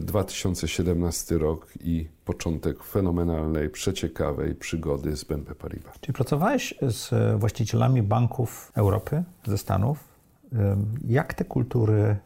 2017 0.00 1.34
e, 1.34 1.38
rok 1.38 1.68
i 1.80 2.08
początek 2.24 2.84
fenomenalnej, 2.84 3.70
przeciekawej 3.70 4.54
przygody 4.54 5.16
z 5.16 5.24
BNP 5.24 5.54
Paribas. 5.54 6.00
Czyli 6.00 6.14
pracowałeś 6.14 6.74
z 6.82 7.10
właścicielami 7.40 8.02
banków 8.02 8.72
Europy, 8.74 9.22
ze 9.46 9.58
Stanów. 9.58 10.14
Jak 11.08 11.34
te 11.34 11.44
kultury, 11.44 12.16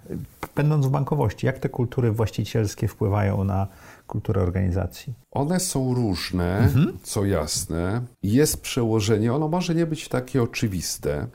będąc 0.57 0.87
w 0.87 0.91
bankowości, 0.91 1.47
jak 1.47 1.59
te 1.59 1.69
kultury 1.69 2.13
właścicielskie 2.13 2.89
wpływają 2.89 3.45
na 3.45 3.67
kulturę 4.09 4.43
organizacji? 4.43 5.15
One 5.31 5.61
są 5.61 5.95
różne, 5.95 6.59
mhm. 6.59 6.99
co 7.03 7.25
jasne. 7.25 8.03
Jest 8.23 8.63
przełożenie, 8.63 9.35
ono 9.35 9.49
może 9.49 9.75
nie 9.75 9.87
być 9.87 10.09
takie 10.09 10.43
oczywiste. 10.43 11.27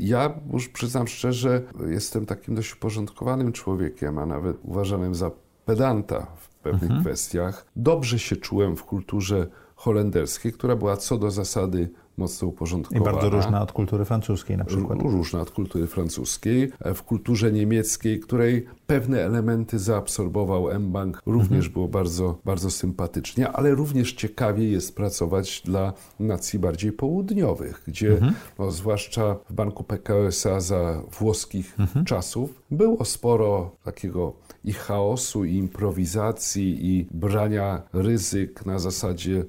Ja 0.00 0.40
już 0.52 0.68
przyznam 0.68 1.08
szczerze, 1.08 1.62
jestem 1.88 2.26
takim 2.26 2.54
dość 2.54 2.74
uporządkowanym 2.74 3.52
człowiekiem, 3.52 4.18
a 4.18 4.26
nawet 4.26 4.56
uważanym 4.62 5.14
za 5.14 5.30
pedanta 5.64 6.26
w 6.36 6.48
pewnych 6.48 6.82
mhm. 6.82 7.00
kwestiach. 7.00 7.66
Dobrze 7.76 8.18
się 8.18 8.36
czułem 8.36 8.76
w 8.76 8.84
kulturze 8.84 9.46
holenderskiej, 9.76 10.52
która 10.52 10.76
była 10.76 10.96
co 10.96 11.18
do 11.18 11.30
zasady 11.30 11.90
mocno 12.16 12.48
uporządkowana. 12.48 13.10
I 13.10 13.14
bardzo 13.14 13.30
różna 13.30 13.62
od 13.62 13.72
kultury 13.72 14.04
francuskiej 14.04 14.56
na 14.56 14.64
przykład. 14.64 15.02
Różna 15.02 15.40
od 15.40 15.50
kultury 15.50 15.86
francuskiej. 15.86 16.72
W 16.94 17.02
kulturze 17.02 17.52
niemieckiej, 17.52 18.20
której 18.20 18.66
pewne 18.92 19.20
elementy 19.20 19.78
zaabsorbował 19.78 20.80
mBank, 20.80 21.22
również 21.26 21.66
mhm. 21.66 21.72
było 21.72 21.88
bardzo, 21.88 22.38
bardzo 22.44 22.70
sympatycznie, 22.70 23.48
ale 23.48 23.74
również 23.74 24.12
ciekawie 24.12 24.68
jest 24.68 24.96
pracować 24.96 25.62
dla 25.64 25.92
nacji 26.20 26.58
bardziej 26.58 26.92
południowych, 26.92 27.82
gdzie 27.86 28.12
mhm. 28.12 28.34
no, 28.58 28.70
zwłaszcza 28.70 29.36
w 29.50 29.52
banku 29.52 29.84
PKO 29.84 30.26
SA 30.26 30.60
za 30.60 31.02
włoskich 31.18 31.80
mhm. 31.80 32.04
czasów 32.04 32.62
było 32.70 33.04
sporo 33.04 33.76
takiego 33.84 34.32
i 34.64 34.72
chaosu, 34.72 35.44
i 35.44 35.54
improwizacji, 35.54 36.86
i 36.86 37.06
brania 37.10 37.82
ryzyk 37.92 38.66
na 38.66 38.78
zasadzie 38.78 39.44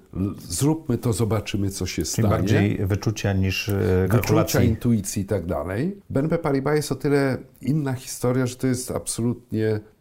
zróbmy 0.49 0.97
to, 0.97 1.13
zobaczymy, 1.13 1.69
co 1.69 1.86
się 1.86 1.93
Czyli 1.93 2.06
stanie. 2.06 2.27
bardziej 2.27 2.86
wyczucia 2.86 3.34
niż 3.34 3.69
e, 3.69 3.73
Wyczucia, 3.73 4.08
kalkulacji. 4.08 4.65
intuicji 4.65 5.21
i 5.21 5.25
tak 5.25 5.45
dalej. 5.45 5.97
BNP 6.10 6.38
Paribas 6.38 6.75
jest 6.75 6.91
o 6.91 6.95
tyle 6.95 7.38
inna 7.62 7.93
historia, 7.93 8.45
że 8.45 8.56
to 8.56 8.67
jest 8.67 8.91
absolutnie 8.91 9.32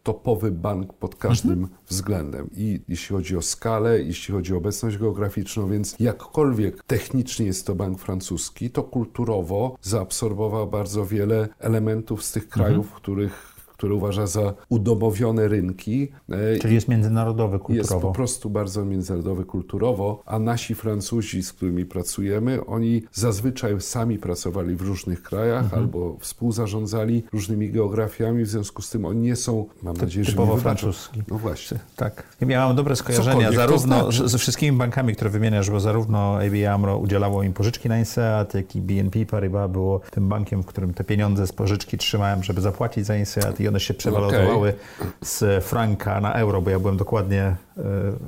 topowy 0.03 0.51
bank 0.51 0.93
pod 0.93 1.15
każdym 1.15 1.51
Mhm. 1.51 1.69
względem. 1.87 2.49
I 2.55 2.81
jeśli 2.87 3.15
chodzi 3.15 3.37
o 3.37 3.41
skalę, 3.41 4.01
jeśli 4.01 4.33
chodzi 4.33 4.53
o 4.53 4.57
obecność 4.57 4.97
geograficzną, 4.97 5.69
więc 5.69 5.95
jakkolwiek 5.99 6.83
technicznie 6.83 7.45
jest 7.45 7.67
to 7.67 7.75
bank 7.75 7.99
francuski, 7.99 8.69
to 8.69 8.83
kulturowo 8.83 9.75
zaabsorbował 9.81 10.67
bardzo 10.67 11.05
wiele 11.05 11.49
elementów 11.59 12.23
z 12.23 12.31
tych 12.31 12.43
Mhm. 12.43 12.65
krajów, 12.65 12.91
których 12.91 13.52
które 13.83 13.95
uważa 13.95 14.27
za 14.27 14.53
udomowione 14.69 15.47
rynki. 15.47 16.07
E, 16.55 16.59
Czyli 16.59 16.75
jest 16.75 16.87
międzynarodowy 16.87 17.53
jest 17.53 17.65
kulturowo. 17.65 18.07
po 18.07 18.13
prostu 18.13 18.49
bardzo 18.49 18.85
międzynarodowy 18.85 19.45
kulturowo, 19.45 20.23
a 20.25 20.39
nasi 20.39 20.75
Francuzi, 20.75 21.43
z 21.43 21.53
którymi 21.53 21.85
pracujemy, 21.85 22.65
oni 22.65 23.03
zazwyczaj 23.13 23.81
sami 23.81 24.17
pracowali 24.17 24.75
w 24.75 24.81
różnych 24.81 25.23
krajach 25.23 25.63
Mhm. 25.63 25.81
albo 25.83 26.17
współzarządzali 26.19 27.23
różnymi 27.33 27.71
geografiami, 27.71 28.43
w 28.43 28.47
związku 28.47 28.81
z 28.81 28.89
tym 28.89 29.05
oni 29.05 29.19
nie 29.21 29.35
są, 29.35 29.65
mam 29.81 29.97
nadzieję, 29.97 30.25
że 30.25 30.31
typowo 30.31 30.57
francuski. 30.57 31.23
No 31.27 31.37
właśnie. 31.37 31.79
Tak. 31.95 32.23
Ja 32.47 32.67
mam 32.67 32.75
dobre 32.75 32.95
skojarzenia 32.95 33.51
zarówno 33.51 34.11
znaczy. 34.11 34.29
ze 34.29 34.37
wszystkimi 34.37 34.77
bankami, 34.77 35.15
które 35.15 35.29
wymieniasz, 35.29 35.69
bo 35.69 35.79
zarówno 35.79 36.37
ABN 36.39 36.67
AMRO 36.67 36.97
udzielało 36.97 37.43
im 37.43 37.53
pożyczki 37.53 37.89
na 37.89 37.99
INSEAD, 37.99 38.53
jak 38.53 38.75
i 38.75 38.81
BNP 38.81 39.25
Paribas 39.25 39.71
było 39.71 39.99
tym 40.11 40.29
bankiem, 40.29 40.63
w 40.63 40.65
którym 40.65 40.93
te 40.93 41.03
pieniądze 41.03 41.47
z 41.47 41.51
pożyczki 41.53 41.97
trzymałem, 41.97 42.43
żeby 42.43 42.61
zapłacić 42.61 43.05
za 43.05 43.17
INSEAD 43.17 43.59
i 43.59 43.67
one 43.73 43.79
się 43.79 43.93
przewalowały 43.93 44.73
z 45.21 45.63
franka 45.63 46.21
na 46.21 46.33
euro, 46.33 46.61
bo 46.61 46.69
ja 46.69 46.79
byłem 46.79 46.97
dokładnie 46.97 47.41
e, 47.41 47.55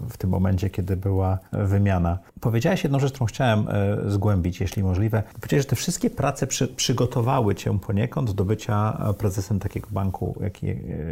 w 0.09 0.17
tym 0.17 0.29
momencie, 0.29 0.69
kiedy 0.69 0.97
była 0.97 1.39
wymiana. 1.51 2.19
Powiedziałeś 2.39 2.83
jedną 2.83 2.99
rzecz, 2.99 3.11
którą 3.11 3.25
chciałem 3.25 3.67
e, 3.69 4.11
zgłębić, 4.11 4.61
jeśli 4.61 4.83
możliwe. 4.83 5.23
Powiedziałeś, 5.33 5.65
że 5.65 5.69
te 5.69 5.75
wszystkie 5.75 6.09
prace 6.09 6.47
przy, 6.47 6.67
przygotowały 6.67 7.55
cię 7.55 7.79
poniekąd 7.79 8.31
do 8.31 8.45
bycia 8.45 8.97
prezesem 9.17 9.59
takiego 9.59 9.87
banku, 9.91 10.35
jak, 10.41 10.63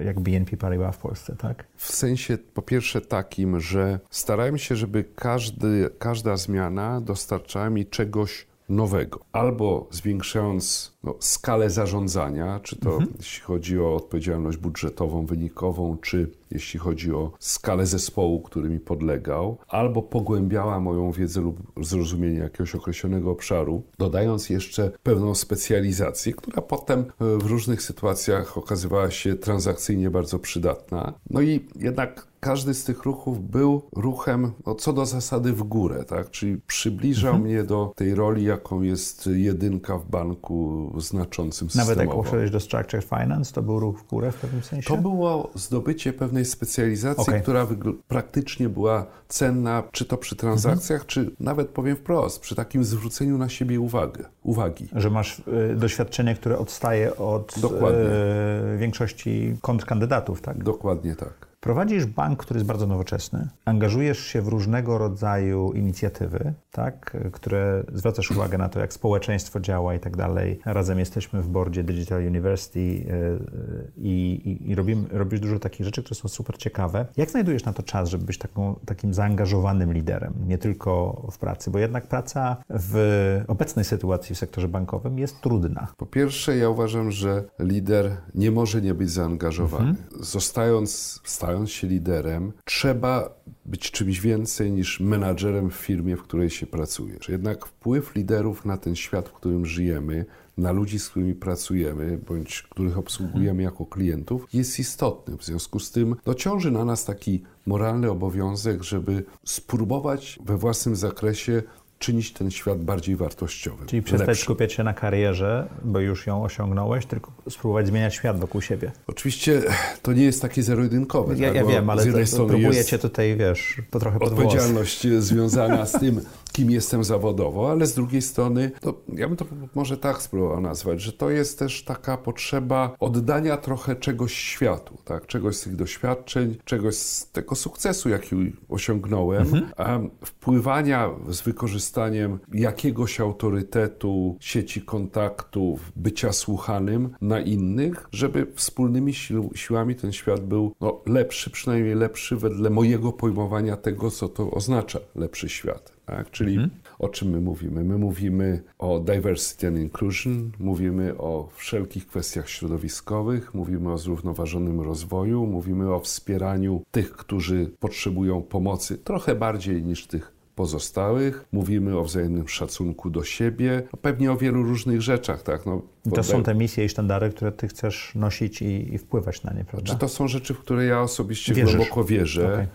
jak 0.05 0.19
BNP 0.19 0.57
Paribas 0.57 0.95
w 0.95 0.99
Polsce, 0.99 1.35
tak? 1.35 1.63
W 1.75 1.91
sensie 1.95 2.37
po 2.53 2.61
pierwsze 2.61 3.01
takim, 3.01 3.59
że 3.59 3.99
starałem 4.09 4.57
się, 4.57 4.75
żeby 4.75 5.05
każdy, 5.15 5.89
każda 5.99 6.37
zmiana 6.37 7.01
dostarczała 7.01 7.69
mi 7.69 7.85
czegoś 7.85 8.47
nowego. 8.69 9.19
Albo 9.31 9.87
zwiększając 9.91 10.93
no, 11.03 11.15
skalę 11.19 11.69
zarządzania, 11.69 12.59
czy 12.63 12.75
to 12.75 12.99
jeśli 13.17 13.41
chodzi 13.41 13.79
o 13.79 13.95
odpowiedzialność 13.95 14.57
budżetową, 14.57 15.25
wynikową, 15.25 15.97
czy 16.01 16.31
jeśli 16.51 16.79
chodzi 16.79 17.13
o 17.13 17.31
skalę 17.39 17.85
zespołu, 17.85 18.41
który 18.41 18.69
mi 18.69 18.79
podlegał, 18.79 19.57
albo 19.67 20.01
pogłębiała 20.01 20.79
moją 20.79 21.11
wiedzę 21.11 21.41
lub 21.41 21.57
zrozumienie 21.85 22.39
jakiegoś 22.39 22.75
określonego 22.75 23.31
obszaru, 23.31 23.83
dodając 23.97 24.49
jeszcze 24.49 24.91
pewną 25.03 25.35
specjalizację, 25.35 26.33
która 26.33 26.61
potem 26.61 26.99
e, 26.99 27.05
w 27.37 27.45
różnych 27.45 27.81
sytuacjach 27.81 28.57
okazywała 28.57 29.11
się 29.11 29.35
transakcyjnie 29.35 30.09
bardzo 30.09 30.39
przydatna. 30.39 31.13
No 31.29 31.41
i 31.41 31.65
jednak 31.75 32.32
każdy 32.43 32.73
z 32.73 32.83
tych 32.83 33.03
ruchów 33.03 33.49
był 33.49 33.81
ruchem 33.91 34.51
no, 34.65 34.75
co 34.75 34.93
do 34.93 35.05
zasady 35.05 35.53
w 35.53 35.63
górę, 35.63 36.03
tak? 36.03 36.29
czyli 36.29 36.57
przybliżał 36.67 37.39
mnie 37.39 37.63
do 37.63 37.93
tej 37.95 38.15
roli, 38.15 38.43
jaką 38.43 38.81
jest 38.81 39.29
jedynka 39.33 39.97
w 39.97 40.05
banku 40.09 40.91
znaczącym 40.97 41.69
systemowo. 41.69 41.91
Nawet 41.91 42.07
jak 42.07 42.15
poszedłeś 42.25 42.51
do 42.51 42.59
Structured 42.59 43.05
Finance, 43.05 43.53
to 43.53 43.61
był 43.61 43.79
ruch 43.79 43.99
w 43.99 44.07
górę 44.07 44.31
w 44.31 44.35
pewnym 44.35 44.63
sensie? 44.63 44.87
To 44.87 44.97
było 44.97 45.51
zdobycie 45.55 46.13
pewnej 46.13 46.45
specjalizacji, 46.45 47.21
Okej. 47.21 47.41
która 47.41 47.67
praktycznie 48.07 48.69
była 48.69 49.05
cenna, 49.27 49.83
czy 49.91 50.05
to 50.05 50.17
przy 50.17 50.35
transakcjach, 50.35 51.01
Mhm. 51.01 51.07
czy 51.07 51.35
nawet 51.39 51.69
powiem 51.69 51.95
wprost, 51.95 52.39
przy 52.39 52.55
takim 52.55 52.83
zwróceniu 52.83 53.37
na 53.37 53.49
siebie 53.49 53.79
uwagę, 53.79 54.25
uwagi. 54.43 54.87
Że 54.95 55.09
masz 55.09 55.39
y, 55.71 55.75
doświadczenie, 55.75 56.35
które 56.35 56.57
odstaje 56.57 57.17
od 57.17 57.55
y, 57.57 58.77
większości 58.77 59.57
kontrkandydatów, 59.61 60.41
tak? 60.41 60.63
Dokładnie 60.63 61.15
tak. 61.15 61.52
Prowadzisz 61.63 62.05
bank, 62.05 62.39
który 62.39 62.57
jest 62.57 62.67
bardzo 62.67 62.87
nowoczesny. 62.87 63.47
Angażujesz 63.65 64.19
się 64.19 64.41
w 64.41 64.47
różnego 64.47 64.97
rodzaju 64.97 65.71
inicjatywy, 65.71 66.53
tak? 66.71 67.17
które 67.31 67.83
zwracasz 67.93 68.31
uwagę 68.31 68.57
na 68.57 68.69
to, 68.69 68.79
jak 68.79 68.93
społeczeństwo 68.93 69.59
działa 69.59 69.95
i 69.95 69.99
tak 69.99 70.17
dalej. 70.17 70.59
Razem 70.65 70.99
jesteśmy 70.99 71.41
w 71.41 71.47
boardzie 71.47 71.83
Digital 71.83 72.27
University 72.27 72.79
y, 72.79 72.83
y, 72.83 73.91
i, 73.97 74.41
i, 74.45 74.69
i 74.69 74.75
robimy, 74.75 75.07
robisz 75.11 75.39
dużo 75.39 75.59
takich 75.59 75.85
rzeczy, 75.85 76.03
które 76.03 76.15
są 76.15 76.27
super 76.27 76.57
ciekawe. 76.57 77.05
Jak 77.17 77.31
znajdujesz 77.31 77.65
na 77.65 77.73
to 77.73 77.83
czas, 77.83 78.09
żeby 78.09 78.25
być 78.25 78.37
taką, 78.37 78.75
takim 78.85 79.13
zaangażowanym 79.13 79.93
liderem, 79.93 80.33
nie 80.47 80.57
tylko 80.57 81.21
w 81.31 81.37
pracy? 81.37 81.71
Bo 81.71 81.79
jednak 81.79 82.07
praca 82.07 82.57
w 82.69 83.43
obecnej 83.47 83.85
sytuacji 83.85 84.35
w 84.35 84.37
sektorze 84.37 84.67
bankowym 84.67 85.19
jest 85.19 85.41
trudna. 85.41 85.87
Po 85.97 86.05
pierwsze, 86.05 86.57
ja 86.57 86.69
uważam, 86.69 87.11
że 87.11 87.43
lider 87.59 88.11
nie 88.35 88.51
może 88.51 88.81
nie 88.81 88.93
być 88.93 89.09
zaangażowany. 89.09 89.95
Zostając, 90.19 91.21
stając 91.53 91.71
się 91.71 91.87
liderem, 91.87 92.53
trzeba 92.65 93.29
być 93.65 93.91
czymś 93.91 94.19
więcej 94.19 94.71
niż 94.71 94.99
menadżerem 94.99 95.69
w 95.69 95.73
firmie, 95.73 96.17
w 96.17 96.23
której 96.23 96.49
się 96.49 96.65
pracuje. 96.65 97.19
Jednak 97.29 97.65
wpływ 97.65 98.15
liderów 98.15 98.65
na 98.65 98.77
ten 98.77 98.95
świat, 98.95 99.29
w 99.29 99.33
którym 99.33 99.65
żyjemy, 99.65 100.25
na 100.57 100.71
ludzi, 100.71 100.99
z 100.99 101.09
którymi 101.09 101.35
pracujemy, 101.35 102.19
bądź 102.27 102.61
których 102.61 102.97
obsługujemy 102.97 103.63
jako 103.63 103.85
klientów, 103.85 104.47
jest 104.53 104.79
istotny. 104.79 105.37
W 105.37 105.45
związku 105.45 105.79
z 105.79 105.91
tym 105.91 106.15
no, 106.25 106.33
ciąży 106.33 106.71
na 106.71 106.85
nas 106.85 107.05
taki 107.05 107.43
moralny 107.65 108.11
obowiązek, 108.11 108.83
żeby 108.83 109.23
spróbować 109.45 110.39
we 110.45 110.57
własnym 110.57 110.95
zakresie 110.95 111.63
czynić 112.03 112.33
ten 112.33 112.51
świat 112.51 112.81
bardziej 112.81 113.15
wartościowym. 113.15 113.87
Czyli 113.87 114.01
przestać 114.01 114.27
lepszym. 114.27 114.43
skupiać 114.43 114.73
się 114.73 114.83
na 114.83 114.93
karierze, 114.93 115.67
bo 115.83 115.99
już 115.99 116.27
ją 116.27 116.43
osiągnąłeś, 116.43 117.05
tylko 117.05 117.31
spróbować 117.49 117.87
zmieniać 117.87 118.15
świat 118.15 118.39
wokół 118.39 118.61
siebie. 118.61 118.91
Oczywiście 119.07 119.61
to 120.01 120.13
nie 120.13 120.23
jest 120.23 120.41
takie 120.41 120.63
zero-jedynkowe. 120.63 121.35
Ja, 121.37 121.47
tak? 121.47 121.55
ja 121.55 121.65
wiem, 121.65 121.89
ale 121.89 122.03
z 122.03 122.05
jednej 122.05 122.23
to, 122.25 122.31
strony 122.31 122.49
próbuję 122.49 122.77
jest 122.77 122.89
cię 122.89 122.99
tutaj, 122.99 123.35
wiesz, 123.37 123.81
po 123.91 123.99
trochę 123.99 124.19
pod 124.19 124.29
włos. 124.29 124.39
odpowiedzialność 124.39 125.07
związana 125.07 125.85
z 125.85 125.91
tym, 125.91 126.21
kim 126.53 126.71
jestem 126.71 127.03
zawodowo, 127.03 127.71
ale 127.71 127.85
z 127.85 127.93
drugiej 127.93 128.21
strony, 128.21 128.71
to 128.81 129.01
ja 129.13 129.27
bym 129.27 129.37
to 129.37 129.45
może 129.75 129.97
tak 129.97 130.21
spróbował 130.21 130.61
nazwać, 130.61 131.01
że 131.01 131.13
to 131.13 131.29
jest 131.29 131.59
też 131.59 131.83
taka 131.83 132.17
potrzeba 132.17 132.95
oddania 132.99 133.57
trochę 133.57 133.95
czegoś 133.95 134.33
światu, 134.33 134.97
tak? 135.05 135.27
czegoś 135.27 135.55
z 135.55 135.61
tych 135.63 135.75
doświadczeń, 135.75 136.57
czegoś 136.65 136.95
z 136.95 137.31
tego 137.31 137.55
sukcesu, 137.55 138.09
jaki 138.09 138.53
osiągnąłem, 138.69 139.47
a 139.77 139.99
wpływania 140.25 141.09
z 141.29 141.41
wykorzystaniem 141.41 142.39
jakiegoś 142.53 143.19
autorytetu, 143.19 144.37
sieci 144.39 144.81
kontaktów, 144.81 145.91
bycia 145.95 146.31
słuchanym 146.31 147.09
na 147.21 147.39
innych, 147.39 148.07
żeby 148.11 148.47
wspólnymi 148.55 149.13
sił, 149.13 149.51
siłami 149.55 149.95
ten 149.95 150.11
świat 150.11 150.45
był 150.45 150.75
no, 150.81 151.01
lepszy, 151.05 151.49
przynajmniej 151.49 151.95
lepszy 151.95 152.35
wedle 152.35 152.69
mojego 152.69 153.11
pojmowania 153.13 153.77
tego, 153.77 154.11
co 154.11 154.29
to 154.29 154.51
oznacza 154.51 154.99
lepszy 155.15 155.49
świat. 155.49 155.92
Tak? 156.05 156.31
Czyli 156.31 156.59
o 156.99 157.09
czym 157.09 157.29
my 157.29 157.41
mówimy? 157.41 157.83
My 157.83 157.97
mówimy 157.97 158.61
o 158.79 158.99
diversity 158.99 159.67
and 159.67 159.77
inclusion, 159.77 160.51
mówimy 160.59 161.17
o 161.17 161.49
wszelkich 161.55 162.07
kwestiach 162.07 162.49
środowiskowych, 162.49 163.53
mówimy 163.53 163.91
o 163.91 163.97
zrównoważonym 163.97 164.81
rozwoju, 164.81 165.45
mówimy 165.47 165.93
o 165.93 165.99
wspieraniu 165.99 166.81
tych, 166.91 167.11
którzy 167.11 167.71
potrzebują 167.79 168.41
pomocy 168.41 168.97
trochę 168.97 169.35
bardziej 169.35 169.83
niż 169.83 170.07
tych 170.07 170.33
pozostałych. 170.55 171.45
Mówimy 171.51 171.97
o 171.97 172.03
wzajemnym 172.03 172.47
szacunku 172.47 173.09
do 173.09 173.23
siebie, 173.23 173.83
no 173.93 173.99
pewnie 174.01 174.31
o 174.31 174.37
wielu 174.37 174.63
różnych 174.63 175.01
rzeczach, 175.01 175.43
tak? 175.43 175.65
No, 175.65 175.81
I 176.05 176.11
To 176.11 176.23
są 176.23 176.43
te 176.43 176.55
misje 176.55 176.85
i 176.85 176.89
sztandary, 176.89 177.29
które 177.29 177.51
ty 177.51 177.67
chcesz 177.67 178.11
nosić 178.15 178.61
i, 178.61 178.93
i 178.93 178.97
wpływać 178.97 179.43
na 179.43 179.53
nie, 179.53 179.65
prawda? 179.65 179.93
Czy 179.93 179.99
to 179.99 180.09
są 180.09 180.27
rzeczy, 180.27 180.53
w 180.53 180.59
które 180.59 180.85
ja 180.85 181.01
osobiście 181.01 181.53
Wierzysz. 181.53 181.75
głęboko 181.75 182.03
wierzę? 182.03 182.53
Okej. 182.53 182.67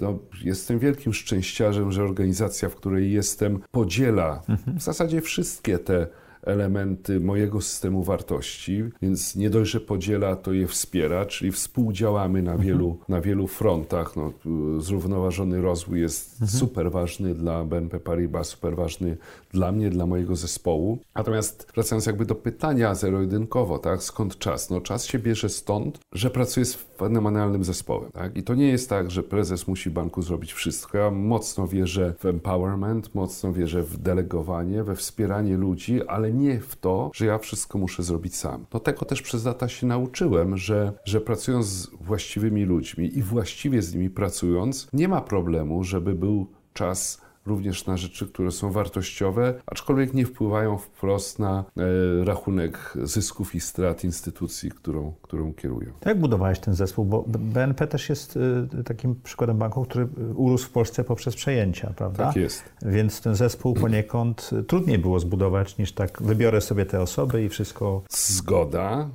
No, 0.00 0.18
jestem 0.44 0.78
wielkim 0.78 1.14
szczęściarzem, 1.14 1.92
że 1.92 2.02
organizacja, 2.02 2.68
w 2.68 2.74
której 2.74 3.12
jestem, 3.12 3.60
podziela 3.70 4.42
w 4.76 4.82
zasadzie 4.82 5.20
wszystkie 5.20 5.78
te 5.78 6.06
elementy 6.46 7.20
mojego 7.20 7.60
systemu 7.60 8.02
wartości, 8.02 8.84
więc 9.02 9.36
nie 9.36 9.50
dość, 9.50 9.70
że 9.70 9.80
podziela, 9.80 10.36
to 10.36 10.52
je 10.52 10.66
wspiera, 10.66 11.26
czyli 11.26 11.52
współdziałamy 11.52 12.42
na 12.42 12.52
Mhm. 12.52 12.68
wielu, 12.68 12.98
na 13.08 13.20
wielu 13.20 13.46
frontach. 13.46 14.16
No, 14.16 14.32
zrównoważony 14.78 15.60
rozwój 15.62 16.00
jest 16.00 16.32
Mhm. 16.42 16.58
super 16.58 16.90
ważny 16.90 17.34
dla 17.34 17.64
BNP 17.64 18.00
Paribas, 18.00 18.48
super 18.48 18.76
ważny 18.76 19.16
dla 19.52 19.72
mnie, 19.72 19.90
dla 19.90 20.06
mojego 20.06 20.36
zespołu. 20.36 20.98
Natomiast 21.14 21.70
wracając 21.74 22.06
jakby 22.06 22.24
do 22.26 22.34
pytania 22.34 22.94
zero-jedynkowo, 22.94 23.78
tak, 23.78 24.02
skąd 24.02 24.38
czas? 24.38 24.70
No 24.70 24.80
czas 24.80 25.04
się 25.06 25.18
bierze 25.18 25.48
stąd, 25.48 25.98
że 26.12 26.30
pracuję 26.30 26.66
z 26.66 26.74
fenomenalnym 26.74 27.64
zespołem, 27.64 28.10
tak? 28.12 28.36
I 28.36 28.42
to 28.42 28.54
nie 28.54 28.68
jest 28.68 28.88
tak, 28.88 29.10
że 29.10 29.22
prezes 29.22 29.68
musi 29.68 29.90
banku 29.90 30.22
zrobić 30.22 30.52
wszystko. 30.52 30.98
Ja 30.98 31.10
mocno 31.10 31.68
wierzę 31.68 32.14
w 32.18 32.26
empowerment, 32.26 33.14
mocno 33.14 33.52
wierzę 33.52 33.82
w 33.82 33.96
delegowanie, 33.98 34.84
we 34.84 34.96
wspieranie 34.96 35.56
ludzi, 35.56 36.06
ale 36.06 36.32
nie 36.34 36.60
w 36.60 36.76
to, 36.76 37.10
że 37.14 37.26
ja 37.26 37.38
wszystko 37.38 37.78
muszę 37.78 38.02
zrobić 38.02 38.36
sam. 38.36 38.66
No 38.74 38.80
tego 38.80 39.04
też 39.04 39.22
przez 39.22 39.44
lata 39.44 39.68
się 39.68 39.86
nauczyłem, 39.86 40.56
że, 40.56 40.92
że 41.04 41.20
pracując 41.20 41.66
z 41.66 41.90
właściwymi 42.00 42.64
ludźmi 42.64 43.18
i 43.18 43.22
właściwie 43.22 43.82
z 43.82 43.94
nimi 43.94 44.10
pracując, 44.10 44.88
nie 44.92 45.08
ma 45.08 45.20
problemu, 45.20 45.84
żeby 45.84 46.14
był 46.14 46.46
czas 46.72 47.23
również 47.46 47.86
na 47.86 47.96
rzeczy, 47.96 48.26
które 48.26 48.52
są 48.52 48.72
wartościowe, 48.72 49.54
aczkolwiek 49.66 50.14
nie 50.14 50.26
wpływają 50.26 50.78
wprost 50.78 51.38
na 51.38 51.64
e, 51.76 52.24
rachunek 52.24 52.94
zysków 53.02 53.54
i 53.54 53.60
strat 53.60 54.04
instytucji, 54.04 54.70
którą, 54.70 55.14
którą 55.22 55.54
kierują. 55.54 55.92
Jak 56.04 56.20
budowałeś 56.20 56.58
ten 56.58 56.74
zespół? 56.74 57.04
Bo 57.04 57.24
BNP 57.28 57.86
też 57.86 58.08
jest 58.08 58.38
y, 58.80 58.84
takim 58.84 59.20
przykładem 59.24 59.58
banku, 59.58 59.84
który 59.84 60.08
urósł 60.34 60.66
w 60.66 60.70
Polsce 60.70 61.04
poprzez 61.04 61.36
przejęcia, 61.36 61.92
prawda? 61.96 62.26
Tak 62.26 62.36
jest. 62.36 62.64
Więc 62.82 63.20
ten 63.20 63.34
zespół 63.34 63.74
poniekąd 63.74 64.50
trudniej 64.66 64.98
było 64.98 65.20
zbudować 65.20 65.78
niż 65.78 65.92
tak 65.92 66.22
wybiorę 66.22 66.60
sobie 66.60 66.86
te 66.86 67.00
osoby 67.00 67.44
i 67.44 67.48
wszystko. 67.48 68.02
Zgoda. 68.10 69.08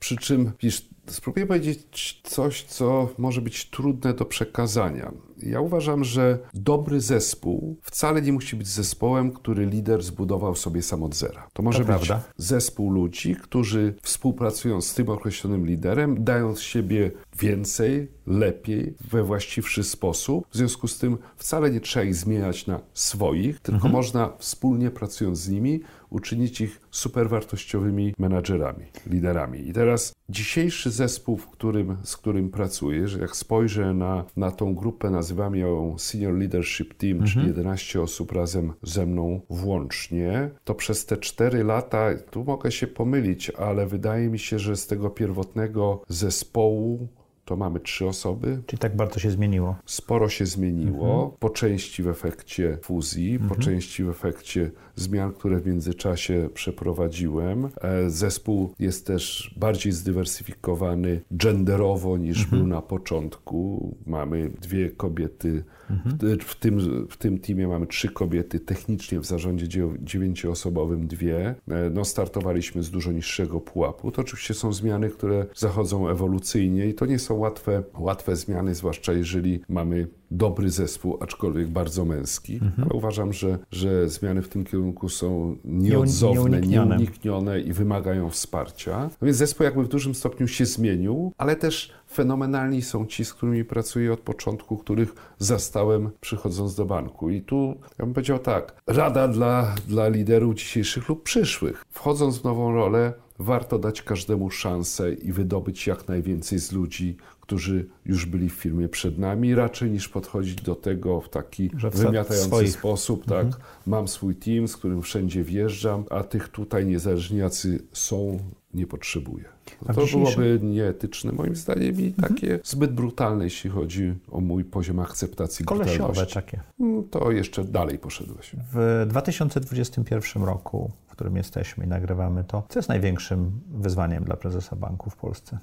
Przy 0.00 0.16
czym, 0.16 0.52
wiesz, 0.60 0.88
spróbuję 1.06 1.46
powiedzieć 1.46 2.20
coś, 2.22 2.62
co 2.64 3.08
może 3.18 3.40
być 3.40 3.70
trudne 3.70 4.14
do 4.14 4.24
przekazania. 4.24 5.12
Ja 5.42 5.60
uważam, 5.60 6.04
że 6.04 6.38
dobry 6.54 7.00
zespół 7.00 7.76
wcale 7.82 8.22
nie 8.22 8.32
musi 8.32 8.56
być 8.56 8.68
zespołem, 8.68 9.32
który 9.32 9.66
lider 9.66 10.02
zbudował 10.02 10.54
sobie 10.54 10.82
sam 10.82 11.02
od 11.02 11.14
zera. 11.14 11.48
To 11.52 11.62
może 11.62 11.78
To 11.78 11.84
być 11.84 12.06
prawda. 12.06 12.22
zespół 12.36 12.90
ludzi, 12.90 13.36
którzy 13.36 13.94
współpracują 14.02 14.80
z 14.80 14.94
tym 14.94 15.08
określonym 15.08 15.66
liderem, 15.66 16.24
dają 16.24 16.56
z 16.56 16.60
siebie 16.60 17.10
więcej, 17.38 18.08
lepiej, 18.26 18.94
we 19.10 19.22
właściwszy 19.22 19.84
sposób. 19.84 20.46
W 20.50 20.56
związku 20.56 20.88
z 20.88 20.98
tym 20.98 21.18
wcale 21.36 21.70
nie 21.70 21.80
trzeba 21.80 22.04
ich 22.04 22.14
zmieniać 22.14 22.66
na 22.66 22.80
swoich, 22.94 23.60
tylko 23.60 23.88
można 23.88 24.32
wspólnie 24.38 24.90
pracując 24.90 25.38
z 25.38 25.48
nimi 25.48 25.80
uczynić 26.14 26.60
ich 26.60 26.80
superwartościowymi 26.90 28.14
menadżerami, 28.18 28.84
liderami. 29.06 29.68
I 29.68 29.72
teraz 29.72 30.12
dzisiejszy 30.28 30.90
zespół, 30.90 31.36
w 31.36 31.50
którym, 31.50 31.96
z 32.02 32.16
którym 32.16 32.50
pracuję, 32.50 33.08
że 33.08 33.18
jak 33.18 33.36
spojrzę 33.36 33.94
na, 33.94 34.24
na 34.36 34.50
tą 34.50 34.74
grupę, 34.74 35.10
nazywam 35.10 35.56
ją 35.56 35.98
Senior 35.98 36.34
Leadership 36.34 36.94
Team, 36.94 37.24
czyli 37.24 37.46
11 37.46 38.02
osób 38.02 38.32
razem 38.32 38.72
ze 38.82 39.06
mną 39.06 39.40
włącznie, 39.50 40.50
to 40.64 40.74
przez 40.74 41.06
te 41.06 41.16
4 41.16 41.64
lata, 41.64 42.08
tu 42.30 42.44
mogę 42.44 42.72
się 42.72 42.86
pomylić, 42.86 43.50
ale 43.50 43.86
wydaje 43.86 44.28
mi 44.28 44.38
się, 44.38 44.58
że 44.58 44.76
z 44.76 44.86
tego 44.86 45.10
pierwotnego 45.10 46.02
zespołu 46.08 47.08
to 47.44 47.56
mamy 47.56 47.80
trzy 47.80 48.06
osoby, 48.06 48.62
Czyli 48.66 48.78
tak 48.80 48.96
bardzo 48.96 49.20
się 49.20 49.30
zmieniło. 49.30 49.76
Sporo 49.86 50.28
się 50.28 50.46
zmieniło, 50.46 51.36
po 51.40 51.50
części 51.50 52.02
w 52.02 52.08
efekcie 52.08 52.78
fuzji, 52.82 53.38
po 53.38 53.56
części 53.56 54.04
w 54.04 54.08
efekcie 54.08 54.70
zmian, 54.96 55.32
które 55.32 55.60
w 55.60 55.66
międzyczasie 55.66 56.48
przeprowadziłem. 56.54 57.68
E, 57.80 58.10
Zespół 58.10 58.74
jest 58.78 59.06
też 59.06 59.54
bardziej 59.56 59.92
zdywersyfikowany 59.92 61.20
genderowo 61.30 62.16
niż 62.16 62.46
był 62.46 62.66
na 62.66 62.82
początku. 62.82 63.94
Mamy 64.06 64.50
dwie 64.60 64.90
kobiety, 64.90 65.64
w, 65.90 66.44
w, 66.44 66.54
tym, 66.54 67.06
w 67.10 67.16
tym 67.16 67.38
teamie 67.38 67.68
mamy 67.68 67.86
trzy 67.86 68.08
kobiety, 68.08 68.60
technicznie 68.60 69.20
w 69.20 69.24
zarządzie 69.26 69.68
dziew- 69.68 69.96
dziewięcioosobowym 70.02 71.06
dwie. 71.06 71.54
E, 71.68 71.90
No, 71.94 72.04
startowaliśmy 72.04 72.82
z 72.82 72.90
dużo 72.90 73.12
niższego 73.12 73.60
pułapu. 73.60 74.10
To 74.10 74.22
oczywiście 74.22 74.54
są 74.54 74.72
zmiany, 74.72 75.10
które 75.10 75.46
zachodzą 75.54 76.08
ewolucyjnie 76.08 76.86
i 76.86 76.94
to 76.94 77.06
nie 77.06 77.18
są 77.18 77.34
łatwe, 77.34 77.82
łatwe 77.98 78.36
zmiany, 78.36 78.74
zwłaszcza 78.74 79.12
jeżeli 79.12 79.60
mamy 79.68 80.08
dobry 80.30 80.70
zespół, 80.70 81.18
aczkolwiek 81.20 81.68
bardzo 81.68 82.04
męski. 82.04 82.60
Ale 82.78 82.90
uważam, 82.92 83.32
że, 83.32 83.58
że 83.70 84.08
zmiany 84.08 84.42
w 84.42 84.48
tym 84.48 84.64
kierunku 84.64 85.08
są 85.08 85.56
nieodzowne, 85.64 86.40
nieuniknione. 86.50 86.96
nieuniknione 86.96 87.60
i 87.60 87.72
wymagają 87.72 88.30
wsparcia. 88.30 89.10
No 89.20 89.24
więc 89.26 89.36
zespół 89.36 89.64
jakby 89.64 89.84
w 89.84 89.88
dużym 89.88 90.14
stopniu 90.14 90.48
się 90.48 90.66
zmienił, 90.66 91.32
ale 91.38 91.56
też 91.56 91.92
fenomenalni 92.14 92.82
są 92.82 93.06
ci, 93.06 93.24
z 93.24 93.34
którymi 93.34 93.64
pracuję 93.64 94.12
od 94.12 94.20
początku, 94.20 94.76
których 94.76 95.14
zastałem 95.38 96.10
przychodząc 96.20 96.74
do 96.74 96.84
banku. 96.84 97.30
I 97.30 97.42
tu 97.42 97.74
ja 97.98 98.04
bym 98.04 98.14
powiedział 98.14 98.38
tak, 98.38 98.82
rada 98.86 99.28
dla, 99.28 99.74
dla 99.88 100.08
liderów 100.08 100.54
dzisiejszych 100.54 101.08
lub 101.08 101.22
przyszłych. 101.22 101.84
Wchodząc 101.90 102.38
w 102.38 102.44
nową 102.44 102.74
rolę, 102.74 103.12
warto 103.38 103.78
dać 103.78 104.02
każdemu 104.02 104.50
szansę 104.50 105.12
i 105.12 105.32
wydobyć 105.32 105.86
jak 105.86 106.08
najwięcej 106.08 106.58
z 106.58 106.72
ludzi, 106.72 107.16
którzy 107.44 107.86
już 108.06 108.26
byli 108.26 108.48
w 108.48 108.52
firmie 108.52 108.88
przed 108.88 109.18
nami, 109.18 109.54
raczej 109.54 109.90
niż 109.90 110.08
podchodzić 110.08 110.54
do 110.62 110.74
tego 110.74 111.20
w 111.20 111.28
taki 111.28 111.70
Że 111.76 111.90
wymiatający 111.90 112.46
swoich. 112.48 112.70
sposób, 112.70 113.24
tak, 113.26 113.46
mam 113.86 114.08
swój 114.08 114.36
team, 114.36 114.68
z 114.68 114.76
którym 114.76 115.02
wszędzie 115.02 115.44
wjeżdżam, 115.44 116.04
a 116.10 116.22
tych 116.22 116.48
tutaj 116.48 116.86
niezależnie 116.86 117.38
jacy 117.38 117.82
są, 117.92 118.38
nie 118.74 118.86
potrzebuję. 118.86 119.44
No 119.88 119.94
to 119.94 120.00
dzisiejszym- 120.02 120.20
byłoby 120.42 120.58
nieetyczne 120.66 121.32
moim 121.32 121.56
zdaniem 121.56 122.00
i 122.00 122.12
takie 122.12 122.60
zbyt 122.64 122.92
brutalne, 122.92 123.44
jeśli 123.44 123.70
chodzi 123.70 124.14
o 124.30 124.40
mój 124.40 124.64
poziom 124.64 124.98
akceptacji 125.00 125.64
Kolesiowe 125.64 125.96
brutalności. 125.98 126.34
takie. 126.34 126.60
Mm, 126.80 127.04
To 127.08 127.30
jeszcze 127.30 127.64
dalej 127.64 127.98
poszedłeś. 127.98 128.50
W 128.72 129.06
2021 129.08 130.42
roku, 130.44 130.90
w 131.08 131.12
którym 131.12 131.36
jesteśmy 131.36 131.84
i 131.84 131.88
nagrywamy 131.88 132.44
to, 132.44 132.62
co 132.68 132.78
jest 132.78 132.88
największym 132.88 133.50
wyzwaniem 133.74 134.24
dla 134.24 134.36
prezesa 134.36 134.76
banku 134.76 135.10
w 135.10 135.16
Polsce? 135.16 135.58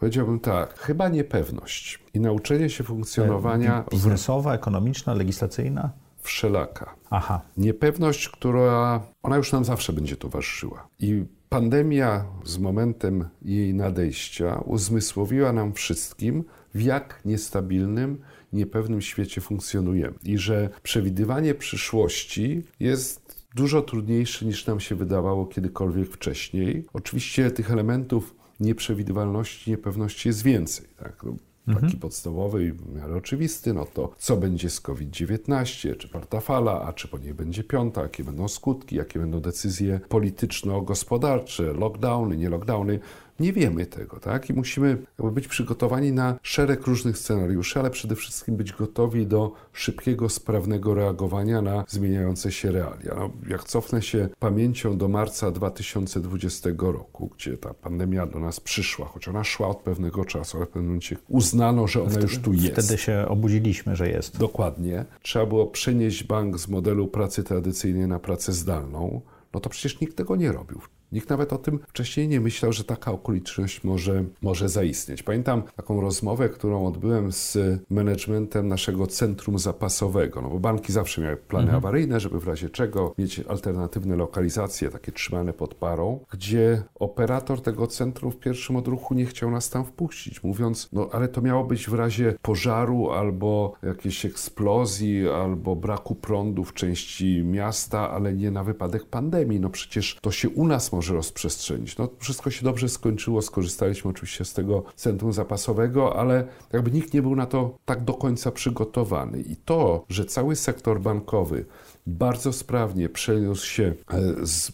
Powiedziałbym 0.00 0.40
tak, 0.40 0.78
chyba 0.78 1.08
niepewność 1.08 1.98
i 2.14 2.20
nauczenie 2.20 2.70
się 2.70 2.84
funkcjonowania 2.84 3.82
w, 3.82 3.90
Biznesowa, 3.90 4.54
ekonomiczna, 4.54 5.14
legislacyjna? 5.14 5.90
wszelaka. 6.22 6.94
Aha. 7.10 7.40
Niepewność, 7.56 8.28
która 8.28 9.02
ona 9.22 9.36
już 9.36 9.52
nam 9.52 9.64
zawsze 9.64 9.92
będzie 9.92 10.16
towarzyszyła. 10.16 10.88
I 10.98 11.24
pandemia 11.48 12.24
z 12.44 12.58
momentem 12.58 13.28
jej 13.42 13.74
nadejścia 13.74 14.60
uzmysłowiła 14.64 15.52
nam 15.52 15.72
wszystkim, 15.72 16.44
w 16.74 16.80
jak 16.82 17.20
niestabilnym, 17.24 18.20
niepewnym 18.52 19.00
świecie 19.00 19.40
funkcjonujemy. 19.40 20.14
I 20.24 20.38
że 20.38 20.68
przewidywanie 20.82 21.54
przyszłości 21.54 22.62
jest 22.80 23.44
dużo 23.54 23.82
trudniejsze 23.82 24.46
niż 24.46 24.66
nam 24.66 24.80
się 24.80 24.94
wydawało 24.94 25.46
kiedykolwiek 25.46 26.08
wcześniej. 26.08 26.84
Oczywiście 26.92 27.50
tych 27.50 27.70
elementów 27.70 28.39
nieprzewidywalności, 28.60 29.70
niepewności 29.70 30.28
jest 30.28 30.42
więcej. 30.42 30.86
Tak? 30.98 31.22
No, 31.66 31.80
Taki 31.80 31.96
podstawowy 31.96 32.64
i 32.64 32.72
w 32.72 32.94
miarę 32.94 33.14
oczywisty, 33.16 33.72
no 33.72 33.84
to 33.84 34.14
co 34.18 34.36
będzie 34.36 34.70
z 34.70 34.80
COVID-19, 34.80 35.96
czy 35.96 36.08
czwarta 36.08 36.40
fala, 36.40 36.82
a 36.82 36.92
czy 36.92 37.08
po 37.08 37.18
niej 37.18 37.34
będzie 37.34 37.64
piąta, 37.64 38.02
jakie 38.02 38.24
będą 38.24 38.48
skutki, 38.48 38.96
jakie 38.96 39.18
będą 39.18 39.40
decyzje 39.40 40.00
polityczno-gospodarcze, 40.08 41.72
lockdowny, 41.72 42.36
nie 42.36 42.48
lockdowny. 42.48 43.00
Nie 43.40 43.52
wiemy 43.52 43.86
tego, 43.86 44.20
tak? 44.20 44.50
I 44.50 44.52
musimy 44.52 44.96
być 45.32 45.48
przygotowani 45.48 46.12
na 46.12 46.38
szereg 46.42 46.86
różnych 46.86 47.18
scenariuszy, 47.18 47.80
ale 47.80 47.90
przede 47.90 48.16
wszystkim 48.16 48.56
być 48.56 48.72
gotowi 48.72 49.26
do 49.26 49.52
szybkiego, 49.72 50.28
sprawnego 50.28 50.94
reagowania 50.94 51.62
na 51.62 51.84
zmieniające 51.88 52.52
się 52.52 52.72
realia. 52.72 53.14
No, 53.16 53.30
jak 53.48 53.64
cofnę 53.64 54.02
się 54.02 54.28
pamięcią 54.38 54.98
do 54.98 55.08
marca 55.08 55.50
2020 55.50 56.70
roku, 56.78 57.30
gdzie 57.36 57.58
ta 57.58 57.74
pandemia 57.74 58.26
do 58.26 58.38
nas 58.38 58.60
przyszła, 58.60 59.06
choć 59.06 59.28
ona 59.28 59.44
szła 59.44 59.68
od 59.68 59.78
pewnego 59.78 60.24
czasu, 60.24 60.56
ale 60.56 60.66
w 60.66 60.68
pewnym 60.68 60.86
momencie 60.86 61.16
uznano, 61.28 61.86
że 61.86 62.02
ona 62.02 62.20
już 62.20 62.38
tu 62.38 62.52
jest. 62.52 62.72
Wtedy 62.72 62.98
się 62.98 63.24
obudziliśmy, 63.28 63.96
że 63.96 64.08
jest. 64.08 64.38
Dokładnie. 64.38 65.04
Trzeba 65.22 65.46
było 65.46 65.66
przenieść 65.66 66.24
bank 66.24 66.58
z 66.58 66.68
modelu 66.68 67.08
pracy 67.08 67.44
tradycyjnej 67.44 68.08
na 68.08 68.18
pracę 68.18 68.52
zdalną. 68.52 69.20
No 69.54 69.60
to 69.60 69.70
przecież 69.70 70.00
nikt 70.00 70.16
tego 70.16 70.36
nie 70.36 70.52
robił. 70.52 70.80
Nikt 71.12 71.30
nawet 71.30 71.52
o 71.52 71.58
tym 71.58 71.78
wcześniej 71.88 72.28
nie 72.28 72.40
myślał, 72.40 72.72
że 72.72 72.84
taka 72.84 73.12
okoliczność 73.12 73.84
może, 73.84 74.24
może 74.42 74.68
zaistnieć. 74.68 75.22
Pamiętam 75.22 75.62
taką 75.76 76.00
rozmowę, 76.00 76.48
którą 76.48 76.86
odbyłem 76.86 77.32
z 77.32 77.58
managementem 77.90 78.68
naszego 78.68 79.06
centrum 79.06 79.58
zapasowego, 79.58 80.40
no 80.42 80.48
bo 80.48 80.58
banki 80.58 80.92
zawsze 80.92 81.20
miały 81.20 81.36
plany 81.36 81.72
awaryjne, 81.72 82.20
żeby 82.20 82.40
w 82.40 82.48
razie 82.48 82.70
czego 82.70 83.14
mieć 83.18 83.40
alternatywne 83.40 84.16
lokalizacje, 84.16 84.90
takie 84.90 85.12
trzymane 85.12 85.52
pod 85.52 85.74
parą, 85.74 86.20
gdzie 86.30 86.82
operator 86.94 87.62
tego 87.62 87.86
centrum 87.86 88.32
w 88.32 88.36
pierwszym 88.36 88.76
odruchu 88.76 89.14
nie 89.14 89.26
chciał 89.26 89.50
nas 89.50 89.70
tam 89.70 89.84
wpuścić, 89.84 90.42
mówiąc, 90.42 90.88
no 90.92 91.08
ale 91.12 91.28
to 91.28 91.42
miało 91.42 91.64
być 91.64 91.88
w 91.88 91.94
razie 91.94 92.34
pożaru 92.42 93.10
albo 93.10 93.72
jakiejś 93.82 94.24
eksplozji, 94.24 95.28
albo 95.28 95.76
braku 95.76 96.14
prądu 96.14 96.64
w 96.64 96.74
części 96.74 97.42
miasta, 97.44 98.10
ale 98.10 98.34
nie 98.34 98.50
na 98.50 98.64
wypadek 98.64 99.06
pandemii. 99.06 99.60
No 99.60 99.70
przecież 99.70 100.18
to 100.22 100.30
się 100.30 100.48
u 100.48 100.66
nas 100.66 100.92
może 100.92 100.99
rozprzestrzenić. 101.08 101.98
No 101.98 102.08
wszystko 102.18 102.50
się 102.50 102.64
dobrze 102.64 102.88
skończyło, 102.88 103.42
skorzystaliśmy 103.42 104.10
oczywiście 104.10 104.44
z 104.44 104.52
tego 104.52 104.84
centrum 104.96 105.32
zapasowego, 105.32 106.16
ale 106.16 106.46
jakby 106.72 106.90
nikt 106.90 107.14
nie 107.14 107.22
był 107.22 107.36
na 107.36 107.46
to 107.46 107.78
tak 107.84 108.04
do 108.04 108.14
końca 108.14 108.50
przygotowany. 108.50 109.40
I 109.40 109.56
to, 109.56 110.04
że 110.08 110.24
cały 110.24 110.56
sektor 110.56 111.00
bankowy 111.00 111.64
bardzo 112.06 112.52
sprawnie 112.52 113.08
przeniósł 113.08 113.66
się 113.66 113.94
e, 114.10 114.46
z 114.46 114.72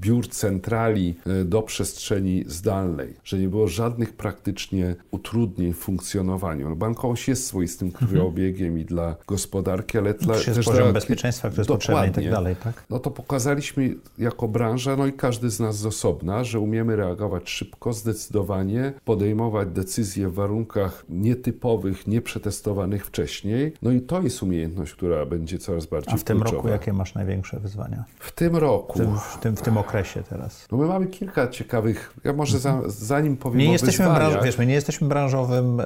biur 0.00 0.28
centrali 0.28 1.14
e, 1.26 1.44
do 1.44 1.62
przestrzeni 1.62 2.44
zdalnej, 2.46 3.16
że 3.24 3.38
nie 3.38 3.48
było 3.48 3.68
żadnych 3.68 4.12
praktycznie 4.12 4.96
utrudnień 5.10 5.72
w 5.72 5.78
funkcjonowaniu. 5.78 6.68
No, 6.68 6.76
bankowość 6.76 7.28
jest 7.28 7.46
swoistym 7.46 7.92
krwiobiegiem 7.92 8.78
i 8.78 8.84
dla 8.84 9.16
gospodarki, 9.26 9.98
ale 9.98 10.14
dla, 10.14 10.34
Też 10.34 10.66
poziom 10.66 10.74
dla 10.74 10.92
bezpieczeństwa, 10.92 11.48
który 11.48 11.60
jest 11.60 11.68
potrzebny 11.68 12.08
i 12.08 12.10
tak 12.10 12.30
dalej, 12.30 12.56
tak? 12.56 12.84
no 12.90 12.98
to 12.98 13.10
pokazaliśmy 13.10 13.94
jako 14.18 14.48
branża, 14.48 14.96
no 14.96 15.06
i 15.06 15.12
każdy 15.12 15.50
z 15.50 15.60
nas 15.60 15.78
z 15.78 15.86
osobna, 15.86 16.44
że 16.44 16.60
umiemy 16.60 16.96
reagować 16.96 17.50
szybko, 17.50 17.92
zdecydowanie, 17.92 18.92
podejmować 19.04 19.68
decyzje 19.68 20.28
w 20.28 20.34
warunkach 20.34 21.04
nietypowych, 21.08 22.06
nieprzetestowanych 22.06 23.06
wcześniej. 23.06 23.72
No 23.82 23.90
i 23.90 24.00
to 24.00 24.22
jest 24.22 24.42
umiejętność, 24.42 24.92
która 24.92 25.26
będzie 25.26 25.58
coraz 25.58 25.86
bardziej 25.86 26.14
A 26.14 26.16
w 26.16 26.24
tym 26.24 26.36
kluczowa. 26.36 26.56
roku 26.56 26.68
jakie 26.68 26.92
masz 26.92 27.14
największe 27.14 27.60
wyzwania? 27.60 28.04
W 28.18 28.32
tym 28.32 28.56
roku. 28.56 28.98
W 28.98 29.02
tym, 29.02 29.18
w 29.18 29.38
tym, 29.40 29.56
w 29.56 29.60
tym 29.60 29.76
okresie 29.76 29.87
teraz. 30.30 30.66
No 30.72 30.78
my 30.78 30.86
mamy 30.86 31.06
kilka 31.06 31.48
ciekawych, 31.48 32.14
ja 32.24 32.32
może 32.32 32.58
za, 32.58 32.82
zanim 32.86 33.36
powiem 33.36 33.58
Nie 33.58 33.68
o 33.68 33.72
jesteśmy, 33.72 34.04
branż, 34.04 34.44
wiesz, 34.44 34.58
my 34.58 34.66
nie 34.66 34.74
jesteśmy 34.74 35.08
branżowym 35.08 35.82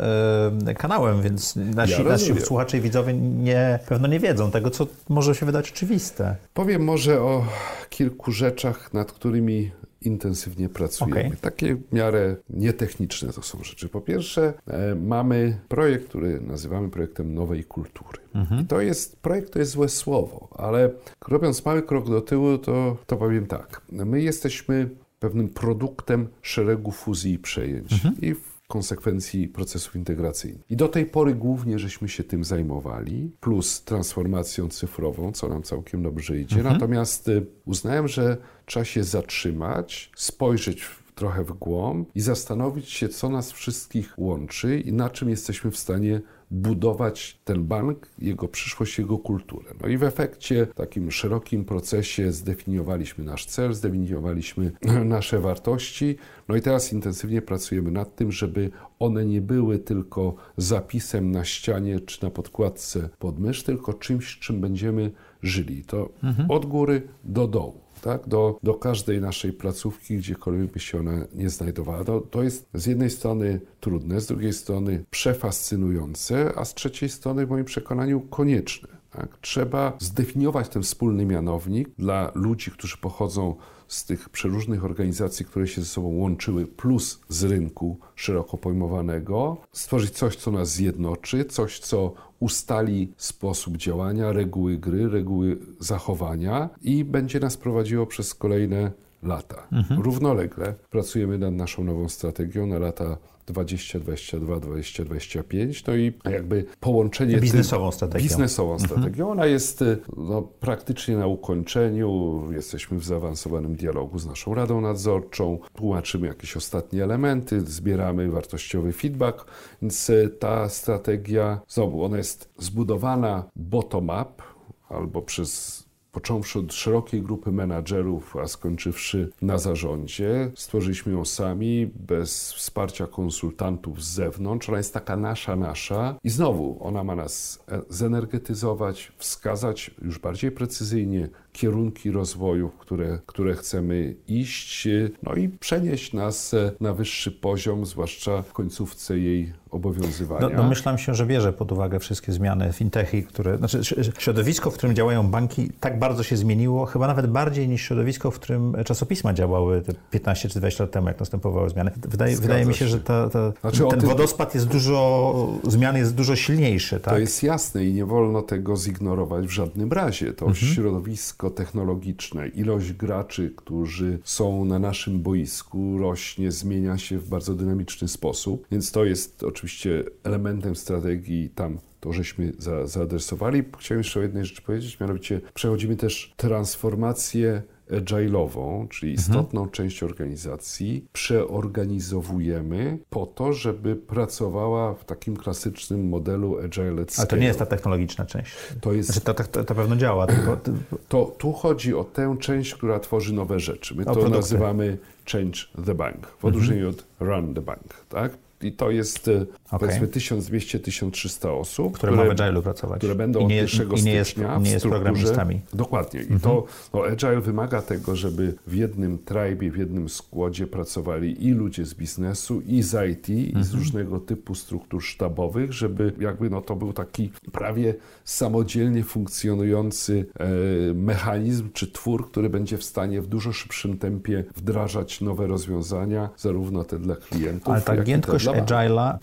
kanałem, 0.78 1.22
więc 1.22 1.56
nasi, 1.56 1.92
Ja 1.92 2.08
nasi 2.08 2.40
słuchacze 2.40 2.78
i 2.78 2.80
widzowie 2.80 3.14
nie, 3.14 3.78
pewno 3.88 4.08
nie 4.08 4.20
wiedzą 4.20 4.50
tego, 4.50 4.70
co 4.70 4.86
może 5.08 5.34
się 5.34 5.46
wydać 5.46 5.70
oczywiste. 5.70 6.36
powiem 6.54 6.84
może 6.84 7.20
o 7.20 7.44
kilku 7.90 8.32
rzeczach, 8.32 8.94
nad 8.94 9.12
którymi 9.12 9.70
intensywnie 10.06 10.68
pracujemy. 10.68 11.26
Okej. 11.26 11.38
Takie 11.40 11.74
w 11.74 11.92
miarę 11.92 12.36
nietechniczne 12.50 13.32
to 13.32 13.42
są 13.42 13.64
rzeczy. 13.64 13.88
Po 13.88 14.00
pierwsze, 14.00 14.54
e, 14.66 14.94
mamy 14.94 15.60
projekt, 15.68 16.08
który 16.08 16.40
nazywamy 16.40 16.90
projektem 16.90 17.34
nowej 17.34 17.64
kultury. 17.64 18.18
I 18.62 18.64
to 18.66 18.80
jest, 18.80 19.16
projekt 19.16 19.52
to 19.52 19.58
jest 19.58 19.70
złe 19.70 19.88
słowo, 19.88 20.48
ale 20.56 20.90
robiąc 21.28 21.64
mały 21.64 21.82
krok 21.82 22.08
do 22.10 22.20
tyłu, 22.20 22.58
to, 22.58 22.96
to 23.06 23.16
powiem 23.16 23.46
tak. 23.46 23.80
My 23.92 24.20
jesteśmy 24.20 24.90
pewnym 25.20 25.48
produktem 25.48 26.28
szeregu 26.42 26.90
fuzji 26.90 27.32
i 27.32 27.38
przejęć. 27.38 27.92
I 28.20 28.34
w 28.34 28.52
konsekwencji 28.68 29.48
procesów 29.48 29.96
integracyjnych. 29.96 30.70
I 30.70 30.76
do 30.76 30.88
tej 30.88 31.06
pory 31.06 31.34
głównie 31.34 31.78
żeśmy 31.78 32.08
się 32.08 32.24
tym 32.24 32.44
zajmowali, 32.44 33.30
plus 33.40 33.84
transformacją 33.84 34.68
cyfrową, 34.68 35.32
co 35.32 35.48
nam 35.48 35.62
całkiem 35.62 36.02
dobrze 36.02 36.38
idzie. 36.38 36.62
Natomiast 36.62 37.28
y, 37.28 37.46
uznałem, 37.64 38.08
że 38.08 38.36
trzeba 38.66 38.84
się 38.84 39.04
zatrzymać, 39.04 40.10
spojrzeć 40.16 40.86
trochę 41.14 41.44
w 41.44 41.52
głąb 41.52 42.08
i 42.14 42.20
zastanowić 42.20 42.90
się, 42.90 43.08
co 43.08 43.28
nas 43.28 43.52
wszystkich 43.52 44.14
łączy 44.18 44.80
i 44.80 44.92
na 44.92 45.10
czym 45.10 45.30
jesteśmy 45.30 45.70
w 45.70 45.76
stanie 45.76 46.20
budować 46.50 47.40
ten 47.44 47.64
bank, 47.64 48.08
jego 48.18 48.48
przyszłość, 48.48 48.98
jego 48.98 49.18
kulturę. 49.18 49.70
No 49.82 49.88
i 49.88 49.96
w 49.96 50.02
efekcie, 50.02 50.66
w 50.66 50.74
takim 50.74 51.10
szerokim 51.10 51.64
procesie 51.64 52.32
zdefiniowaliśmy 52.32 53.24
nasz 53.24 53.46
cel, 53.46 53.74
zdefiniowaliśmy 53.74 54.72
nasze 55.04 55.40
wartości, 55.40 56.16
no 56.48 56.56
i 56.56 56.60
teraz 56.60 56.92
intensywnie 56.92 57.42
pracujemy 57.42 57.90
nad 57.90 58.16
tym, 58.16 58.32
żeby 58.32 58.70
one 58.98 59.24
nie 59.24 59.40
były 59.40 59.78
tylko 59.78 60.34
zapisem 60.56 61.30
na 61.30 61.44
ścianie 61.44 62.00
czy 62.00 62.24
na 62.24 62.30
podkładce 62.30 63.08
pod 63.18 63.38
mysz, 63.38 63.62
tylko 63.62 63.94
czymś, 63.94 64.38
czym 64.38 64.60
będziemy 64.60 65.10
żyli. 65.42 65.84
To 65.84 66.08
od 66.48 66.66
góry 66.66 67.02
do 67.24 67.48
dołu. 67.48 67.80
Tak, 68.02 68.28
do, 68.28 68.58
do 68.62 68.74
każdej 68.74 69.20
naszej 69.20 69.52
placówki, 69.52 70.16
gdziekolwiek 70.16 70.72
by 70.72 70.80
się 70.80 71.00
ona 71.00 71.12
nie 71.34 71.50
znajdowała. 71.50 72.04
To, 72.04 72.20
to 72.20 72.42
jest 72.42 72.68
z 72.74 72.86
jednej 72.86 73.10
strony 73.10 73.60
trudne, 73.80 74.20
z 74.20 74.26
drugiej 74.26 74.52
strony 74.52 75.04
przefascynujące, 75.10 76.52
a 76.56 76.64
z 76.64 76.74
trzeciej 76.74 77.08
strony 77.08 77.46
w 77.46 77.50
moim 77.50 77.64
przekonaniu 77.64 78.20
konieczne. 78.20 78.88
Tak? 79.10 79.38
Trzeba 79.40 79.92
zdefiniować 79.98 80.68
ten 80.68 80.82
wspólny 80.82 81.26
mianownik 81.26 81.88
dla 81.98 82.32
ludzi, 82.34 82.70
którzy 82.70 82.96
pochodzą 82.96 83.54
z 83.92 84.04
tych 84.04 84.28
przeróżnych 84.28 84.84
organizacji, 84.84 85.46
które 85.46 85.68
się 85.68 85.80
ze 85.80 85.86
sobą 85.86 86.08
łączyły, 86.08 86.66
plus 86.66 87.20
z 87.28 87.44
rynku 87.44 87.98
szeroko 88.16 88.58
pojmowanego, 88.58 89.56
stworzyć 89.72 90.10
coś, 90.10 90.36
co 90.36 90.50
nas 90.50 90.72
zjednoczy, 90.72 91.44
coś, 91.44 91.78
co 91.78 92.12
ustali 92.40 93.12
sposób 93.16 93.76
działania, 93.76 94.32
reguły 94.32 94.78
gry, 94.78 95.08
reguły 95.08 95.58
zachowania 95.80 96.70
i 96.82 97.04
będzie 97.04 97.40
nas 97.40 97.56
prowadziło 97.56 98.06
przez 98.06 98.34
kolejne 98.34 98.90
lata. 99.22 99.68
Równolegle 99.98 100.74
pracujemy 100.90 101.38
nad 101.38 101.54
naszą 101.54 101.84
nową 101.84 102.08
strategią 102.08 102.66
na 102.66 102.78
lata 102.78 103.16
2022, 103.46 104.60
2025, 104.60 105.86
no 105.86 105.96
i 105.96 106.12
jakby 106.24 106.64
połączenie 106.80 107.36
Biznesową 107.36 107.92
strategią. 107.92 108.22
Biznesową 108.22 108.78
strategią. 108.78 109.30
Ona 109.30 109.46
jest 109.46 109.82
y, 109.82 109.98
no, 110.16 110.42
praktycznie 110.42 111.16
na 111.16 111.26
ukończeniu. 111.26 112.42
Jesteśmy 112.52 112.98
w 112.98 113.04
zaawansowanym 113.04 113.76
dialogu 113.76 114.18
z 114.18 114.26
naszą 114.26 114.54
Radą 114.54 114.80
Nadzorczą. 114.80 115.58
Tłumaczymy 115.74 116.26
jakieś 116.26 116.56
ostatnie 116.56 117.04
elementy, 117.04 117.60
zbieramy 117.60 118.30
wartościowy 118.30 118.92
feedback, 118.92 119.44
więc 119.82 120.10
y, 120.10 120.36
ta 120.38 120.68
strategia, 120.68 121.60
znowu, 121.68 122.04
ona 122.04 122.16
jest 122.16 122.50
zbudowana 122.58 123.44
bottom-up 123.56 124.42
albo 124.88 125.22
przez 125.22 125.81
Począwszy 126.12 126.58
od 126.58 126.72
szerokiej 126.72 127.22
grupy 127.22 127.52
menadżerów, 127.52 128.36
a 128.36 128.48
skończywszy 128.48 129.32
na 129.42 129.58
zarządzie, 129.58 130.50
stworzyliśmy 130.54 131.12
ją 131.12 131.24
sami, 131.24 131.90
bez 131.94 132.52
wsparcia 132.52 133.06
konsultantów 133.06 134.04
z 134.04 134.14
zewnątrz. 134.14 134.68
Ona 134.68 134.78
jest 134.78 134.94
taka 134.94 135.16
nasza, 135.16 135.56
nasza. 135.56 136.16
I 136.24 136.30
znowu 136.30 136.78
ona 136.80 137.04
ma 137.04 137.14
nas 137.14 137.64
e, 137.68 137.82
zenergetyzować, 137.88 139.12
wskazać 139.16 139.90
już 140.02 140.18
bardziej 140.18 140.50
precyzyjnie 140.50 141.28
kierunki 141.52 142.10
rozwoju, 142.10 142.68
w 142.68 142.78
które, 142.78 143.18
które 143.26 143.54
chcemy 143.54 144.14
iść, 144.28 144.88
no 145.22 145.34
i 145.34 145.48
przenieść 145.48 146.12
nas 146.12 146.54
e, 146.54 146.72
na 146.80 146.94
wyższy 146.94 147.32
poziom, 147.32 147.86
zwłaszcza 147.86 148.42
w 148.42 148.52
końcówce 148.52 149.18
jej 149.18 149.52
obowiązywania. 149.70 150.40
Do, 150.40 150.56
domyślam 150.56 150.98
się, 150.98 151.14
że 151.14 151.26
bierze 151.26 151.52
pod 151.52 151.72
uwagę 151.72 151.98
wszystkie 151.98 152.32
zmiany 152.32 152.72
fintechy, 152.72 153.22
które. 153.22 153.58
Znaczy, 153.58 153.80
środowisko, 154.18 154.70
w 154.70 154.74
którym 154.74 154.96
działają 154.96 155.30
banki, 155.30 155.70
tak 155.80 155.98
bardzo 155.98 156.22
się 156.22 156.36
zmieniło, 156.36 156.86
chyba 156.86 157.06
nawet 157.06 157.26
bardziej 157.26 157.68
niż 157.68 157.82
środowisko, 157.82 158.30
w 158.30 158.34
którym 158.34 158.76
czasopisma 158.84 159.32
działały 159.34 159.82
te 159.82 159.92
15 160.10 160.48
czy 160.48 160.58
20 160.58 160.84
lat 160.84 160.90
temu, 160.90 161.08
jak 161.08 161.20
następowały 161.20 161.70
zmiany. 161.70 161.90
Wydaje, 162.08 162.36
wydaje 162.36 162.66
mi 162.66 162.74
się, 162.74 162.88
że 162.88 163.00
ta, 163.00 163.30
ta, 163.30 163.52
Znaczy, 163.60 163.78
ten 163.90 164.00
tym- 164.00 164.08
wodospad 164.08 164.54
jest 164.54 164.68
dużo. 164.68 165.58
zmian 165.64 165.96
jest 165.96 166.14
dużo 166.14 166.36
silniejszy, 166.36 167.00
tak? 167.00 167.14
To 167.14 167.20
jest 167.20 167.42
jasne 167.42 167.84
i 167.84 167.92
nie 167.92 168.06
wolno 168.06 168.42
tego 168.42 168.76
zignorować 168.76 169.46
w 169.46 169.50
żadnym 169.50 169.92
razie. 169.92 170.32
To 170.32 170.54
środowisko 170.54 171.41
technologiczne, 171.50 172.48
ilość 172.48 172.92
graczy, 172.92 173.52
którzy 173.56 174.18
są 174.24 174.64
na 174.64 174.78
naszym 174.78 175.22
boisku, 175.22 175.98
rośnie, 175.98 176.52
zmienia 176.52 176.98
się 176.98 177.18
w 177.18 177.28
bardzo 177.28 177.54
dynamiczny 177.54 178.08
sposób, 178.08 178.66
więc 178.70 178.92
to 178.92 179.04
jest 179.04 179.42
oczywiście 179.42 180.04
elementem 180.24 180.76
strategii 180.76 181.50
tam. 181.50 181.78
To 182.00 182.12
żeśmy 182.12 182.52
za, 182.58 182.86
zaadresowali. 182.86 183.62
Chciałem 183.78 184.00
jeszcze 184.00 184.20
o 184.20 184.22
jednej 184.22 184.44
rzeczy 184.44 184.62
powiedzieć, 184.62 185.00
mianowicie 185.00 185.40
przechodzimy 185.54 185.96
też 185.96 186.34
transformację 186.36 187.62
agile'ową, 187.92 188.88
czyli 188.88 189.12
istotną 189.12 189.68
część 189.68 190.02
organizacji, 190.02 191.06
przeorganizowujemy 191.12 192.98
po 193.10 193.26
to, 193.26 193.52
żeby 193.52 193.96
pracowała 193.96 194.94
w 194.94 195.04
takim 195.04 195.36
klasycznym 195.36 196.08
modelu 196.08 196.58
agile 196.58 197.04
Ale 197.18 197.26
to 197.26 197.36
nie 197.36 197.46
jest 197.46 197.58
ta 197.58 197.66
technologiczna 197.66 198.26
część. 198.26 198.52
To 198.80 198.92
jest 198.92 199.08
Znaczy, 199.08 199.20
to, 199.20 199.34
to, 199.34 199.64
to, 199.64 199.74
pewno 199.74 199.96
działa, 199.96 200.26
tylko. 200.26 200.58
to 201.08 201.34
tu 201.38 201.52
chodzi 201.52 201.94
o 201.94 202.04
tę 202.04 202.36
część, 202.40 202.74
która 202.74 203.00
tworzy 203.00 203.34
nowe 203.34 203.60
rzeczy. 203.60 203.94
My 203.94 204.04
to 204.04 204.12
produkty. 204.12 204.36
nazywamy 204.36 204.98
change 205.32 205.58
the 205.86 205.94
bank, 205.94 206.26
w 206.26 206.44
odróżnieniu 206.44 206.88
od 206.88 207.04
run 207.20 207.54
the 207.54 207.60
bank, 207.60 208.04
tak? 208.08 208.32
I 208.62 208.72
to 208.72 208.90
jest 208.90 209.30
e, 209.72 209.78
powiedzmy 209.78 210.06
1200-1300 210.06 211.48
osób, 211.48 211.96
które 211.96 212.12
ma 212.12 212.24
w 212.24 212.28
Agile'u 212.28 212.62
pracować. 212.62 212.98
które 212.98 213.14
będą 213.14 213.40
I 213.40 213.44
od 213.44 213.48
nie, 213.48 213.56
1 213.56 213.92
i 213.96 214.02
nie 214.02 214.12
jest, 214.12 214.30
stycznia 214.30 214.58
nie 214.58 214.70
w 214.70 214.72
jest 214.72 214.86
programistami. 214.86 215.60
Dokładnie. 215.74 216.20
I 216.20 216.40
to 216.40 216.64
no, 216.94 217.04
Agile 217.04 217.40
wymaga 217.40 217.82
tego, 217.82 218.16
żeby 218.16 218.54
w 218.66 218.74
jednym 218.74 219.18
tribe, 219.18 219.70
w 219.70 219.76
jednym 219.76 220.08
składzie 220.08 220.66
pracowali 220.66 221.46
i 221.46 221.52
ludzie 221.52 221.84
z 221.84 221.94
biznesu, 221.94 222.60
i 222.66 222.82
z 222.82 223.10
IT, 223.10 223.28
i 223.28 223.64
z 223.64 223.74
różnego 223.74 224.20
typu 224.20 224.54
struktur 224.54 225.02
sztabowych, 225.02 225.72
żeby 225.72 226.12
jakby 226.20 226.50
no, 226.50 226.60
to 226.60 226.76
był 226.76 226.92
taki 226.92 227.32
prawie 227.52 227.94
samodzielnie 228.24 229.04
funkcjonujący 229.04 230.26
e, 230.38 230.48
mechanizm 230.94 231.70
czy 231.72 231.92
twór, 231.92 232.30
który 232.30 232.50
będzie 232.50 232.78
w 232.78 232.84
stanie 232.84 233.22
w 233.22 233.26
dużo 233.26 233.52
szybszym 233.52 233.98
tempie 233.98 234.44
wdrażać 234.56 235.20
nowe 235.20 235.46
rozwiązania, 235.46 236.30
zarówno 236.36 236.84
te 236.84 236.98
dla 236.98 237.16
klientów, 237.16 237.72
Ale 237.72 237.82
ta 237.82 237.94
jak 237.94 238.08
i 238.08 238.12
te 238.12 238.38
dla 238.38 238.52
agile'a, 238.52 239.18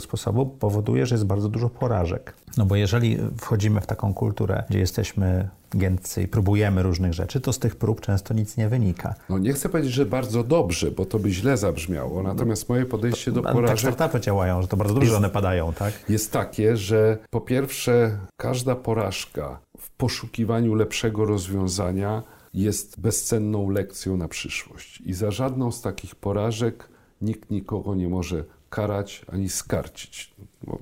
sposobu 0.00 0.46
powoduje, 0.46 1.06
że 1.06 1.14
jest 1.14 1.26
bardzo 1.26 1.48
dużo 1.48 1.70
porażek. 1.70 2.34
No 2.56 2.66
bo 2.66 2.76
jeżeli 2.76 3.18
wchodzimy 3.40 3.80
w 3.80 3.86
taką 3.86 4.14
kulturę, 4.14 4.64
gdzie 4.70 4.78
jesteśmy 4.78 5.48
giętcy 5.76 6.22
i 6.22 6.28
próbujemy 6.28 6.82
różnych 6.82 7.12
rzeczy, 7.12 7.40
to 7.40 7.52
z 7.52 7.58
tych 7.58 7.76
prób 7.76 8.00
często 8.00 8.34
nic 8.34 8.56
nie 8.56 8.68
wynika. 8.68 9.14
No 9.28 9.38
nie 9.38 9.52
chcę 9.52 9.68
powiedzieć, 9.68 9.92
że 9.92 10.06
bardzo 10.06 10.44
dobrze, 10.44 10.90
bo 10.90 11.04
to 11.04 11.18
by 11.18 11.30
źle 11.30 11.56
zabrzmiało. 11.56 12.22
Natomiast 12.22 12.68
moje 12.68 12.86
podejście 12.86 13.32
do 13.32 13.40
Ale 13.40 13.44
tak 13.44 13.54
porażek 13.54 13.94
startupy 13.94 14.20
działają, 14.20 14.62
że 14.62 14.68
to 14.68 14.76
bardzo 14.76 14.94
dużo, 14.94 15.06
że 15.06 15.16
one 15.16 15.30
padają, 15.30 15.72
tak? 15.72 15.92
jest 16.08 16.32
takie, 16.32 16.76
że 16.76 17.18
po 17.30 17.40
pierwsze 17.40 18.18
każda 18.36 18.74
porażka 18.76 19.60
w 19.78 19.90
poszukiwaniu 19.90 20.74
lepszego 20.74 21.24
rozwiązania 21.24 22.22
jest 22.54 23.00
bezcenną 23.00 23.70
lekcją 23.70 24.16
na 24.16 24.28
przyszłość. 24.28 25.00
I 25.00 25.12
za 25.12 25.30
żadną 25.30 25.72
z 25.72 25.82
takich 25.82 26.14
porażek 26.14 26.88
nikt 27.20 27.50
nikogo 27.50 27.94
nie 27.94 28.08
może 28.08 28.44
karać 28.74 29.24
ani 29.32 29.48
skarcić. 29.48 30.33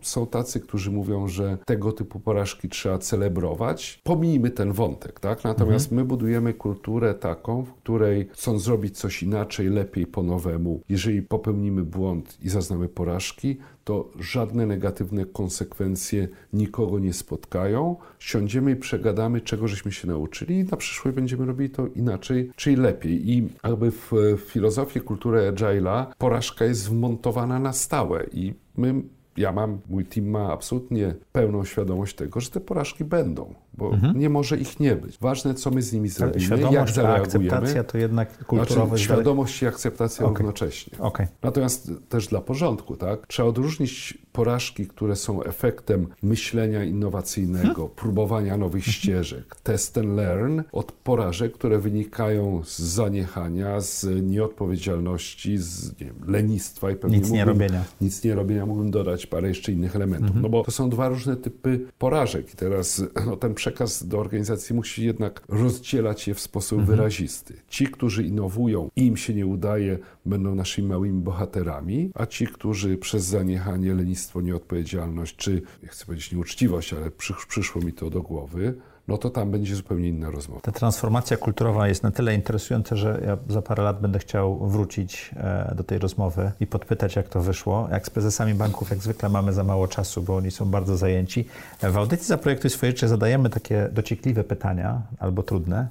Są 0.03 0.27
tacy, 0.27 0.61
którzy 0.61 0.91
mówią, 0.91 1.29
że 1.29 1.59
tego 1.65 1.93
typu 1.93 2.21
porażki 2.21 2.69
trzeba 2.69 2.99
celebrować. 2.99 4.01
Pomijmy 4.05 4.51
ten 4.51 4.73
wątek, 4.73 5.21
tak? 5.21 5.45
Natomiast 5.45 5.87
mhm. 5.87 6.03
my 6.03 6.09
budujemy 6.09 6.55
kulturę 6.55 7.15
taką, 7.15 7.63
w 7.63 7.75
której 7.75 8.29
chcąc 8.33 8.63
zrobić 8.63 8.99
coś 8.99 9.23
inaczej, 9.23 9.69
lepiej 9.69 10.07
po 10.07 10.23
nowemu, 10.23 10.81
jeżeli 10.89 11.23
popełnimy 11.23 11.83
błąd 11.83 12.39
i 12.43 12.49
zaznamy 12.49 12.89
porażki, 12.89 13.57
to 13.85 14.11
żadne 14.21 14.67
negatywne 14.67 15.27
konsekwencje 15.27 16.29
nikogo 16.53 16.99
nie 16.99 17.13
spotkają. 17.13 17.97
Siądziemy 18.19 18.71
i 18.71 18.77
przegadamy, 18.77 19.41
czego 19.41 19.69
żeśmy 19.69 19.93
się 19.93 20.09
nauczyli 20.09 20.59
i 20.59 20.65
na 20.65 20.77
przyszłość 20.77 21.15
będziemy 21.15 21.47
robili 21.47 21.71
to 21.71 21.87
inaczej, 21.87 22.51
czyli 22.57 22.77
lepiej. 22.77 23.31
I 23.31 23.49
jakby 23.65 23.91
w 23.91 24.13
filozofii 24.47 25.01
kultury 25.01 25.53
agile'a 25.53 26.07
porażka 26.19 26.65
jest 26.65 26.89
wmontowana 26.89 27.59
na 27.59 27.73
stałe 27.73 28.27
i 28.33 28.55
my 28.77 29.03
ja 29.37 29.53
mam, 29.53 29.81
mój 29.91 30.05
team 30.05 30.27
ma 30.27 30.53
absolutnie 30.53 31.15
pełną 31.33 31.65
świadomość 31.65 32.15
tego, 32.17 32.41
że 32.41 32.51
te 32.51 32.61
porażki 32.61 33.05
będą, 33.05 33.55
bo 33.75 33.93
mhm. 33.95 34.19
nie 34.19 34.31
może 34.31 34.57
ich 34.57 34.81
nie 34.81 34.97
być. 34.97 35.19
Ważne, 35.19 35.55
co 35.55 35.71
my 35.71 35.83
z 35.83 35.93
nimi 35.93 36.09
zrobimy, 36.09 36.73
jak 36.73 36.91
zareagujemy. 36.91 37.53
akceptacja 37.53 37.85
to 37.85 37.99
jednak 37.99 38.45
kulturowe... 38.45 38.89
Znaczy, 38.89 39.05
świadomość 39.05 39.63
i 39.63 39.67
akceptacja 39.67 40.27
okay. 40.27 40.39
równocześnie. 40.39 40.99
Okay. 40.99 41.29
Natomiast 41.43 41.91
też 42.09 42.29
dla 42.29 42.41
porządku, 42.41 42.97
tak? 42.97 43.27
Trzeba 43.27 43.49
odróżnić 43.49 44.19
porażki, 44.33 44.87
które 44.87 45.17
są 45.17 45.43
efektem 45.43 46.07
myślenia 46.23 46.85
innowacyjnego, 46.85 47.75
hmm. 47.75 47.97
próbowania 47.97 48.57
nowych 48.57 48.83
mhm. 48.83 48.93
ścieżek, 48.93 49.57
test 49.63 49.99
and 49.99 50.17
learn, 50.17 50.61
od 50.73 50.93
porażek, 50.93 51.53
które 51.53 51.79
wynikają 51.79 52.63
z 52.65 52.79
zaniechania, 52.79 53.81
z 53.81 54.07
nieodpowiedzialności, 54.23 55.59
z 55.59 56.01
nie 56.01 56.07
wiem, 56.07 56.17
lenistwa 56.27 56.91
i 56.91 56.97
pewnie 56.97 57.17
nic 57.17 57.27
mógłbym, 57.27 57.39
nie 57.39 57.45
robienia. 57.45 57.85
Nic 58.01 58.25
nie 58.25 58.35
robienia, 58.35 58.67
mógłbym 58.67 58.91
dodać 58.91 59.27
parę 59.27 59.49
jeszcze 59.49 59.73
innych 59.73 59.97
elementów. 59.97 60.27
Mhm. 60.27 60.43
No 60.43 60.49
bo 60.49 60.65
to 60.65 60.71
są 60.71 60.91
dwa 60.91 61.09
różne 61.09 61.37
typy 61.37 61.87
porażek 61.99 62.55
i 62.55 62.57
teraz 62.57 63.03
no, 63.27 63.37
ten 63.37 63.55
przekaz 63.63 64.07
do 64.07 64.19
organizacji 64.19 64.75
musi 64.75 65.05
jednak 65.05 65.43
rozdzielać 65.49 66.29
je 66.29 66.35
w 66.35 66.41
sposób 66.41 66.79
mhm. 66.79 66.97
wyrazisty. 66.97 67.55
Ci, 67.69 67.87
którzy 67.87 68.25
innowują 68.25 68.91
i 68.97 69.07
im 69.07 69.17
się 69.17 69.35
nie 69.35 69.47
udaje, 69.47 69.99
będą 70.27 70.55
naszymi 70.55 70.89
małymi 70.89 71.23
bohaterami, 71.23 72.11
a 72.15 72.27
ci, 72.27 72.47
którzy 72.47 72.99
przez 72.99 73.25
zaniechanie, 73.25 73.95
lenistwo, 73.95 74.41
nieodpowiedzialność, 74.41 75.37
czy, 75.37 75.63
nie 75.83 75.89
chcę 75.89 76.07
powiedzieć 76.07 76.33
nieuczciwość, 76.33 76.93
ale 76.93 77.11
przyszło 77.49 77.83
mi 77.83 77.93
to 77.93 78.11
do 78.11 78.23
głowy, 78.23 78.75
no 79.13 79.19
to 79.19 79.31
tam 79.31 79.51
będzie 79.51 79.77
zupełnie 79.77 80.09
inna 80.09 80.31
rozmowa. 80.31 80.61
Ta 80.61 80.73
transformacja 80.73 81.37
kulturowa 81.37 81.89
jest 81.89 82.03
na 82.03 82.11
tyle 82.11 82.35
interesująca, 82.35 82.97
że 82.97 83.21
ja 83.27 83.39
za 83.49 83.63
parę 83.63 83.83
lat 83.83 84.01
będę 84.01 84.19
chciał 84.19 84.69
wrócić 84.69 85.31
e, 85.37 85.75
do 85.75 85.85
tej 85.85 85.99
rozmowy 85.99 86.53
i 86.61 86.67
podpytać, 86.67 87.17
jak 87.17 87.29
to 87.29 87.41
wyszło. 87.41 87.89
Jak 87.91 88.07
z 88.07 88.11
prezesami 88.11 88.55
banków, 88.55 88.91
jak 88.91 88.99
zwykle 88.99 89.29
mamy 89.29 89.53
za 89.53 89.65
mało 89.65 89.89
czasu, 89.89 90.23
bo 90.23 90.37
oni 90.37 90.51
są 90.51 90.65
bardzo 90.65 90.97
zajęci. 90.97 91.47
W 91.83 91.97
audycji 91.97 92.27
Zaprojektuj 92.27 92.71
swoje 92.71 92.93
życie 92.93 93.09
zadajemy 93.09 93.51
takie 93.51 93.89
dociekliwe 93.93 94.45
pytania, 94.45 95.03
albo 95.19 95.43
trudne, 95.43 95.89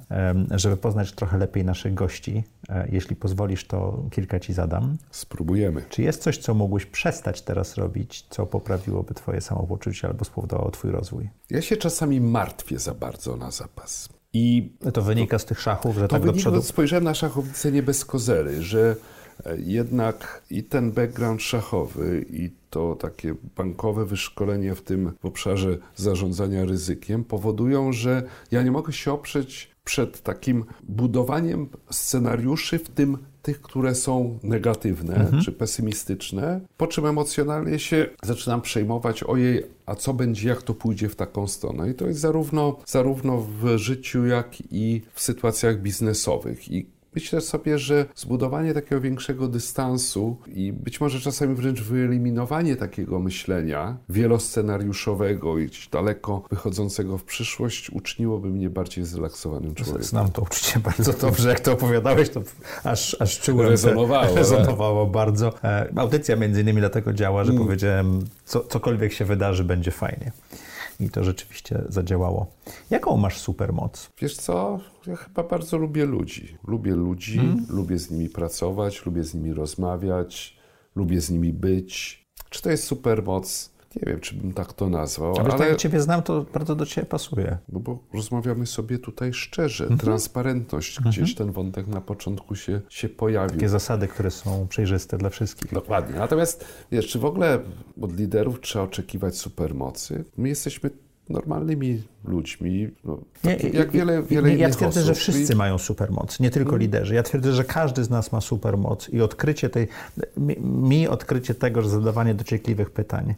żeby 0.50 0.76
poznać 0.76 1.12
trochę 1.12 1.38
lepiej 1.38 1.64
naszych 1.64 1.94
gości. 1.94 2.44
E, 2.68 2.88
jeśli 2.92 3.16
pozwolisz, 3.16 3.66
to 3.66 4.04
kilka 4.10 4.40
ci 4.40 4.52
zadam. 4.52 4.96
Spróbujemy. 5.10 5.84
Czy 5.88 6.02
jest 6.02 6.22
coś, 6.22 6.38
co 6.38 6.54
mógłbyś 6.54 6.86
przestać 6.86 7.42
teraz 7.42 7.76
robić, 7.76 8.26
co 8.30 8.46
poprawiłoby 8.46 9.14
twoje 9.14 9.40
samopoczucie 9.40 10.08
albo 10.08 10.24
spowodowało 10.24 10.70
twój 10.70 10.90
rozwój? 10.90 11.28
Ja 11.50 11.62
się 11.62 11.76
czasami 11.76 12.20
martwię 12.20 12.78
za 12.78 12.94
bardzo 12.94 13.36
na 13.36 13.50
zapas. 13.50 14.08
I 14.32 14.72
to 14.92 15.02
wynika 15.02 15.38
z 15.38 15.44
tych 15.44 15.60
szachów, 15.60 15.96
że 15.96 16.08
to 16.08 16.08
tak 16.08 16.24
do 16.24 16.32
przodu... 16.32 16.62
Spojrzałem 16.62 17.04
na 17.04 17.14
szachownicę 17.14 17.72
nie 17.72 17.82
bez 17.82 18.04
kozery, 18.04 18.62
że 18.62 18.96
e, 19.46 19.56
jednak 19.58 20.42
i 20.50 20.64
ten 20.64 20.92
background 20.92 21.42
szachowy 21.42 22.26
i 22.30 22.50
to 22.70 22.96
takie 22.96 23.34
bankowe 23.56 24.04
wyszkolenie 24.06 24.74
w 24.74 24.82
tym 24.82 25.12
w 25.20 25.26
obszarze 25.26 25.78
zarządzania 25.96 26.64
ryzykiem 26.64 27.24
powodują, 27.24 27.92
że 27.92 28.22
ja 28.50 28.62
nie 28.62 28.70
mogę 28.70 28.92
się 28.92 29.12
oprzeć 29.12 29.71
przed 29.84 30.22
takim 30.22 30.64
budowaniem 30.82 31.68
scenariuszy, 31.90 32.78
w 32.78 32.88
tym 32.88 33.18
tych, 33.42 33.62
które 33.62 33.94
są 33.94 34.38
negatywne 34.42 35.14
mhm. 35.14 35.42
czy 35.42 35.52
pesymistyczne, 35.52 36.60
po 36.76 36.86
czym 36.86 37.06
emocjonalnie 37.06 37.78
się 37.78 38.06
zaczynam 38.22 38.60
przejmować, 38.60 39.22
ojej, 39.22 39.62
a 39.86 39.94
co 39.94 40.14
będzie, 40.14 40.48
jak 40.48 40.62
to 40.62 40.74
pójdzie 40.74 41.08
w 41.08 41.16
taką 41.16 41.48
stronę. 41.48 41.90
I 41.90 41.94
to 41.94 42.06
jest 42.06 42.20
zarówno, 42.20 42.78
zarówno 42.86 43.46
w 43.60 43.78
życiu, 43.78 44.26
jak 44.26 44.56
i 44.70 45.02
w 45.14 45.22
sytuacjach 45.22 45.80
biznesowych. 45.80 46.72
I 46.72 46.86
Myślę 47.14 47.40
sobie, 47.40 47.78
że 47.78 48.06
zbudowanie 48.14 48.74
takiego 48.74 49.00
większego 49.00 49.48
dystansu 49.48 50.36
i 50.46 50.72
być 50.72 51.00
może 51.00 51.20
czasami 51.20 51.54
wręcz 51.54 51.82
wyeliminowanie 51.82 52.76
takiego 52.76 53.18
myślenia 53.18 53.96
wieloscenariuszowego 54.08 55.58
i 55.58 55.70
daleko 55.92 56.42
wychodzącego 56.50 57.18
w 57.18 57.24
przyszłość 57.24 57.90
uczyniłoby 57.90 58.48
mnie 58.48 58.70
bardziej 58.70 59.04
zrelaksowanym 59.04 59.74
człowiekiem. 59.74 60.02
Znam 60.02 60.30
to 60.30 60.42
uczucie 60.42 60.80
bardzo 60.90 61.12
dobrze. 61.12 61.48
Jak 61.48 61.60
to 61.60 61.72
opowiadałeś, 61.72 62.30
to 62.30 62.42
aż, 62.84 63.16
aż 63.20 63.40
czułem. 63.40 63.68
Rezonowało. 63.68 64.34
Rezonowało 64.36 65.06
bardzo. 65.06 65.52
E, 65.64 65.92
audycja 65.96 66.36
między 66.36 66.60
innymi 66.60 66.80
dlatego 66.80 67.12
działa, 67.12 67.44
że 67.44 67.52
mm. 67.52 67.64
powiedziałem, 67.64 68.24
co, 68.44 68.60
cokolwiek 68.60 69.12
się 69.12 69.24
wydarzy, 69.24 69.64
będzie 69.64 69.90
fajnie. 69.90 70.32
I 71.02 71.10
to 71.10 71.24
rzeczywiście 71.24 71.84
zadziałało. 71.88 72.46
Jaką 72.90 73.16
masz 73.16 73.38
supermoc? 73.38 74.10
Wiesz 74.18 74.36
co? 74.36 74.80
Ja 75.06 75.16
chyba 75.16 75.42
bardzo 75.42 75.78
lubię 75.78 76.04
ludzi. 76.04 76.58
Lubię 76.66 76.94
ludzi, 76.94 77.36
hmm? 77.36 77.66
lubię 77.68 77.98
z 77.98 78.10
nimi 78.10 78.28
pracować, 78.28 79.06
lubię 79.06 79.24
z 79.24 79.34
nimi 79.34 79.52
rozmawiać, 79.52 80.56
lubię 80.96 81.20
z 81.20 81.30
nimi 81.30 81.52
być. 81.52 82.22
Czy 82.50 82.62
to 82.62 82.70
jest 82.70 82.84
supermoc? 82.84 83.71
Nie 83.96 84.12
wiem, 84.12 84.20
czy 84.20 84.34
bym 84.34 84.52
tak 84.52 84.72
to 84.72 84.88
nazwał. 84.88 85.34
Ale, 85.38 85.54
ale... 85.54 85.68
jak 85.68 85.78
Ciebie 85.78 86.00
znam, 86.00 86.22
to 86.22 86.46
bardzo 86.54 86.74
do 86.74 86.86
Ciebie 86.86 87.06
pasuje. 87.06 87.58
No 87.68 87.80
bo 87.80 87.98
rozmawiamy 88.14 88.66
sobie 88.66 88.98
tutaj 88.98 89.32
szczerze. 89.32 89.84
Mhm. 89.84 90.00
Transparentność, 90.00 90.98
mhm. 90.98 91.12
gdzieś 91.12 91.34
ten 91.34 91.52
wątek 91.52 91.86
na 91.86 92.00
początku 92.00 92.56
się, 92.56 92.80
się 92.88 93.08
pojawił. 93.08 93.56
Takie 93.56 93.68
zasady, 93.68 94.08
które 94.08 94.30
są 94.30 94.66
przejrzyste 94.68 95.18
dla 95.18 95.30
wszystkich. 95.30 95.74
Dokładnie. 95.74 96.18
Natomiast 96.18 96.64
wiesz, 96.92 97.08
czy 97.08 97.18
w 97.18 97.24
ogóle 97.24 97.58
od 98.00 98.16
liderów 98.16 98.60
trzeba 98.60 98.84
oczekiwać 98.84 99.36
supermocy? 99.36 100.24
My 100.36 100.48
jesteśmy 100.48 100.90
normalnymi 101.28 102.02
ludźmi. 102.24 102.90
No, 103.04 103.18
nie, 103.44 103.56
jak 103.72 103.90
wiele, 103.90 104.22
wiele 104.22 104.50
nie, 104.50 104.56
Ja 104.56 104.70
twierdzę, 104.70 105.00
osób. 105.00 105.06
że 105.06 105.14
wszyscy 105.14 105.52
I... 105.52 105.56
mają 105.56 105.78
supermoc, 105.78 106.40
nie 106.40 106.50
tylko 106.50 106.72
no. 106.72 106.76
liderzy. 106.76 107.14
Ja 107.14 107.22
twierdzę, 107.22 107.52
że 107.52 107.64
każdy 107.64 108.04
z 108.04 108.10
nas 108.10 108.32
ma 108.32 108.40
supermoc 108.40 109.08
i 109.08 109.22
odkrycie 109.22 109.70
tej, 109.70 109.88
mi, 110.36 110.56
mi 110.60 111.08
odkrycie 111.08 111.54
tego, 111.54 111.82
że 111.82 111.88
zadawanie 111.88 112.34
dociekliwych 112.34 112.90
pytań 112.90 113.34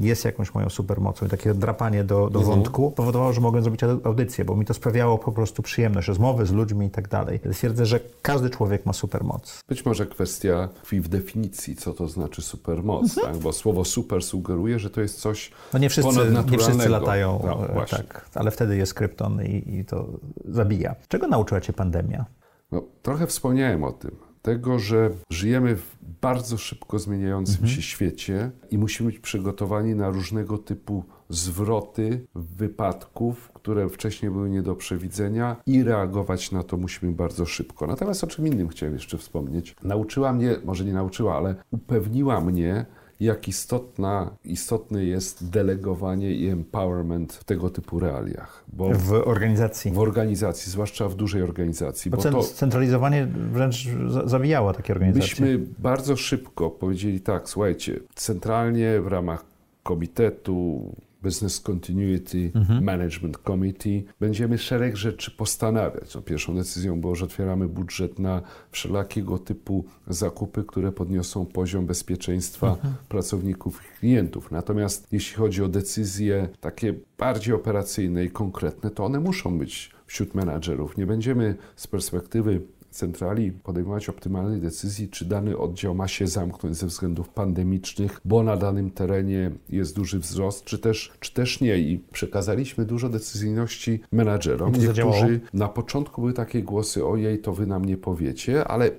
jest 0.00 0.24
jakąś 0.24 0.54
moją 0.54 0.68
supermocą 0.68 1.26
i 1.26 1.28
takie 1.28 1.54
drapanie 1.54 2.04
do, 2.04 2.30
do 2.30 2.38
mhm. 2.38 2.44
wątku 2.44 2.90
powodowało, 2.90 3.32
że 3.32 3.40
mogłem 3.40 3.62
zrobić 3.62 3.80
audycję, 4.04 4.44
bo 4.44 4.56
mi 4.56 4.64
to 4.64 4.74
sprawiało 4.74 5.18
po 5.18 5.32
prostu 5.32 5.62
przyjemność, 5.62 6.08
rozmowy 6.08 6.46
z 6.46 6.52
ludźmi 6.52 6.86
i 6.86 6.90
tak 6.90 7.08
dalej. 7.08 7.40
Twierdzę, 7.52 7.86
że 7.86 8.00
każdy 8.22 8.50
człowiek 8.50 8.86
ma 8.86 8.92
supermoc. 8.92 9.60
Być 9.68 9.84
może 9.84 10.06
kwestia 10.06 10.68
w 10.92 11.08
definicji, 11.08 11.76
co 11.76 11.92
to 11.92 12.08
znaczy 12.08 12.42
supermoc, 12.42 13.02
mhm. 13.02 13.32
tak? 13.32 13.42
bo 13.42 13.52
słowo 13.52 13.84
super 13.84 14.22
sugeruje, 14.22 14.78
że 14.78 14.90
to 14.90 15.00
jest 15.00 15.20
coś 15.20 15.50
no 15.72 15.78
nie 15.78 15.88
wszyscy, 15.88 16.10
nie 16.50 16.58
wszyscy 16.58 16.88
latają 16.88 17.19
no, 17.20 17.84
tak 17.90 18.30
ale 18.34 18.50
wtedy 18.50 18.76
jest 18.76 18.94
krypton 18.94 19.42
i, 19.42 19.76
i 19.76 19.84
to 19.84 20.08
zabija. 20.44 20.94
Czego 21.08 21.28
nauczyła 21.28 21.60
Cię 21.60 21.72
pandemia? 21.72 22.24
No, 22.72 22.82
trochę 23.02 23.26
wspomniałem 23.26 23.84
o 23.84 23.92
tym. 23.92 24.10
Tego, 24.42 24.78
że 24.78 25.10
żyjemy 25.30 25.76
w 25.76 25.96
bardzo 26.22 26.58
szybko 26.58 26.98
zmieniającym 26.98 27.54
mhm. 27.54 27.72
się 27.72 27.82
świecie 27.82 28.50
i 28.70 28.78
musimy 28.78 29.10
być 29.10 29.18
przygotowani 29.18 29.94
na 29.94 30.10
różnego 30.10 30.58
typu 30.58 31.04
zwroty 31.28 32.26
wypadków, 32.34 33.50
które 33.52 33.88
wcześniej 33.88 34.30
były 34.32 34.50
nie 34.50 34.62
do 34.62 34.76
przewidzenia 34.76 35.56
i 35.66 35.82
reagować 35.82 36.52
na 36.52 36.62
to 36.62 36.76
musimy 36.76 37.12
bardzo 37.12 37.46
szybko. 37.46 37.86
Natomiast 37.86 38.24
o 38.24 38.26
czym 38.26 38.46
innym 38.46 38.68
chciałem 38.68 38.94
jeszcze 38.94 39.18
wspomnieć. 39.18 39.76
Nauczyła 39.82 40.32
mnie, 40.32 40.56
może 40.64 40.84
nie 40.84 40.92
nauczyła, 40.92 41.36
ale 41.36 41.54
upewniła 41.70 42.40
mnie, 42.40 42.86
jak 43.20 43.48
istotna, 43.48 44.30
istotne 44.44 45.04
jest 45.04 45.50
delegowanie 45.50 46.32
i 46.32 46.48
empowerment 46.48 47.32
w 47.32 47.44
tego 47.44 47.70
typu 47.70 48.00
realiach. 48.00 48.64
Bo 48.72 48.90
w 48.94 49.12
organizacji. 49.12 49.90
W 49.90 49.98
organizacji, 49.98 50.72
zwłaszcza 50.72 51.08
w 51.08 51.14
dużej 51.14 51.42
organizacji. 51.42 52.10
Bo, 52.10 52.16
bo 52.16 52.22
to, 52.22 52.42
centralizowanie 52.42 53.28
wręcz 53.52 53.88
zabijało 54.24 54.72
takie 54.72 54.92
organizacje. 54.92 55.46
Myśmy 55.46 55.66
bardzo 55.78 56.16
szybko 56.16 56.70
powiedzieli 56.70 57.20
tak, 57.20 57.48
słuchajcie, 57.48 58.00
centralnie 58.14 59.00
w 59.00 59.06
ramach 59.06 59.44
komitetu, 59.82 60.92
Business 61.22 61.60
Continuity 61.60 62.50
mhm. 62.54 62.84
Management 62.84 63.38
Committee. 63.38 64.04
Będziemy 64.20 64.58
szereg 64.58 64.96
rzeczy 64.96 65.30
postanawiać. 65.30 66.14
No, 66.14 66.22
pierwszą 66.22 66.54
decyzją 66.54 67.00
było, 67.00 67.14
że 67.14 67.24
otwieramy 67.24 67.68
budżet 67.68 68.18
na 68.18 68.42
wszelakiego 68.70 69.38
typu 69.38 69.84
zakupy, 70.06 70.64
które 70.64 70.92
podniosą 70.92 71.46
poziom 71.46 71.86
bezpieczeństwa 71.86 72.68
mhm. 72.68 72.94
pracowników 73.08 73.80
i 73.84 73.98
klientów. 73.98 74.50
Natomiast 74.50 75.06
jeśli 75.12 75.36
chodzi 75.36 75.62
o 75.62 75.68
decyzje 75.68 76.48
takie 76.60 76.94
bardziej 77.18 77.54
operacyjne 77.54 78.24
i 78.24 78.30
konkretne, 78.30 78.90
to 78.90 79.04
one 79.04 79.20
muszą 79.20 79.58
być 79.58 79.90
wśród 80.06 80.34
menadżerów. 80.34 80.96
Nie 80.96 81.06
będziemy 81.06 81.56
z 81.76 81.86
perspektywy 81.86 82.60
centrali 82.90 83.52
podejmować 83.52 84.08
optymalnej 84.08 84.60
decyzji, 84.60 85.08
czy 85.08 85.24
dany 85.24 85.58
oddział 85.58 85.94
ma 85.94 86.08
się 86.08 86.26
zamknąć 86.26 86.76
ze 86.76 86.86
względów 86.86 87.28
pandemicznych, 87.28 88.20
bo 88.24 88.42
na 88.42 88.56
danym 88.56 88.90
terenie 88.90 89.50
jest 89.68 89.96
duży 89.96 90.18
wzrost, 90.18 90.64
czy 90.64 90.78
też, 90.78 91.12
czy 91.20 91.34
też 91.34 91.60
nie. 91.60 91.78
I 91.78 91.98
przekazaliśmy 92.12 92.84
dużo 92.84 93.08
decyzyjności 93.08 94.00
menadżerom. 94.12 94.72
Niektórzy 94.72 95.40
na 95.52 95.68
początku 95.68 96.20
były 96.20 96.32
takie 96.32 96.62
głosy, 96.62 97.06
ojej, 97.06 97.38
to 97.38 97.52
wy 97.52 97.66
nam 97.66 97.84
nie 97.84 97.96
powiecie, 97.96 98.64
ale 98.68 98.90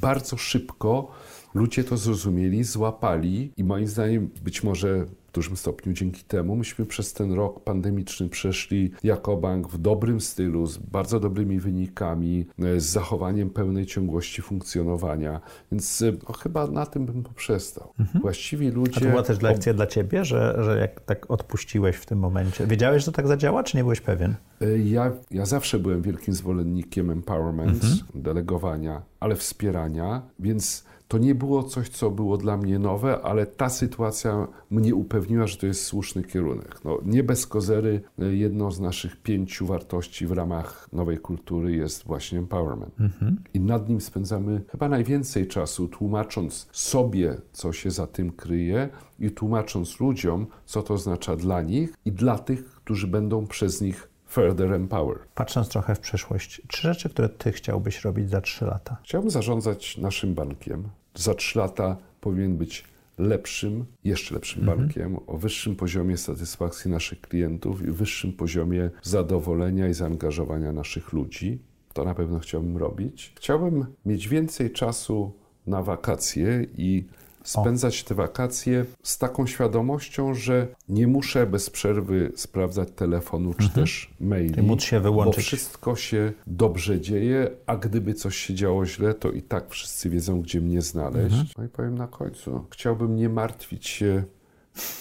bardzo 0.00 0.36
szybko 0.36 1.10
ludzie 1.54 1.84
to 1.84 1.96
zrozumieli, 1.96 2.64
złapali 2.64 3.52
i 3.56 3.64
moim 3.64 3.86
zdaniem 3.86 4.30
być 4.44 4.62
może 4.62 5.06
dużym 5.36 5.56
stopniu 5.56 5.92
dzięki 5.92 6.24
temu 6.24 6.56
myśmy 6.56 6.86
przez 6.86 7.12
ten 7.12 7.32
rok 7.32 7.64
pandemiczny 7.64 8.28
przeszli 8.28 8.92
jako 9.04 9.36
bank 9.36 9.68
w 9.68 9.78
dobrym 9.78 10.20
stylu, 10.20 10.66
z 10.66 10.78
bardzo 10.78 11.20
dobrymi 11.20 11.60
wynikami, 11.60 12.46
e, 12.58 12.80
z 12.80 12.84
zachowaniem 12.84 13.50
pełnej 13.50 13.86
ciągłości 13.86 14.42
funkcjonowania. 14.42 15.40
Więc 15.72 16.02
e, 16.02 16.12
no, 16.28 16.34
chyba 16.34 16.66
na 16.66 16.86
tym 16.86 17.06
bym 17.06 17.22
poprzestał. 17.22 17.92
Mhm. 18.00 18.22
Właściwie 18.22 18.70
ludzie... 18.70 18.96
A 18.96 19.00
to 19.00 19.06
była 19.06 19.22
też 19.22 19.40
lekcja 19.42 19.72
ob... 19.72 19.76
dla 19.76 19.86
ciebie, 19.86 20.24
że, 20.24 20.56
że 20.64 20.78
jak 20.78 21.00
tak 21.00 21.30
odpuściłeś 21.30 21.96
w 21.96 22.06
tym 22.06 22.18
momencie, 22.18 22.66
wiedziałeś, 22.66 23.04
że 23.04 23.12
tak 23.12 23.26
zadziała, 23.26 23.62
czy 23.62 23.76
nie 23.76 23.82
byłeś 23.82 24.00
pewien? 24.00 24.34
E, 24.60 24.78
ja, 24.78 25.12
ja 25.30 25.46
zawsze 25.46 25.78
byłem 25.78 26.02
wielkim 26.02 26.34
zwolennikiem 26.34 27.10
empowerment, 27.10 27.84
mhm. 27.84 28.00
delegowania, 28.14 29.02
ale 29.20 29.36
wspierania, 29.36 30.22
więc 30.38 30.84
to 31.08 31.18
nie 31.18 31.34
było 31.34 31.62
coś, 31.62 31.88
co 31.88 32.10
było 32.10 32.36
dla 32.36 32.56
mnie 32.56 32.78
nowe, 32.78 33.22
ale 33.22 33.46
ta 33.46 33.68
sytuacja 33.68 34.48
mnie 34.70 34.94
upewniła, 34.94 35.46
że 35.46 35.56
to 35.56 35.66
jest 35.66 35.84
słuszny 35.84 36.22
kierunek. 36.22 36.80
No, 36.84 36.98
nie 37.04 37.22
bez 37.22 37.46
kozery 37.46 38.00
e, 38.18 38.34
jedną 38.34 38.70
z 38.70 38.80
naszych 38.80 39.16
pięciu 39.16 39.66
wartości 39.66 40.26
w 40.26 40.32
ramach 40.32 40.88
nowej 40.92 41.18
kultury 41.18 41.76
jest 41.76 42.04
właśnie 42.04 42.38
empowerment. 42.38 43.00
Mhm. 43.00 43.36
I 43.54 43.60
nad 43.60 43.88
nim 43.88 44.00
spędzamy 44.00 44.62
chyba 44.68 44.88
najwięcej 44.88 45.46
czasu, 45.46 45.88
tłumacząc 45.88 46.68
sobie, 46.72 47.36
co 47.52 47.72
się 47.72 47.90
za 47.90 48.06
tym 48.06 48.32
kryje 48.32 48.88
i 49.18 49.30
tłumacząc 49.30 50.00
ludziom, 50.00 50.46
co 50.64 50.82
to 50.82 50.94
oznacza 50.94 51.36
dla 51.36 51.62
nich 51.62 51.94
i 52.04 52.12
dla 52.12 52.38
tych, 52.38 52.64
którzy 52.64 53.06
będą 53.06 53.46
przez 53.46 53.80
nich 53.80 54.08
further 54.36 54.72
empower. 54.72 55.18
Patrząc 55.34 55.68
trochę 55.68 55.94
w 55.94 56.00
przyszłość, 56.00 56.62
trzy 56.68 56.82
rzeczy, 56.82 57.08
które 57.08 57.28
ty 57.28 57.52
chciałbyś 57.52 58.04
robić 58.04 58.30
za 58.30 58.40
trzy 58.40 58.64
lata? 58.64 58.96
Chciałbym 59.04 59.30
zarządzać 59.30 59.98
naszym 59.98 60.34
bankiem. 60.34 60.88
Za 61.14 61.34
trzy 61.34 61.58
lata 61.58 61.96
powinien 62.20 62.56
być 62.56 62.84
lepszym, 63.18 63.84
jeszcze 64.04 64.34
lepszym 64.34 64.62
mhm. 64.62 64.78
bankiem, 64.78 65.18
o 65.26 65.38
wyższym 65.38 65.76
poziomie 65.76 66.16
satysfakcji 66.16 66.90
naszych 66.90 67.20
klientów 67.20 67.82
i 67.82 67.90
wyższym 67.90 68.32
poziomie 68.32 68.90
zadowolenia 69.02 69.88
i 69.88 69.94
zaangażowania 69.94 70.72
naszych 70.72 71.12
ludzi. 71.12 71.58
To 71.92 72.04
na 72.04 72.14
pewno 72.14 72.38
chciałbym 72.38 72.76
robić. 72.76 73.32
Chciałbym 73.36 73.86
mieć 74.06 74.28
więcej 74.28 74.70
czasu 74.70 75.32
na 75.66 75.82
wakacje 75.82 76.66
i 76.76 77.04
spędzać 77.46 78.04
te 78.04 78.14
wakacje 78.14 78.84
z 79.02 79.18
taką 79.18 79.46
świadomością, 79.46 80.34
że 80.34 80.66
nie 80.88 81.06
muszę 81.06 81.46
bez 81.46 81.70
przerwy 81.70 82.32
sprawdzać 82.36 82.88
telefonu 82.96 83.54
czy 83.54 83.64
mhm. 83.64 83.84
też 83.84 84.10
maili, 84.20 84.62
móc 84.62 84.82
się 84.82 85.00
wyłączyć. 85.00 85.36
bo 85.36 85.42
wszystko 85.42 85.96
się 85.96 86.32
dobrze 86.46 87.00
dzieje, 87.00 87.50
a 87.66 87.76
gdyby 87.76 88.14
coś 88.14 88.36
się 88.36 88.54
działo 88.54 88.86
źle, 88.86 89.14
to 89.14 89.30
i 89.30 89.42
tak 89.42 89.70
wszyscy 89.70 90.10
wiedzą, 90.10 90.40
gdzie 90.40 90.60
mnie 90.60 90.82
znaleźć. 90.82 91.36
Mhm. 91.36 91.46
No 91.58 91.64
i 91.64 91.68
powiem 91.68 91.98
na 91.98 92.08
końcu, 92.08 92.64
chciałbym 92.70 93.16
nie 93.16 93.28
martwić 93.28 93.86
się 93.86 94.24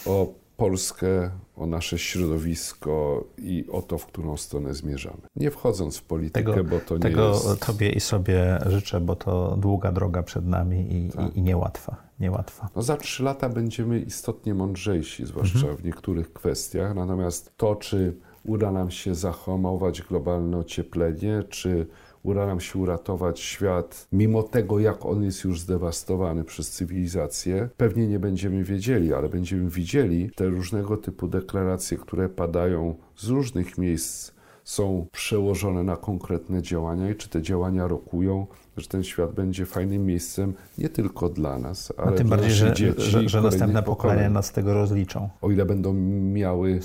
o 0.06 0.45
Polskę, 0.58 1.32
o 1.56 1.66
nasze 1.66 1.98
środowisko 1.98 3.24
i 3.38 3.66
o 3.72 3.82
to, 3.82 3.98
w 3.98 4.06
którą 4.06 4.38
stronę 4.38 4.74
zmierzamy. 4.74 5.22
Nie 5.36 5.52
wchodząc 5.52 5.98
w 5.98 6.04
politykę, 6.04 6.54
tego, 6.54 6.64
bo 6.64 6.80
to 6.80 6.94
nie 6.94 7.00
tego 7.00 7.30
jest... 7.30 7.44
Tego 7.44 7.56
Tobie 7.56 7.90
i 7.90 8.00
sobie 8.00 8.60
życzę, 8.66 9.02
bo 9.02 9.16
to 9.16 9.58
długa 9.58 9.92
droga 9.92 10.24
przed 10.24 10.46
nami 10.46 10.96
i, 10.96 11.10
tak. 11.10 11.36
i, 11.36 11.40
i 11.40 11.42
niełatwa. 11.42 11.96
niełatwa. 12.20 12.70
No 12.76 12.82
za 12.82 12.98
trzy 12.98 13.24
lata 13.24 13.50
będziemy 13.50 14.00
istotnie 14.00 14.54
mądrzejsi, 14.54 15.26
zwłaszcza 15.26 15.60
mhm. 15.60 15.78
w 15.78 15.84
niektórych 15.84 16.34
kwestiach, 16.34 16.96
natomiast 16.96 17.58
to, 17.58 17.76
czy 17.76 18.18
uda 18.44 18.72
nam 18.72 18.92
się 18.92 19.16
zahamować 19.16 20.02
globalne 20.02 20.58
ocieplenie, 20.58 21.44
czy 21.50 21.88
uda 22.26 22.46
nam 22.46 22.60
się 22.60 22.80
uratować 22.80 23.40
świat, 23.40 24.08
mimo 24.12 24.44
tego, 24.44 24.80
jak 24.80 25.06
on 25.06 25.24
jest 25.24 25.44
już 25.44 25.62
zdewastowany 25.62 26.44
przez 26.44 26.72
cywilizację, 26.72 27.70
pewnie 27.78 28.08
nie 28.08 28.20
będziemy 28.20 28.64
wiedzieli, 28.64 29.14
ale 29.14 29.30
będziemy 29.30 29.70
widzieli 29.70 30.30
te 30.36 30.48
różnego 30.48 30.98
typu 30.98 31.28
deklaracje, 31.28 31.98
które 31.98 32.30
padają 32.30 32.96
z 33.16 33.28
różnych 33.28 33.78
miejsc, 33.78 34.36
są 34.64 35.08
przełożone 35.12 35.84
na 35.84 35.96
konkretne 35.96 36.62
działania 36.62 37.10
i 37.10 37.16
czy 37.16 37.30
te 37.30 37.42
działania 37.42 37.88
rokują 37.88 38.48
że 38.78 38.88
ten 38.88 39.04
świat 39.04 39.34
będzie 39.34 39.66
fajnym 39.66 40.06
miejscem 40.06 40.54
nie 40.78 40.90
tylko 40.90 41.30
dla 41.30 41.60
nas, 41.60 41.94
ale 41.98 42.12
no, 42.12 42.18
tym 42.18 42.28
dla 42.28 42.38
bardziej, 42.38 42.56
że, 42.56 42.74
dzieci, 42.74 43.02
że, 43.02 43.30
że 43.30 43.42
następne 43.42 43.84
pokolenia 43.84 44.30
nas 44.30 44.46
z 44.46 44.52
tego 44.52 44.74
rozliczą. 44.74 45.30
O 45.42 45.52
ile 45.52 45.66
będą 45.66 45.94
miały 46.34 46.80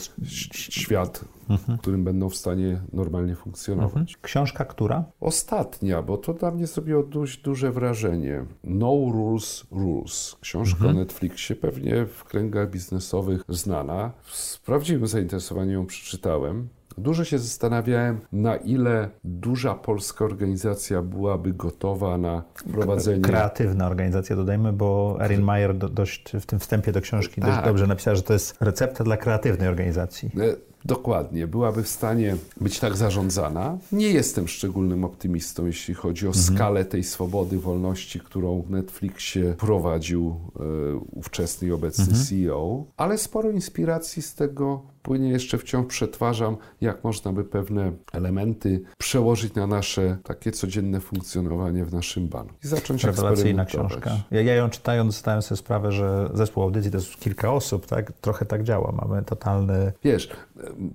świat, 0.53 1.25
mhm. 1.51 1.79
w 1.79 1.81
którym 1.81 2.05
będą 2.05 2.29
w 2.29 2.37
stanie 2.37 2.81
normalnie 2.93 3.37
funkcjonować. 3.37 4.01
Mhm. 4.01 4.19
Książka 4.23 4.65
która? 4.65 5.05
Ostatnia, 5.21 6.03
bo 6.03 6.17
to 6.17 6.35
dla 6.35 6.51
mnie 6.51 6.67
zrobiło 6.67 7.03
dość 7.03 7.43
duże 7.43 7.73
wrażenie. 7.73 8.45
No 8.65 8.87
Rules 8.87 9.65
Rules. 9.71 10.37
Książka 10.41 10.77
mhm. 10.77 10.97
o 10.97 10.99
Netflixie, 10.99 11.57
pewnie 11.57 12.07
w 12.07 12.25
kręgach 12.25 12.71
biznesowych 12.71 13.43
znana. 13.49 14.13
Z 14.33 14.59
prawdziwym 14.59 15.07
zainteresowaniem 15.07 15.75
ją 15.75 15.87
przeczytałem. 15.87 16.69
Dużo 17.01 17.25
się 17.25 17.39
zastanawiałem, 17.39 18.21
na 18.33 18.57
ile 18.57 19.09
duża 19.25 19.75
polska 19.75 20.25
organizacja 20.25 21.03
byłaby 21.03 21.53
gotowa 21.53 22.19
na 22.19 22.43
prowadzenie. 22.73 23.23
Kreatywna 23.23 23.87
organizacja, 23.87 24.37
dodajmy, 24.37 24.73
bo 24.73 25.19
Erin 25.21 25.43
Meyer 25.43 25.79
dość 25.79 26.33
w 26.41 26.47
tym 26.47 26.59
wstępie 26.59 26.93
do 26.93 27.01
książki 27.01 27.41
tak. 27.41 27.51
dość 27.51 27.65
dobrze 27.65 27.87
napisała, 27.87 28.15
że 28.15 28.23
to 28.23 28.33
jest 28.33 28.57
recepta 28.61 29.05
dla 29.05 29.17
kreatywnej 29.17 29.69
organizacji. 29.69 30.31
E, 30.41 30.71
Dokładnie, 30.85 31.47
byłaby 31.47 31.83
w 31.83 31.89
stanie 31.89 32.37
być 32.61 32.81
tak 32.81 32.97
zarządzana. 32.97 33.79
Nie 33.93 34.09
jestem 34.11 34.49
szczególnym 34.49 35.05
optymistą, 35.05 35.67
jeśli 35.67 35.95
chodzi 35.95 36.27
o 36.27 36.31
mhm. 36.31 36.45
skalę 36.45 36.85
tej 36.85 37.05
swobody, 37.05 37.59
wolności, 37.59 38.21
którą 38.21 38.63
w 38.63 38.71
Netflixie 38.71 39.55
prowadził 39.59 40.37
e, 40.61 40.97
ówczesny 40.97 41.69
i 41.69 41.73
obecny 41.73 42.05
mhm. 42.05 42.25
CEO, 42.25 42.85
ale 42.97 43.19
sporo 43.19 43.51
inspiracji 43.51 44.23
z 44.23 44.35
tego 44.35 44.83
płynie. 45.03 45.29
Jeszcze 45.29 45.59
wciąż 45.59 45.87
przetwarzam, 45.87 46.57
jak 46.81 47.05
można 47.05 47.33
by 47.33 47.45
pewne 47.45 47.93
elementy 48.13 48.83
przełożyć 48.99 49.55
na 49.55 49.67
nasze 49.67 50.19
takie 50.25 50.53
codzienne 50.53 51.01
funkcjonowanie 51.01 51.85
w 51.85 51.93
naszym 51.93 52.29
banku 52.29 52.55
i 52.65 52.67
zacząć 52.67 53.05
Rewelacyjna 53.05 53.65
książka. 53.65 54.11
Ja, 54.31 54.43
ja 54.43 54.55
ją 54.55 54.71
czytając 54.71 55.17
zdałem 55.17 55.43
sobie 55.43 55.57
sprawę, 55.57 55.93
że 55.93 56.31
zespół 56.35 56.63
audycji 56.63 56.91
to 56.91 56.97
jest 56.97 57.17
kilka 57.17 57.53
osób, 57.53 57.87
tak? 57.87 58.13
Trochę 58.13 58.47
tak 58.47 58.63
działa. 58.63 58.93
Mamy 58.93 59.23
totalny... 59.23 59.93
Wiesz, 60.05 60.31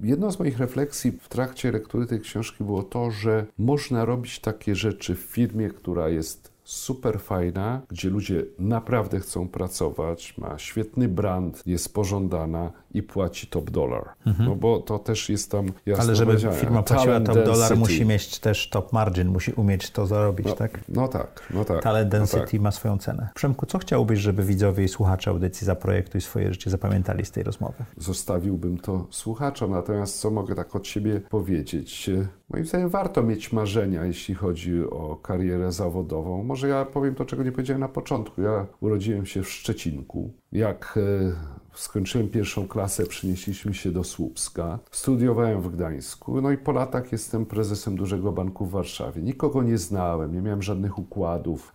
jedną 0.03 0.31
z 0.31 0.39
moich 0.39 0.57
refleksji 0.57 1.11
w 1.11 1.29
trakcie 1.29 1.71
lektury 1.71 2.05
tej 2.05 2.19
książki 2.19 2.63
było 2.63 2.83
to, 2.83 3.11
że 3.11 3.45
można 3.57 4.05
robić 4.05 4.39
takie 4.39 4.75
rzeczy 4.75 5.15
w 5.15 5.19
firmie, 5.19 5.69
która 5.69 6.09
jest 6.09 6.55
super 6.63 7.19
fajna, 7.19 7.81
gdzie 7.89 8.09
ludzie 8.09 8.45
naprawdę 8.59 9.19
chcą 9.19 9.47
pracować, 9.47 10.37
ma 10.37 10.57
świetny 10.57 11.07
brand, 11.07 11.63
jest 11.65 11.93
pożądana 11.93 12.71
i 12.95 13.03
płaci 13.03 13.47
top 13.47 13.69
dollar. 13.69 14.09
Mhm. 14.25 14.49
No 14.49 14.55
bo 14.55 14.79
to 14.79 14.99
też 14.99 15.29
jest 15.29 15.51
tam 15.51 15.71
jasno 15.85 16.03
Ale 16.03 16.15
żeby 16.15 16.37
firma 16.37 16.83
płaciła 16.83 17.19
top 17.19 17.45
dollar, 17.45 17.77
musi 17.77 18.05
mieć 18.05 18.39
też 18.39 18.69
top 18.69 18.93
margin, 18.93 19.27
musi 19.27 19.51
umieć 19.53 19.91
to 19.91 20.07
zarobić, 20.07 20.47
no, 20.47 20.53
tak? 20.53 20.81
No 20.89 21.07
tak, 21.07 21.47
no 21.53 21.65
tak. 21.65 21.83
Talent 21.83 22.13
no 22.13 22.19
density 22.19 22.51
tak. 22.51 22.61
ma 22.61 22.71
swoją 22.71 22.97
cenę. 22.97 23.29
Przemku, 23.35 23.65
co 23.65 23.77
chciałbyś, 23.77 24.19
żeby 24.19 24.43
widzowie 24.43 24.83
i 24.83 24.87
słuchacze 24.87 25.31
audycji 25.31 25.65
Zaprojektuj 25.65 26.21
swoje 26.21 26.53
życie 26.53 26.69
zapamiętali 26.69 27.25
z 27.25 27.31
tej 27.31 27.43
rozmowy? 27.43 27.85
Zostawiłbym 27.97 28.77
to 28.77 29.07
słuchaczom, 29.09 29.71
natomiast 29.71 30.19
co 30.19 30.31
mogę 30.31 30.55
tak 30.55 30.75
od 30.75 30.87
siebie 30.87 31.21
powiedzieć? 31.29 32.09
Moim 32.49 32.65
zdaniem 32.65 32.89
warto 32.89 33.23
mieć 33.23 33.53
marzenia, 33.53 34.05
jeśli 34.05 34.35
chodzi 34.35 34.83
o 34.89 35.15
karierę 35.15 35.71
zawodową. 35.71 36.43
Może 36.43 36.67
ja 36.67 36.85
powiem 36.85 37.15
to, 37.15 37.25
czego 37.25 37.43
nie 37.43 37.51
powiedziałem 37.51 37.79
na 37.79 37.87
początku. 37.87 38.41
Ja 38.41 38.65
urodziłem 38.79 39.25
się 39.25 39.43
w 39.43 39.49
Szczecinku. 39.49 40.33
Jak 40.51 40.99
e, 41.31 41.64
skończyłem 41.75 42.29
pierwszą 42.29 42.67
klasę, 42.67 43.05
przenieśliśmy 43.05 43.73
się 43.73 43.91
do 43.91 44.03
Słupska. 44.03 44.79
Studiowałem 44.91 45.61
w 45.61 45.75
Gdańsku, 45.75 46.41
no 46.41 46.51
i 46.51 46.57
po 46.57 46.71
latach 46.71 47.11
jestem 47.11 47.45
prezesem 47.45 47.95
dużego 47.95 48.31
banku 48.31 48.65
w 48.65 48.71
Warszawie. 48.71 49.21
Nikogo 49.21 49.63
nie 49.63 49.77
znałem, 49.77 50.33
nie 50.33 50.41
miałem 50.41 50.61
żadnych 50.61 50.99
układów. 50.99 51.73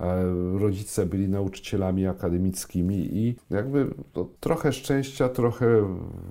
Rodzice 0.58 1.06
byli 1.06 1.28
nauczycielami 1.28 2.06
akademickimi 2.06 2.96
i 2.96 3.36
jakby 3.50 3.94
trochę 4.40 4.72
szczęścia, 4.72 5.28
trochę 5.28 5.66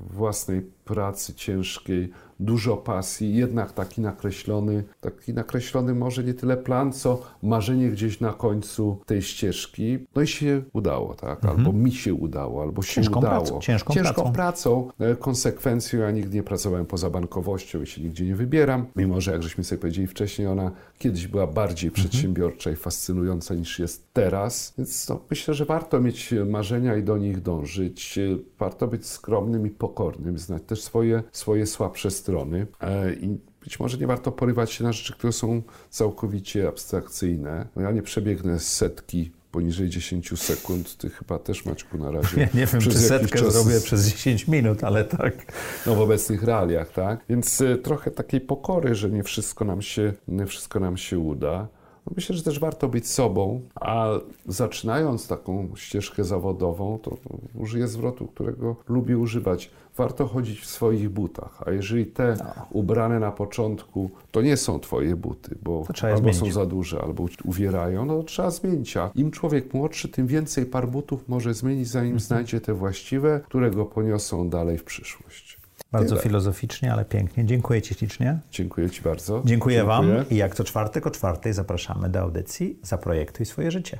własnej 0.09 0.61
pracy 0.89 1.33
ciężkiej 1.33 2.09
dużo 2.39 2.77
pasji, 2.77 3.35
jednak 3.35 3.71
taki 3.71 4.01
nakreślony, 4.01 4.83
taki 5.01 5.33
nakreślony 5.33 5.93
może 5.93 6.23
nie 6.23 6.33
tyle 6.33 6.57
plan, 6.57 6.93
co 6.93 7.21
marzenie 7.43 7.89
gdzieś 7.89 8.19
na 8.19 8.33
końcu 8.33 8.97
tej 9.05 9.21
ścieżki. 9.21 9.99
No 10.15 10.21
i 10.21 10.27
się 10.27 10.61
udało, 10.73 11.13
tak? 11.13 11.43
Mhm. 11.43 11.57
Albo 11.57 11.73
mi 11.73 11.91
się 11.91 12.13
udało, 12.13 12.61
albo 12.61 12.81
się 12.81 12.93
ciężką 12.93 13.19
udało. 13.19 13.41
Pracą, 13.41 13.59
ciężką, 13.59 13.93
ciężką 13.93 14.13
pracą. 14.13 14.33
pracą. 14.33 15.11
E, 15.11 15.15
konsekwencją 15.15 15.99
ja 15.99 16.11
nigdy 16.11 16.35
nie 16.35 16.43
pracowałem 16.43 16.85
poza 16.85 17.09
bankowością 17.09 17.81
i 17.81 17.87
się 17.87 18.01
nigdzie 18.01 18.25
nie 18.25 18.35
wybieram, 18.35 18.85
mimo 18.95 19.21
że 19.21 19.31
jak 19.31 19.43
żeśmy 19.43 19.63
sobie 19.63 19.79
powiedzieli 19.81 20.07
wcześniej, 20.07 20.47
ona 20.47 20.71
kiedyś 20.97 21.27
była 21.27 21.47
bardziej 21.47 21.87
mhm. 21.87 22.09
przedsiębiorcza 22.09 22.71
i 22.71 22.75
fascynująca 22.75 23.55
niż 23.55 23.79
jest 23.79 24.13
teraz. 24.13 24.73
Więc 24.77 25.09
no, 25.09 25.19
myślę, 25.29 25.53
że 25.53 25.65
warto 25.65 25.99
mieć 25.99 26.33
marzenia 26.45 26.95
i 26.95 27.03
do 27.03 27.17
nich 27.17 27.41
dążyć. 27.41 28.17
E, 28.17 28.21
warto 28.59 28.87
być 28.87 29.07
skromnym 29.07 29.67
i 29.67 29.69
pokornym, 29.69 30.37
znać 30.37 30.63
też 30.63 30.78
swoje, 30.79 31.23
swoje 31.31 31.65
słabsze 31.65 32.11
strony 32.11 32.29
strony 32.29 32.67
e, 32.81 33.13
i 33.13 33.37
być 33.63 33.79
może 33.79 33.97
nie 33.97 34.07
warto 34.07 34.31
porywać 34.31 34.71
się 34.71 34.83
na 34.83 34.91
rzeczy, 34.93 35.13
które 35.13 35.33
są 35.33 35.61
całkowicie 35.89 36.67
abstrakcyjne. 36.67 37.67
No 37.75 37.81
ja 37.81 37.91
nie 37.91 38.01
przebiegnę 38.01 38.59
setki 38.59 39.31
poniżej 39.51 39.89
10 39.89 40.39
sekund. 40.39 40.97
Ty 40.97 41.09
chyba 41.09 41.39
też, 41.39 41.65
Maćku, 41.65 41.97
na 41.97 42.11
razie. 42.11 42.37
Ja 42.41 42.47
nie 42.53 42.65
wiem, 42.65 42.81
czy 42.81 42.91
setkę 42.91 43.39
czas... 43.39 43.53
zrobię 43.53 43.81
przez 43.81 44.07
10 44.07 44.47
minut, 44.47 44.83
ale 44.83 45.03
tak. 45.03 45.53
No 45.85 45.95
w 45.95 45.99
obecnych 46.01 46.43
realiach, 46.43 46.91
tak? 46.91 47.19
Więc 47.29 47.61
e, 47.61 47.77
trochę 47.77 48.11
takiej 48.11 48.41
pokory, 48.41 48.95
że 48.95 49.09
nie 49.09 49.23
wszystko 49.23 49.65
nam 49.65 49.81
się, 49.81 50.13
nie 50.27 50.45
wszystko 50.45 50.79
nam 50.79 50.97
się 50.97 51.19
uda. 51.19 51.67
No 52.05 52.13
myślę, 52.15 52.35
że 52.35 52.43
też 52.43 52.59
warto 52.59 52.87
być 52.87 53.07
sobą, 53.07 53.61
a 53.75 54.07
zaczynając 54.47 55.27
taką 55.27 55.69
ścieżkę 55.75 56.23
zawodową, 56.23 56.99
to 56.99 57.17
użyję 57.55 57.87
zwrotu, 57.87 58.27
którego 58.27 58.75
lubię 58.87 59.17
używać. 59.17 59.71
Warto 59.99 60.27
chodzić 60.27 60.61
w 60.61 60.65
swoich 60.65 61.09
butach, 61.09 61.63
a 61.65 61.71
jeżeli 61.71 62.05
te 62.05 62.35
no. 62.39 62.65
ubrane 62.71 63.19
na 63.19 63.31
początku 63.31 64.11
to 64.31 64.41
nie 64.41 64.57
są 64.57 64.79
twoje 64.79 65.15
buty, 65.15 65.55
bo 65.63 65.83
albo 66.01 66.17
zmienić. 66.17 66.39
są 66.39 66.51
za 66.51 66.65
duże, 66.65 67.01
albo 67.01 67.25
uwierają, 67.43 68.05
no 68.05 68.17
to 68.17 68.23
trzeba 68.23 68.51
zmienić. 68.51 68.97
A 68.97 69.11
im 69.15 69.31
człowiek 69.31 69.73
młodszy, 69.73 70.09
tym 70.09 70.27
więcej 70.27 70.65
par 70.65 70.87
butów 70.87 71.29
może 71.29 71.53
zmienić, 71.53 71.87
zanim 71.87 72.11
mhm. 72.11 72.19
znajdzie 72.19 72.61
te 72.61 72.73
właściwe, 72.73 73.41
które 73.45 73.71
go 73.71 73.85
poniosą 73.85 74.49
dalej 74.49 74.77
w 74.77 74.83
przyszłość. 74.83 75.59
Bardzo 75.91 76.09
Tyle. 76.09 76.21
filozoficznie, 76.21 76.93
ale 76.93 77.05
pięknie. 77.05 77.45
Dziękuję 77.45 77.81
Ci 77.81 77.93
ślicznie. 77.93 78.39
Dziękuję 78.51 78.89
Ci 78.89 79.01
bardzo. 79.01 79.41
Dziękuję, 79.45 79.77
Dziękuję 79.77 79.83
Wam 79.83 80.29
i 80.29 80.35
jak 80.35 80.55
co 80.55 80.63
czwartek 80.63 81.07
o 81.07 81.11
czwartej 81.11 81.53
zapraszamy 81.53 82.09
do 82.09 82.19
audycji 82.19 82.79
Zaprojektuj 82.83 83.45
swoje 83.45 83.71
życie. 83.71 83.99